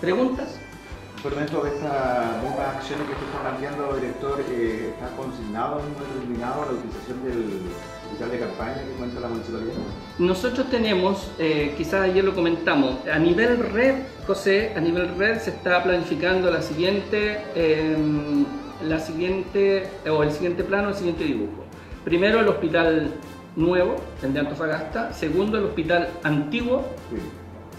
¿Preguntas? 0.00 0.58
Por 1.22 1.34
dentro 1.34 1.62
de 1.64 1.70
estas 1.70 2.42
mismas 2.44 2.76
acciones 2.76 3.06
que 3.08 3.12
usted 3.12 3.26
está 3.26 3.40
planteando, 3.42 3.92
director, 3.94 4.40
eh, 4.50 4.94
¿está 4.94 5.16
consignado, 5.16 5.82
determinado 5.98 6.64
la 6.66 6.72
utilización 6.78 7.24
del 7.24 7.60
hospital 8.06 8.30
de 8.30 8.38
campaña 8.38 8.74
que 8.84 8.92
cuenta 8.96 9.20
la 9.20 9.28
municipalidad? 9.28 9.74
Nosotros 10.20 10.70
tenemos, 10.70 11.32
eh, 11.40 11.74
quizás 11.76 12.02
ayer 12.02 12.24
lo 12.24 12.34
comentamos, 12.36 12.94
a 13.12 13.18
nivel 13.18 13.58
red, 13.58 13.96
José, 14.28 14.72
a 14.76 14.80
nivel 14.80 15.18
red 15.18 15.40
se 15.40 15.50
está 15.50 15.82
planificando 15.82 16.52
la 16.52 16.62
siguiente, 16.62 17.42
eh, 17.56 17.96
la 18.84 19.00
siguiente, 19.00 19.90
o 20.08 20.22
el 20.22 20.30
siguiente 20.30 20.62
plano, 20.62 20.90
el 20.90 20.94
siguiente 20.94 21.24
dibujo. 21.24 21.67
Primero 22.04 22.40
el 22.40 22.48
hospital 22.48 23.12
nuevo, 23.56 23.96
el 24.22 24.32
de 24.32 24.40
Antofagasta. 24.40 25.12
Segundo 25.12 25.58
el 25.58 25.64
hospital 25.64 26.08
antiguo. 26.22 26.84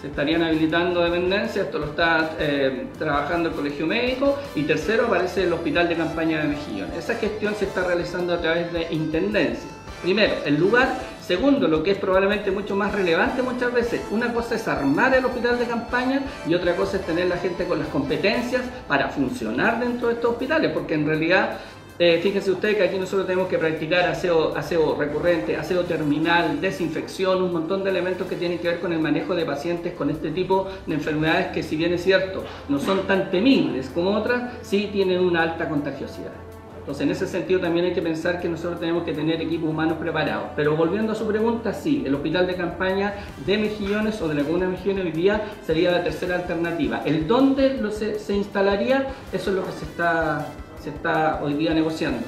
Se 0.00 0.06
estarían 0.06 0.42
habilitando 0.42 1.02
dependencias, 1.02 1.66
esto 1.66 1.78
lo 1.78 1.86
está 1.86 2.30
eh, 2.38 2.86
trabajando 2.98 3.50
el 3.50 3.54
Colegio 3.54 3.86
Médico. 3.86 4.38
Y 4.54 4.62
tercero 4.62 5.06
aparece 5.06 5.44
el 5.44 5.52
hospital 5.52 5.88
de 5.88 5.96
campaña 5.96 6.40
de 6.40 6.48
Mejillones. 6.48 6.96
Esa 6.96 7.16
gestión 7.16 7.54
se 7.54 7.66
está 7.66 7.84
realizando 7.84 8.32
a 8.32 8.40
través 8.40 8.72
de 8.72 8.86
intendencia. 8.90 9.68
Primero, 10.02 10.34
el 10.46 10.56
lugar. 10.58 10.88
Segundo, 11.20 11.68
lo 11.68 11.82
que 11.84 11.92
es 11.92 11.98
probablemente 11.98 12.50
mucho 12.50 12.74
más 12.74 12.92
relevante 12.92 13.40
muchas 13.40 13.72
veces, 13.72 14.00
una 14.10 14.32
cosa 14.32 14.56
es 14.56 14.66
armar 14.66 15.14
el 15.14 15.24
hospital 15.24 15.60
de 15.60 15.66
campaña 15.66 16.22
y 16.44 16.54
otra 16.54 16.74
cosa 16.74 16.96
es 16.96 17.06
tener 17.06 17.28
la 17.28 17.36
gente 17.36 17.66
con 17.66 17.78
las 17.78 17.86
competencias 17.86 18.62
para 18.88 19.10
funcionar 19.10 19.78
dentro 19.78 20.08
de 20.08 20.14
estos 20.14 20.32
hospitales, 20.32 20.72
porque 20.72 20.94
en 20.94 21.06
realidad 21.06 21.58
eh, 22.02 22.18
fíjense 22.22 22.50
ustedes 22.50 22.76
que 22.76 22.84
aquí 22.84 22.98
nosotros 22.98 23.26
tenemos 23.26 23.46
que 23.46 23.58
practicar 23.58 24.08
aseo, 24.08 24.56
aseo 24.56 24.96
recurrente, 24.98 25.58
aseo 25.58 25.84
terminal, 25.84 26.58
desinfección, 26.58 27.42
un 27.42 27.52
montón 27.52 27.84
de 27.84 27.90
elementos 27.90 28.26
que 28.26 28.36
tienen 28.36 28.58
que 28.58 28.68
ver 28.68 28.80
con 28.80 28.94
el 28.94 29.00
manejo 29.00 29.34
de 29.34 29.44
pacientes 29.44 29.92
con 29.92 30.08
este 30.08 30.30
tipo 30.30 30.66
de 30.86 30.94
enfermedades 30.94 31.48
que 31.48 31.62
si 31.62 31.76
bien 31.76 31.92
es 31.92 32.02
cierto, 32.02 32.42
no 32.70 32.78
son 32.78 33.06
tan 33.06 33.30
temibles 33.30 33.90
como 33.90 34.16
otras, 34.16 34.54
sí 34.62 34.88
tienen 34.90 35.20
una 35.20 35.42
alta 35.42 35.68
contagiosidad. 35.68 36.32
Entonces, 36.78 37.02
en 37.02 37.10
ese 37.10 37.26
sentido 37.26 37.60
también 37.60 37.84
hay 37.84 37.92
que 37.92 38.00
pensar 38.00 38.40
que 38.40 38.48
nosotros 38.48 38.80
tenemos 38.80 39.04
que 39.04 39.12
tener 39.12 39.38
equipos 39.42 39.68
humanos 39.68 39.98
preparados. 39.98 40.48
Pero 40.56 40.76
volviendo 40.76 41.12
a 41.12 41.14
su 41.14 41.26
pregunta, 41.26 41.74
sí, 41.74 42.02
el 42.06 42.14
hospital 42.14 42.46
de 42.46 42.56
campaña 42.56 43.14
de 43.44 43.58
Mejillones 43.58 44.20
o 44.22 44.28
de 44.28 44.36
la 44.36 44.42
comuna 44.42 44.64
de 44.64 44.72
Mejillones 44.72 45.04
hoy 45.04 45.12
día 45.12 45.42
sería 45.62 45.90
la 45.90 46.02
tercera 46.02 46.36
alternativa. 46.36 47.02
El 47.04 47.26
dónde 47.26 47.74
lo 47.74 47.90
se, 47.90 48.18
se 48.18 48.34
instalaría, 48.34 49.08
eso 49.30 49.50
es 49.50 49.56
lo 49.56 49.66
que 49.66 49.72
se 49.72 49.84
está, 49.84 50.46
se 50.80 50.90
está 50.90 51.40
hoy 51.42 51.54
día 51.54 51.72
negociando. 51.74 52.20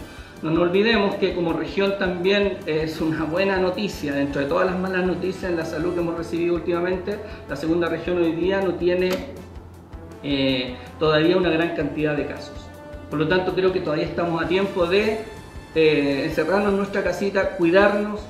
No 0.42 0.50
nos 0.50 0.62
olvidemos 0.64 1.14
que 1.16 1.34
como 1.34 1.52
región 1.52 1.94
también 1.98 2.58
es 2.66 3.00
una 3.00 3.22
buena 3.24 3.58
noticia, 3.58 4.12
dentro 4.12 4.40
de 4.42 4.48
todas 4.48 4.66
las 4.66 4.78
malas 4.78 5.06
noticias 5.06 5.44
en 5.50 5.56
la 5.56 5.64
salud 5.64 5.94
que 5.94 6.00
hemos 6.00 6.16
recibido 6.18 6.56
últimamente, 6.56 7.18
la 7.48 7.54
segunda 7.54 7.88
región 7.88 8.18
hoy 8.18 8.32
día 8.32 8.60
no 8.60 8.74
tiene 8.74 9.10
eh, 10.22 10.76
todavía 10.98 11.36
una 11.36 11.50
gran 11.50 11.74
cantidad 11.76 12.16
de 12.16 12.26
casos. 12.26 12.54
Por 13.10 13.18
lo 13.18 13.28
tanto, 13.28 13.54
creo 13.54 13.72
que 13.72 13.80
todavía 13.80 14.06
estamos 14.06 14.42
a 14.42 14.48
tiempo 14.48 14.86
de 14.86 15.20
eh, 15.74 16.24
encerrarnos 16.26 16.70
en 16.70 16.76
nuestra 16.76 17.02
casita, 17.04 17.50
cuidarnos. 17.56 18.20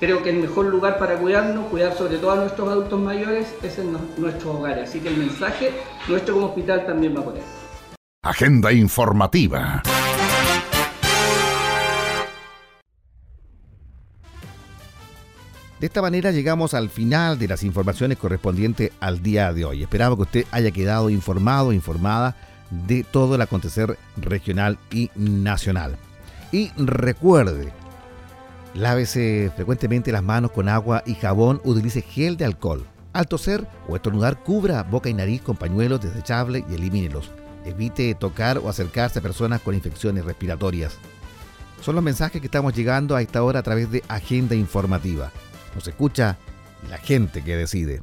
Creo 0.00 0.22
que 0.22 0.30
el 0.30 0.36
mejor 0.36 0.66
lugar 0.66 0.98
para 0.98 1.14
cuidarnos, 1.16 1.66
cuidar 1.66 1.92
sobre 1.94 2.16
todo 2.18 2.32
a 2.32 2.36
nuestros 2.36 2.68
adultos 2.68 3.00
mayores, 3.00 3.54
es 3.62 3.78
en 3.78 3.92
no- 3.92 4.00
nuestros 4.18 4.56
hogares. 4.56 4.88
Así 4.90 4.98
que 4.98 5.08
el 5.08 5.16
mensaje 5.16 5.70
nuestro 6.08 6.34
como 6.34 6.46
hospital 6.48 6.84
también 6.86 7.16
va 7.16 7.22
por 7.22 7.34
ahí. 7.34 7.42
Agenda 8.24 8.72
informativa. 8.72 9.82
De 15.80 15.86
esta 15.88 16.00
manera 16.00 16.30
llegamos 16.30 16.72
al 16.74 16.88
final 16.88 17.36
de 17.40 17.48
las 17.48 17.64
informaciones 17.64 18.18
correspondientes 18.18 18.92
al 19.00 19.24
día 19.24 19.52
de 19.52 19.64
hoy. 19.64 19.82
Esperamos 19.82 20.18
que 20.18 20.22
usted 20.22 20.46
haya 20.52 20.70
quedado 20.70 21.10
informado, 21.10 21.72
informada 21.72 22.36
de 22.70 23.02
todo 23.02 23.34
el 23.34 23.42
acontecer 23.42 23.98
regional 24.16 24.78
y 24.92 25.10
nacional. 25.16 25.96
Y 26.52 26.70
recuerde, 26.76 27.72
lávese 28.74 29.50
frecuentemente 29.56 30.12
las 30.12 30.22
manos 30.22 30.52
con 30.52 30.68
agua 30.68 31.02
y 31.06 31.16
jabón, 31.16 31.60
utilice 31.64 32.02
gel 32.02 32.36
de 32.36 32.44
alcohol. 32.44 32.86
Al 33.14 33.26
toser 33.26 33.66
o 33.88 33.96
estornudar, 33.96 34.44
cubra 34.44 34.84
boca 34.84 35.08
y 35.08 35.14
nariz 35.14 35.42
con 35.42 35.56
pañuelos 35.56 36.00
desechables 36.00 36.62
y 36.70 36.76
elimínelos. 36.76 37.32
Evite 37.64 38.14
tocar 38.14 38.58
o 38.58 38.68
acercarse 38.68 39.18
a 39.18 39.22
personas 39.22 39.60
con 39.60 39.74
infecciones 39.74 40.24
respiratorias. 40.24 40.96
Son 41.80 41.94
los 41.94 42.04
mensajes 42.04 42.40
que 42.40 42.46
estamos 42.46 42.74
llegando 42.74 43.16
a 43.16 43.22
esta 43.22 43.42
hora 43.42 43.60
a 43.60 43.62
través 43.62 43.90
de 43.90 44.04
Agenda 44.08 44.54
Informativa. 44.54 45.32
Nos 45.74 45.86
escucha 45.88 46.38
la 46.88 46.98
gente 46.98 47.42
que 47.42 47.56
decide. 47.56 48.02